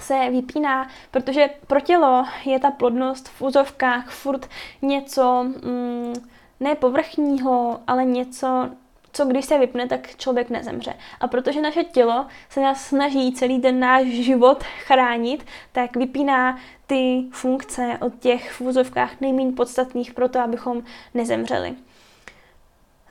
se 0.00 0.30
vypíná, 0.30 0.88
protože 1.10 1.50
pro 1.66 1.80
tělo 1.80 2.24
je 2.44 2.60
ta 2.60 2.70
plodnost 2.70 3.28
v 3.28 3.42
úzovkách 3.42 4.10
furt 4.10 4.48
něco 4.82 5.44
mm, 5.44 6.14
ne 6.60 6.74
povrchního, 6.74 7.80
ale 7.86 8.04
něco, 8.04 8.70
co 9.12 9.24
když 9.24 9.44
se 9.44 9.58
vypne, 9.58 9.86
tak 9.86 10.16
člověk 10.16 10.50
nezemře. 10.50 10.94
A 11.20 11.28
protože 11.28 11.60
naše 11.60 11.84
tělo 11.84 12.26
se 12.48 12.60
nás 12.60 12.86
snaží 12.86 13.32
celý 13.32 13.60
ten 13.60 13.80
náš 13.80 14.06
život 14.06 14.62
chránit, 14.62 15.46
tak 15.72 15.96
vypíná 15.96 16.58
ty 16.86 17.24
funkce 17.32 17.98
od 18.00 18.18
těch 18.18 18.52
v 18.52 18.60
úzovkách 18.60 19.20
nejméně 19.20 19.52
podstatných 19.52 20.14
pro 20.14 20.28
to, 20.28 20.40
abychom 20.40 20.82
nezemřeli. 21.14 21.76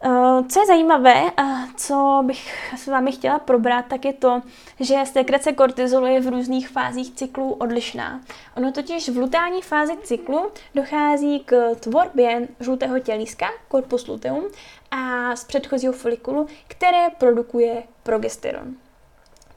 Eh, 0.04 0.44
co 0.50 0.60
je 0.60 0.66
zajímavé 0.66 1.32
a 1.38 1.44
co 1.76 2.24
bych 2.26 2.74
s 2.78 2.88
vámi 2.88 3.12
chtěla 3.12 3.40
probrat, 3.40 3.86
tak 3.88 4.06
je 4.06 4.14
to, 4.14 4.42
že 4.80 4.96
sekrece 5.06 5.54
kortizolu 5.54 6.06
je 6.06 6.22
v 6.22 6.28
různých 6.28 6.70
fázích 6.70 7.16
cyklu 7.16 7.54
odlišná. 7.54 8.22
Ono 8.58 8.72
totiž 8.72 9.10
v 9.10 9.18
lutální 9.18 9.62
fázi 9.62 9.98
cyklu 10.04 10.52
dochází 10.76 11.40
k 11.40 11.76
tvorbě 11.76 12.48
žlutého 12.60 13.00
tělíska, 13.00 13.48
corpus 13.72 14.08
luteum, 14.08 14.44
a 14.92 15.36
z 15.36 15.44
předchozího 15.44 15.94
folikulu, 15.94 16.48
které 16.68 17.08
produkuje 17.18 17.84
progesteron. 18.04 18.76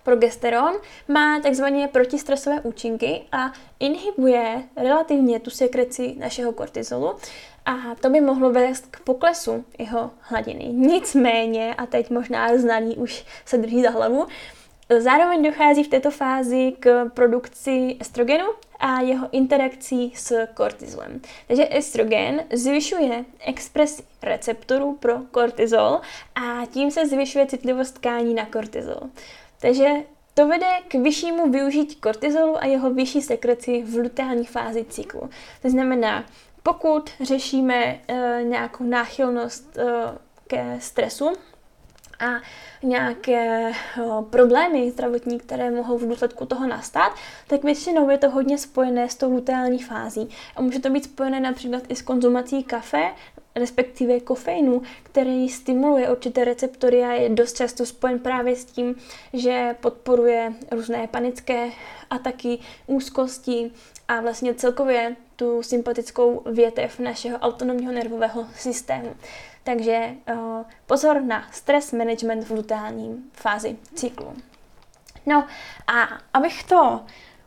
Progesteron 0.03 0.75
má 1.09 1.41
takzvané 1.41 1.89
protistresové 1.89 2.61
účinky 2.61 3.23
a 3.33 3.53
inhibuje 3.81 4.63
relativně 4.77 5.41
tu 5.41 5.51
sekreci 5.51 6.15
našeho 6.19 6.53
kortizolu 6.53 7.17
a 7.67 7.95
to 8.01 8.11
by 8.11 8.21
mohlo 8.21 8.51
vést 8.51 8.87
k 8.91 9.01
poklesu 9.01 9.65
jeho 9.79 10.11
hladiny. 10.21 10.65
Nicméně, 10.73 11.75
a 11.75 11.87
teď 11.87 12.11
možná 12.11 12.59
znaný 12.59 12.97
už 12.97 13.25
se 13.45 13.59
drží 13.59 13.83
za 13.83 13.91
hlavu, 13.91 14.27
zároveň 14.99 15.43
dochází 15.43 15.85
v 15.85 15.89
této 15.89 16.11
fázi 16.11 16.73
k 16.81 17.11
produkci 17.15 17.97
estrogenu 18.01 18.45
a 18.79 19.01
jeho 19.01 19.29
interakcí 19.33 20.13
s 20.17 20.47
kortizolem. 20.55 21.21
Takže 21.47 21.69
estrogen 21.71 22.45
zvyšuje 22.53 23.25
expresi 23.47 24.03
receptorů 24.23 24.97
pro 25.01 25.19
kortizol 25.31 26.01
a 26.35 26.67
tím 26.67 26.91
se 26.91 27.07
zvyšuje 27.07 27.47
citlivost 27.47 27.95
tkání 27.95 28.35
na 28.35 28.47
kortizol. 28.47 29.01
Takže 29.61 29.89
to 30.35 30.49
vede 30.49 30.67
k 30.89 30.95
vyššímu 30.95 31.51
využití 31.51 31.97
kortizolu 31.97 32.57
a 32.63 32.67
jeho 32.67 32.91
vyšší 32.91 33.23
sekreci 33.23 33.83
v 33.83 33.97
luteální 33.97 34.47
fázi 34.47 34.85
cyklu. 34.85 35.31
To 35.63 35.71
znamená, 35.71 36.25
pokud 36.63 37.11
řešíme 37.21 38.01
uh, 38.11 38.17
nějakou 38.43 38.85
náchylnost 38.85 39.77
uh, 39.77 39.85
ke 40.47 40.81
stresu 40.81 41.33
a 42.21 42.27
nějaké 42.83 43.73
uh, 43.99 44.25
problémy 44.25 44.91
zdravotní, 44.91 45.39
které 45.39 45.71
mohou 45.71 45.99
v 45.99 46.09
důsledku 46.09 46.47
toho 46.47 46.67
nastat, 46.67 47.13
tak 47.47 47.63
většinou 47.63 48.11
je 48.11 48.19
to 48.19 48.31
hodně 48.31 48.59
spojené 48.59 49.09
s 49.09 49.15
tou 49.15 49.31
luteální 49.31 49.83
fází. 49.83 50.29
A 50.57 50.63
může 50.63 50.79
to 50.79 50.91
být 50.91 51.05
spojené 51.05 51.41
například 51.41 51.83
i 51.89 51.97
s 51.97 52.03
konzumací 52.03 52.65
kafe, 52.65 53.11
respektive 53.55 54.21
kofeinu, 54.21 54.83
který 55.03 55.49
stimuluje 55.49 56.11
určité 56.11 56.45
receptory 56.45 57.05
a 57.05 57.13
je 57.13 57.29
dost 57.29 57.57
často 57.57 57.87
spojen 57.87 58.19
právě 58.19 58.57
s 58.57 58.65
tím, 58.65 58.95
že 59.33 59.77
podporuje 59.81 60.53
různé 60.71 61.07
panické 61.07 61.71
ataky, 62.11 62.59
úzkosti 62.87 63.71
a 64.09 64.21
vlastně 64.21 64.55
celkově 64.55 65.17
tu 65.37 65.63
sympatickou 65.63 66.43
větev 66.47 66.99
našeho 66.99 67.39
autonomního 67.39 67.93
nervového 67.93 68.47
systému. 68.55 69.15
Takže 69.65 70.15
uh, 70.35 70.63
pozor 70.87 71.23
na 71.23 71.47
stres 71.53 71.93
management 71.93 72.45
v 72.45 72.51
luteální 72.51 73.25
fázi 73.33 73.77
cyklu. 73.95 74.35
No 75.27 75.47
a 75.87 76.09
abych 76.35 76.65
to 76.65 77.01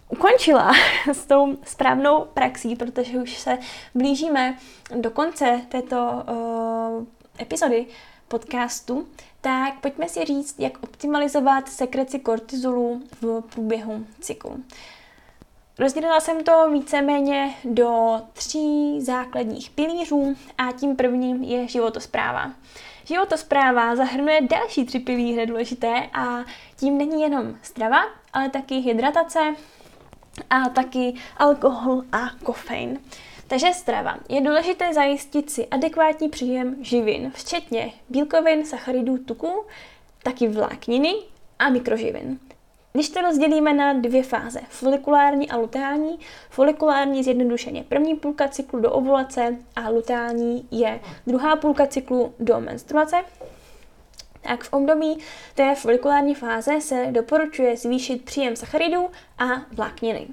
ukončila 0.10 0.72
s 1.14 1.26
tou 1.26 1.58
správnou 1.64 2.26
praxí, 2.34 2.76
protože 2.76 3.18
už 3.18 3.38
se 3.38 3.58
blížíme 3.96 4.58
do 4.96 5.12
konce 5.12 5.62
této 5.70 6.24
uh, 6.30 7.06
epizody 7.42 7.86
podcastu, 8.28 9.08
tak 9.42 9.80
pojďme 9.82 10.10
si 10.10 10.26
říct, 10.26 10.60
jak 10.60 10.84
optimalizovat 10.84 11.70
sekreci 11.70 12.20
kortizolu 12.20 13.02
v 13.22 13.42
průběhu 13.42 14.06
cyklu. 14.20 14.64
Rozdělila 15.80 16.20
jsem 16.20 16.44
to 16.44 16.72
víceméně 16.72 17.56
do 17.64 18.22
tří 18.34 19.02
základních 19.02 19.70
pilířů 19.70 20.36
a 20.58 20.72
tím 20.72 20.96
prvním 20.96 21.44
je 21.44 21.68
životospráva. 21.68 22.52
Životospráva 23.06 23.96
zahrnuje 23.96 24.42
další 24.42 24.86
tři 24.86 25.00
pilíře 25.00 25.46
důležité 25.46 26.10
a 26.14 26.46
tím 26.78 26.98
není 26.98 27.22
jenom 27.22 27.56
strava, 27.62 28.04
ale 28.34 28.50
taky 28.50 28.76
hydratace 28.76 29.56
a 30.50 30.70
taky 30.70 31.14
alkohol 31.38 32.04
a 32.12 32.30
kofein. 32.44 33.00
Takže 33.48 33.74
strava. 33.74 34.18
Je 34.30 34.42
důležité 34.42 34.94
zajistit 34.94 35.50
si 35.50 35.68
adekvátní 35.68 36.30
příjem 36.30 36.76
živin, 36.82 37.32
včetně 37.36 37.94
bílkovin, 38.10 38.66
sacharidů, 38.66 39.18
tuku, 39.18 39.66
taky 40.24 40.48
vlákniny 40.48 41.14
a 41.60 41.70
mikroživin. 41.70 42.40
Když 42.94 43.10
to 43.10 43.22
rozdělíme 43.22 43.74
na 43.74 43.94
dvě 43.94 44.24
fáze, 44.24 44.60
folikulární 44.70 45.50
a 45.50 45.58
luteální, 45.58 46.20
folikulární 46.50 47.24
zjednodušeně 47.24 47.84
první 47.84 48.16
půlka 48.16 48.48
cyklu 48.48 48.80
do 48.80 48.92
ovulace 48.92 49.58
a 49.76 49.90
luteální 49.90 50.68
je 50.72 51.00
druhá 51.28 51.56
půlka 51.56 51.88
cyklu 51.88 52.34
do 52.40 52.60
menstruace, 52.60 53.16
tak 54.48 54.64
v 54.64 54.74
období 54.74 55.18
té 55.56 55.76
folikulární 55.76 56.36
fáze 56.36 56.82
se 56.82 57.08
doporučuje 57.12 57.78
zvýšit 57.78 58.26
příjem 58.26 58.56
sacharidů 58.56 59.10
a 59.38 59.46
vlákniny. 59.72 60.28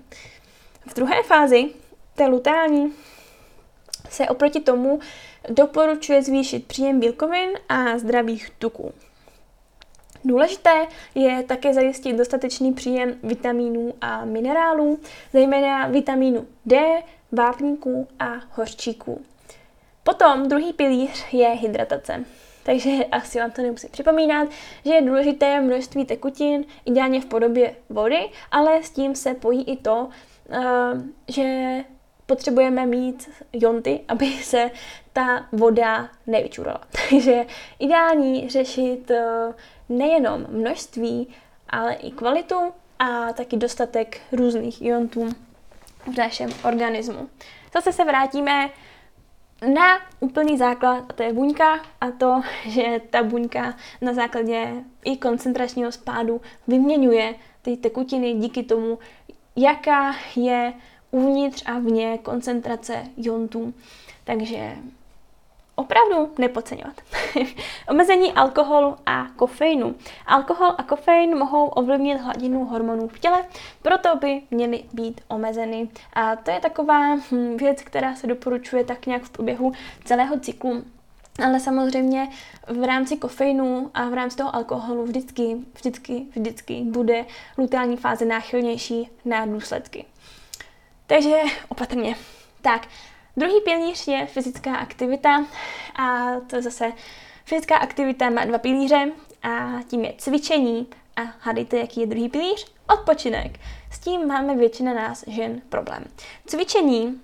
V 0.87 0.95
druhé 0.95 1.23
fázi, 1.23 1.71
té 2.15 2.27
luteální, 2.27 2.93
se 4.11 4.29
oproti 4.29 4.61
tomu 4.61 5.01
doporučuje 5.49 6.23
zvýšit 6.23 6.67
příjem 6.67 7.01
bílkovin 7.01 7.51
a 7.69 7.99
zdravých 7.99 8.51
tuků. 8.51 8.93
Důležité 10.25 10.87
je 11.15 11.43
také 11.43 11.75
zajistit 11.75 12.13
dostatečný 12.13 12.73
příjem 12.73 13.19
vitamínů 13.23 13.95
a 14.01 14.25
minerálů, 14.25 14.99
zejména 15.33 15.87
vitamínu 15.87 16.47
D, 16.67 17.03
vápníků 17.33 18.09
a 18.19 18.33
hořčíků. 18.51 19.25
Potom 20.03 20.49
druhý 20.49 20.73
pilíř 20.73 21.25
je 21.33 21.49
hydratace. 21.49 22.25
Takže 22.63 22.91
asi 23.11 23.39
vám 23.39 23.51
to 23.51 23.63
nemusím 23.63 23.91
připomínat, 23.91 24.49
že 24.85 24.95
je 24.95 25.03
důležité 25.03 25.61
množství 25.61 26.05
tekutin, 26.05 26.65
ideálně 26.85 27.21
v 27.21 27.27
podobě 27.27 27.75
vody, 27.89 28.29
ale 28.51 28.83
s 28.83 28.91
tím 28.91 29.15
se 29.15 29.35
pojí 29.35 29.63
i 29.63 29.77
to, 29.77 30.09
eh, 30.51 30.61
že 31.29 31.79
potřebujeme 32.27 32.87
mít 32.87 33.31
jonty, 33.53 34.01
aby 34.09 34.27
se 34.27 34.71
ta 35.13 35.47
voda 35.53 36.09
nevyčurala. 36.27 36.81
Takže 37.11 37.47
ideální 37.79 38.49
řešit 38.49 39.11
eh, 39.11 39.55
nejenom 39.89 40.47
množství, 40.49 41.29
ale 41.69 41.95
i 41.95 42.11
kvalitu 42.11 42.57
a 42.99 43.33
taky 43.33 43.57
dostatek 43.57 44.21
různých 44.33 44.83
iontů 44.83 45.29
v 46.13 46.19
našem 46.19 46.51
organismu. 46.65 47.29
Zase 47.75 47.93
se 47.93 48.05
vrátíme 48.05 48.71
na 49.67 49.99
úplný 50.21 50.59
základ, 50.59 51.05
a 51.09 51.13
to 51.13 51.23
je 51.23 51.33
buňka, 51.33 51.81
a 52.01 52.11
to, 52.11 52.43
že 52.69 53.01
ta 53.11 53.23
buňka 53.23 53.75
na 54.01 54.15
základě 54.15 54.85
i 55.05 55.17
koncentračního 55.17 55.93
spádu 55.93 56.41
vyměňuje 56.69 57.35
ty 57.63 57.77
tekutiny 57.77 58.35
díky 58.35 58.63
tomu, 58.63 58.99
jaká 59.57 60.15
je 60.37 60.73
uvnitř 61.11 61.63
a 61.67 61.79
vně 61.79 62.19
koncentrace 62.19 63.05
jontů. 63.17 63.75
Takže 64.25 64.77
opravdu 65.75 66.33
nepodceňovat. 66.39 67.01
Omezení 67.89 68.33
alkoholu 68.33 68.97
a 69.07 69.27
kofeinu. 69.37 69.95
Alkohol 70.27 70.75
a 70.79 70.83
kofein 70.83 71.39
mohou 71.39 71.67
ovlivnit 71.67 72.21
hladinu 72.21 72.65
hormonů 72.65 73.09
v 73.09 73.19
těle, 73.19 73.45
proto 73.83 74.17
by 74.17 74.43
měly 74.51 74.85
být 74.93 75.21
omezeny. 75.29 75.89
A 76.13 76.37
to 76.37 76.51
je 76.51 76.61
taková 76.61 77.15
hm, 77.15 77.57
věc, 77.57 77.83
která 77.83 78.15
se 78.15 78.27
doporučuje 78.27 78.85
tak 78.85 79.07
nějak 79.07 79.23
v 79.23 79.31
průběhu 79.31 79.73
celého 80.05 80.41
cyklu 80.41 80.85
ale 81.39 81.61
samozřejmě 81.61 82.29
v 82.67 82.85
rámci 82.85 83.17
kofeinu 83.17 83.91
a 83.95 84.09
v 84.09 84.15
rámci 84.15 84.37
toho 84.37 84.55
alkoholu 84.57 85.05
vždycky, 85.05 85.57
vždycky, 85.75 86.27
vždycky 86.37 86.83
bude 86.85 87.25
luteální 87.59 87.97
fáze 87.97 88.25
náchylnější 88.25 89.11
na 89.25 89.47
důsledky. 89.47 90.05
Takže 91.07 91.37
opatrně. 91.69 92.17
Tak, 92.63 92.87
Druhý 93.37 93.61
pilíř 93.61 94.09
je 94.09 94.27
fyzická 94.27 94.77
aktivita 94.77 95.47
a 95.97 96.27
to 96.47 96.57
je 96.57 96.63
zase 96.63 96.93
fyzická 97.45 97.77
aktivita 97.77 98.31
má 98.31 98.45
dva 98.45 98.59
pilíře 98.59 99.13
a 99.43 99.83
tím 99.89 100.05
je 100.05 100.15
cvičení 100.19 100.87
a 101.17 101.21
hádejte, 101.41 101.79
jaký 101.79 102.01
je 102.01 102.07
druhý 102.07 102.29
pilíř? 102.29 102.67
Odpočinek. 102.95 103.59
S 103.91 103.99
tím 103.99 104.27
máme 104.27 104.57
většina 104.57 104.95
nás 104.95 105.25
žen 105.27 105.63
problém. 105.69 106.05
Cvičení 106.47 107.21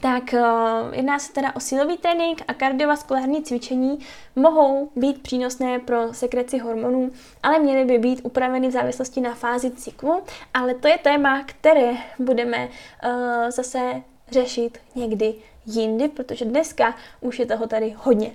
tak 0.00 0.22
uh, 0.32 0.94
jedná 0.94 1.18
se 1.18 1.32
teda 1.32 1.56
o 1.56 1.60
silový 1.60 1.98
trénink 1.98 2.42
a 2.48 2.54
kardiovaskulární 2.54 3.42
cvičení 3.42 3.98
mohou 4.36 4.90
být 4.96 5.22
přínosné 5.22 5.78
pro 5.78 6.14
sekreci 6.14 6.58
hormonů, 6.58 7.10
ale 7.42 7.58
měly 7.58 7.84
by 7.84 7.98
být 7.98 8.20
upraveny 8.22 8.68
v 8.68 8.72
závislosti 8.72 9.20
na 9.20 9.34
fázi 9.34 9.70
cyklu, 9.70 10.22
ale 10.54 10.74
to 10.74 10.88
je 10.88 10.98
téma, 10.98 11.44
které 11.46 11.92
budeme 12.18 12.68
uh, 12.68 13.50
zase 13.50 14.02
řešit 14.32 14.78
někdy 14.94 15.34
jindy, 15.66 16.08
protože 16.08 16.44
dneska 16.44 16.96
už 17.20 17.38
je 17.38 17.46
toho 17.46 17.66
tady 17.66 17.94
hodně. 17.96 18.32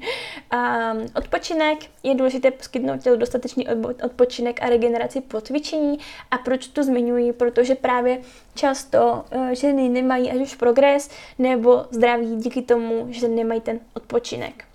a 0.50 0.92
odpočinek 1.16 1.78
je 2.02 2.14
důležité 2.14 2.50
poskytnout 2.50 3.02
tělu 3.02 3.16
dostatečný 3.16 3.66
odpočinek 4.04 4.62
a 4.62 4.68
regeneraci 4.68 5.20
po 5.20 5.40
cvičení. 5.40 5.98
A 6.30 6.38
proč 6.38 6.66
to 6.66 6.84
zmiňuji? 6.84 7.32
Protože 7.32 7.74
právě 7.74 8.20
často 8.54 9.24
uh, 9.34 9.48
ženy 9.48 9.88
nemají 9.88 10.30
ať 10.30 10.36
už 10.36 10.54
progres 10.54 11.10
nebo 11.38 11.84
zdraví 11.90 12.36
díky 12.36 12.62
tomu, 12.62 13.06
že 13.10 13.28
nemají 13.28 13.60
ten 13.60 13.80
odpočinek. 13.94 14.69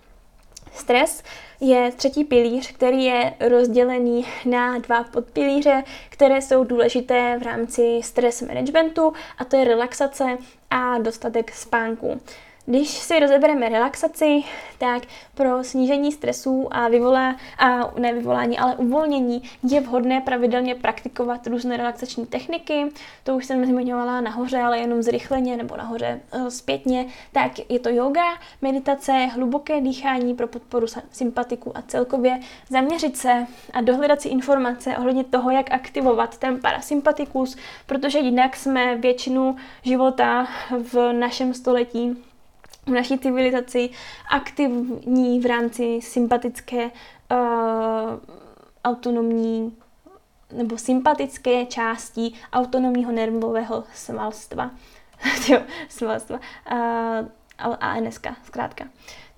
Stres 0.76 1.24
je 1.60 1.92
třetí 1.92 2.24
pilíř, 2.24 2.72
který 2.72 3.04
je 3.04 3.34
rozdělený 3.50 4.26
na 4.46 4.78
dva 4.78 5.04
podpilíře, 5.04 5.84
které 6.10 6.42
jsou 6.42 6.64
důležité 6.64 7.38
v 7.40 7.44
rámci 7.44 8.00
stres 8.04 8.42
managementu, 8.42 9.14
a 9.38 9.46
to 9.46 9.56
je 9.56 9.66
relaxace 9.66 10.38
a 10.70 10.98
dostatek 10.98 11.52
spánku. 11.52 12.22
Když 12.68 12.90
si 12.90 13.20
rozebereme 13.20 13.70
relaxaci, 13.70 14.44
tak 14.78 15.04
pro 15.34 15.64
snížení 15.64 16.12
stresů 16.12 16.68
a, 16.72 16.88
vyvolá, 16.88 17.36
a 17.58 17.92
ne 18.00 18.14
vyvolání, 18.14 18.60
ale 18.60 18.76
uvolnění 18.76 19.44
je 19.64 19.82
vhodné 19.82 20.22
pravidelně 20.22 20.76
praktikovat 20.76 21.48
různé 21.48 21.78
relaxační 21.78 22.26
techniky. 22.26 22.86
To 23.24 23.36
už 23.36 23.46
jsem 23.46 23.66
zmiňovala 23.66 24.22
nahoře, 24.22 24.58
ale 24.58 24.80
jenom 24.80 25.04
zrychleně 25.04 25.58
nebo 25.58 25.78
nahoře 25.78 26.22
uh, 26.36 26.48
zpětně. 26.48 27.06
Tak 27.32 27.52
je 27.70 27.80
to 27.80 27.90
yoga, 27.90 28.40
meditace, 28.62 29.12
hluboké 29.12 29.82
dýchání 29.82 30.36
pro 30.36 30.48
podporu 30.48 30.88
sympatiku 31.12 31.78
a 31.78 31.82
celkově 31.82 32.40
zaměřit 32.70 33.18
se 33.18 33.48
a 33.74 33.82
dohledat 33.82 34.22
si 34.22 34.30
informace 34.30 34.98
ohledně 34.98 35.24
toho, 35.24 35.52
jak 35.52 35.72
aktivovat 35.72 36.38
ten 36.38 36.62
parasympatikus, 36.62 37.58
protože 37.86 38.20
jinak 38.20 38.56
jsme 38.56 38.96
většinu 38.96 39.56
života 39.84 40.48
v 40.92 41.14
našem 41.14 41.54
století 41.54 42.18
v 42.86 42.90
naší 42.90 43.20
civilizaci 43.20 43.90
aktivní 44.32 45.40
v 45.40 45.46
rámci 45.46 46.00
sympatické 46.02 46.86
uh, 46.86 47.40
autonomní 48.86 49.78
nebo 50.52 50.78
sympatické 50.78 51.66
části 51.66 52.32
autonomního 52.54 53.12
nervového 53.12 53.84
svalstva. 53.94 54.72
svalstva. 55.90 56.40
Uh, 56.72 57.28
ANS, 57.80 58.20
zkrátka. 58.44 58.86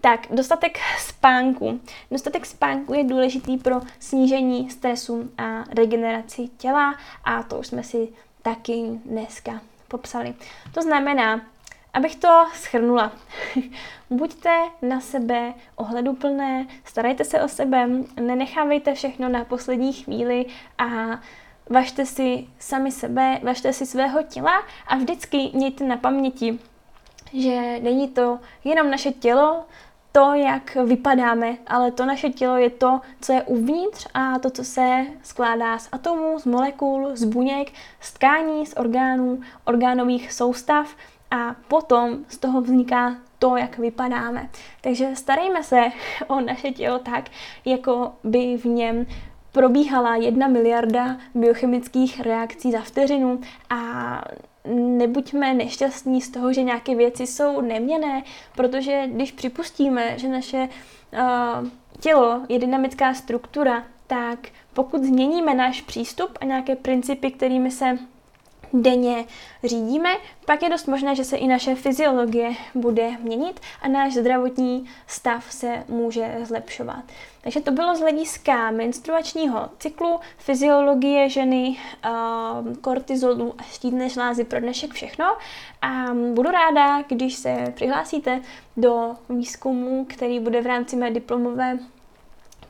Tak, 0.02 0.28
dostatek 0.32 0.78
spánku. 1.00 1.80
Dostatek 2.12 2.46
spánku 2.46 2.94
je 2.94 3.04
důležitý 3.04 3.58
pro 3.58 3.82
snížení 4.00 4.70
stresu 4.70 5.32
a 5.38 5.64
regeneraci 5.76 6.48
těla 6.58 6.96
a 7.24 7.44
to 7.44 7.60
už 7.60 7.68
jsme 7.68 7.84
si 7.84 8.10
taky 8.42 9.02
dneska 9.06 9.62
popsali. 9.88 10.34
To 10.74 10.82
znamená, 10.82 11.42
Abych 11.98 12.16
to 12.16 12.46
schrnula, 12.54 13.12
buďte 14.10 14.60
na 14.82 15.00
sebe 15.00 15.54
ohleduplné, 15.76 16.68
starejte 16.84 17.24
se 17.24 17.42
o 17.42 17.48
sebe, 17.48 17.90
nenechávejte 18.22 18.94
všechno 18.94 19.30
na 19.30 19.46
poslední 19.46 19.94
chvíli 19.94 20.46
a 20.78 20.86
važte 21.70 22.06
si 22.06 22.48
sami 22.60 22.92
sebe, 22.92 23.40
važte 23.44 23.74
si 23.74 23.86
svého 23.86 24.24
těla 24.24 24.64
a 24.88 24.96
vždycky 24.96 25.52
mějte 25.54 25.84
na 25.84 25.98
paměti, 25.98 26.60
že 27.34 27.80
není 27.80 28.08
to 28.08 28.40
jenom 28.64 28.92
naše 28.92 29.12
tělo, 29.12 29.66
to, 30.12 30.34
jak 30.34 30.76
vypadáme, 30.76 31.58
ale 31.68 31.92
to 31.92 32.06
naše 32.06 32.30
tělo 32.30 32.58
je 32.58 32.70
to, 32.70 33.02
co 33.22 33.34
je 33.34 33.44
uvnitř 33.44 34.08
a 34.14 34.40
to, 34.40 34.50
co 34.50 34.64
se 34.64 35.06
skládá 35.24 35.78
z 35.78 35.90
atomů, 35.92 36.40
z 36.40 36.46
molekul, 36.46 37.10
z 37.14 37.24
buněk, 37.24 37.72
z 38.00 38.14
tkání, 38.14 38.66
z 38.66 38.74
orgánů, 38.78 39.42
orgánových 39.66 40.34
soustav 40.34 40.96
a 41.32 41.56
potom 41.68 42.26
z 42.28 42.38
toho 42.38 42.62
vzniká 42.62 43.16
to, 43.40 43.58
jak 43.58 43.78
vypadáme. 43.78 44.50
Takže 44.82 45.16
starejme 45.16 45.64
se 45.64 45.84
o 46.28 46.42
naše 46.42 46.72
tělo 46.72 47.00
tak, 47.00 47.30
jako 47.66 48.14
by 48.24 48.58
v 48.58 48.66
něm 48.66 49.06
probíhala 49.52 50.16
jedna 50.16 50.48
miliarda 50.48 51.18
biochemických 51.36 52.22
reakcí 52.22 52.72
za 52.72 52.82
vteřinu 52.82 53.42
a 53.70 54.22
nebuďme 54.76 55.54
nešťastní 55.54 56.22
z 56.22 56.30
toho, 56.30 56.54
že 56.54 56.64
nějaké 56.64 56.96
věci 56.96 57.28
jsou 57.28 57.62
neměné, 57.62 58.24
protože 58.56 59.04
když 59.08 59.32
připustíme, 59.32 60.20
že 60.20 60.28
naše 60.28 60.70
uh, 61.14 61.68
tělo 62.00 62.42
je 62.50 62.60
dynamická 62.60 63.14
struktura, 63.14 63.84
tak 64.08 64.40
pokud 64.74 65.04
změníme 65.04 65.54
náš 65.54 65.82
přístup 65.82 66.38
a 66.42 66.46
nějaké 66.46 66.76
principy, 66.76 67.32
kterými 67.32 67.72
se 67.72 67.98
denně 68.74 69.26
řídíme, 69.64 70.10
pak 70.46 70.64
je 70.64 70.70
dost 70.70 70.88
možné, 70.88 71.16
že 71.16 71.24
se 71.24 71.38
i 71.38 71.48
naše 71.48 71.76
fyziologie 71.76 72.52
bude 72.76 73.12
měnit 73.20 73.60
a 73.82 73.88
náš 73.88 74.14
zdravotní 74.14 74.90
stav 75.08 75.52
se 75.52 75.84
může 75.88 76.38
zlepšovat. 76.44 77.04
Takže 77.42 77.62
to 77.62 77.72
bylo 77.72 77.96
z 77.96 78.00
hlediska 78.00 78.72
menstruačního 78.72 79.70
cyklu, 79.80 80.20
fyziologie 80.38 81.30
ženy, 81.30 81.78
uh, 82.06 82.76
kortizolu 82.76 83.54
a 83.58 83.64
štítné 83.64 84.10
žlázy 84.10 84.44
pro 84.44 84.60
dnešek 84.60 84.94
všechno. 84.94 85.26
A 85.82 86.06
budu 86.34 86.52
ráda, 86.52 87.02
když 87.02 87.36
se 87.36 87.74
přihlásíte 87.76 88.42
do 88.78 89.16
výzkumu, 89.30 90.06
který 90.10 90.40
bude 90.40 90.62
v 90.62 90.66
rámci 90.66 90.96
mé 90.96 91.12
diplomové 91.12 91.80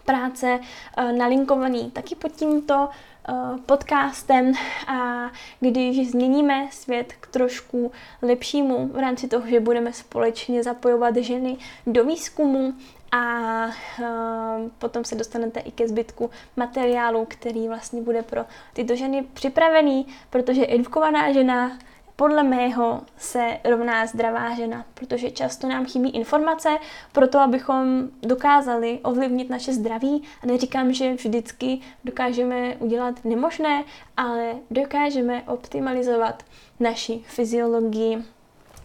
práce 0.05 0.59
uh, 0.59 1.11
nalinkovaný 1.11 1.91
taky 1.91 2.15
pod 2.15 2.31
tímto 2.31 2.89
Eh, 3.16 3.16
podcastem 3.65 4.53
a 4.87 5.31
když 5.59 6.11
změníme 6.11 6.67
svět 6.71 7.13
k 7.19 7.27
trošku 7.27 7.91
lepšímu 8.21 8.87
v 8.87 8.97
rámci 8.97 9.27
toho, 9.27 9.47
že 9.47 9.59
budeme 9.59 9.93
společně 9.93 10.63
zapojovat 10.63 11.15
ženy 11.15 11.57
do 11.87 12.05
výzkumu 12.05 12.73
a 13.11 13.65
uh, 13.65 14.69
potom 14.79 15.05
se 15.05 15.15
dostanete 15.15 15.59
i 15.59 15.71
ke 15.71 15.87
zbytku 15.87 16.29
materiálu, 16.55 17.25
který 17.25 17.67
vlastně 17.67 18.01
bude 18.01 18.21
pro 18.21 18.45
tyto 18.73 18.95
ženy 18.95 19.23
připravený, 19.33 20.05
protože 20.29 20.65
edukovaná 20.69 21.33
žena 21.33 21.79
podle 22.19 22.43
mého 22.43 23.01
se 23.17 23.57
rovná 23.63 24.05
zdravá 24.05 24.55
žena, 24.55 24.85
protože 24.93 25.31
často 25.31 25.67
nám 25.67 25.85
chybí 25.85 26.09
informace 26.09 26.69
pro 27.11 27.27
to, 27.27 27.39
abychom 27.39 28.09
dokázali 28.21 28.99
ovlivnit 29.03 29.49
naše 29.49 29.73
zdraví. 29.73 30.23
A 30.43 30.45
neříkám, 30.45 30.93
že 30.93 31.13
vždycky 31.13 31.79
dokážeme 32.03 32.75
udělat 32.75 33.25
nemožné, 33.25 33.83
ale 34.17 34.55
dokážeme 34.71 35.43
optimalizovat 35.43 36.43
naši 36.79 37.23
fyziologii 37.27 38.23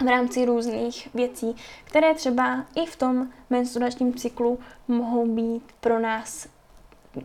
v 0.04 0.06
rámci 0.06 0.44
různých 0.44 1.08
věcí, 1.14 1.56
které 1.84 2.14
třeba 2.14 2.64
i 2.74 2.86
v 2.86 2.96
tom 2.96 3.28
menstruačním 3.50 4.14
cyklu 4.14 4.58
mohou 4.88 5.26
být 5.26 5.62
pro 5.80 5.98
nás, 5.98 6.48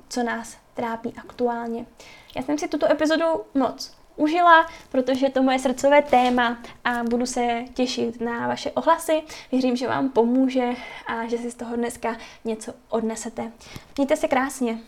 co 0.10 0.24
nás 0.24 0.58
trápí 0.74 1.14
aktuálně. 1.18 1.86
Já 2.36 2.42
jsem 2.42 2.58
si 2.58 2.68
tuto 2.68 2.92
epizodu 2.92 3.26
moc 3.54 3.97
užila, 4.18 4.68
protože 4.92 5.26
je 5.26 5.30
to 5.30 5.44
moje 5.44 5.60
srdcové 5.60 6.02
téma 6.02 6.58
a 6.84 7.04
budu 7.04 7.26
se 7.26 7.66
těšit 7.74 8.22
na 8.22 8.48
vaše 8.48 8.72
ohlasy. 8.72 9.22
Věřím, 9.52 9.76
že 9.76 9.88
vám 9.88 10.10
pomůže 10.10 10.70
a 11.08 11.28
že 11.28 11.38
si 11.38 11.52
z 11.52 11.56
toho 11.56 11.76
dneska 11.76 12.18
něco 12.46 12.74
odnesete. 12.90 13.52
Mějte 13.98 14.16
se 14.16 14.28
krásně. 14.28 14.80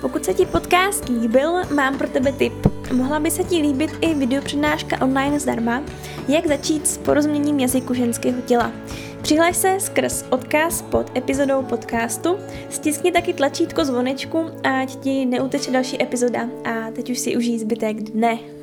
Pokud 0.00 0.24
se 0.24 0.34
ti 0.34 0.46
podcast 0.46 1.08
líbil, 1.08 1.64
mám 1.74 1.98
pro 1.98 2.08
tebe 2.08 2.32
tip. 2.32 2.52
Mohla 2.92 3.20
by 3.20 3.30
se 3.30 3.44
ti 3.44 3.56
líbit 3.56 3.90
i 4.00 4.14
videopřednáška 4.14 5.02
online 5.02 5.40
zdarma, 5.40 5.82
jak 6.28 6.46
začít 6.46 6.86
s 6.86 6.98
porozuměním 6.98 7.60
jazyku 7.60 7.94
ženského 7.94 8.42
těla. 8.42 8.72
Přihlaš 9.28 9.56
se 9.56 9.80
skrz 9.80 10.24
odkaz 10.30 10.82
pod 10.82 11.16
epizodou 11.16 11.62
podcastu, 11.62 12.38
stiskni 12.70 13.12
taky 13.12 13.32
tlačítko 13.32 13.84
zvonečku, 13.84 14.38
ať 14.64 14.96
ti 14.96 15.26
neuteče 15.26 15.70
další 15.70 16.02
epizoda 16.02 16.48
a 16.64 16.90
teď 16.90 17.10
už 17.10 17.18
si 17.18 17.36
užij 17.36 17.58
zbytek 17.58 17.96
dne. 18.02 18.57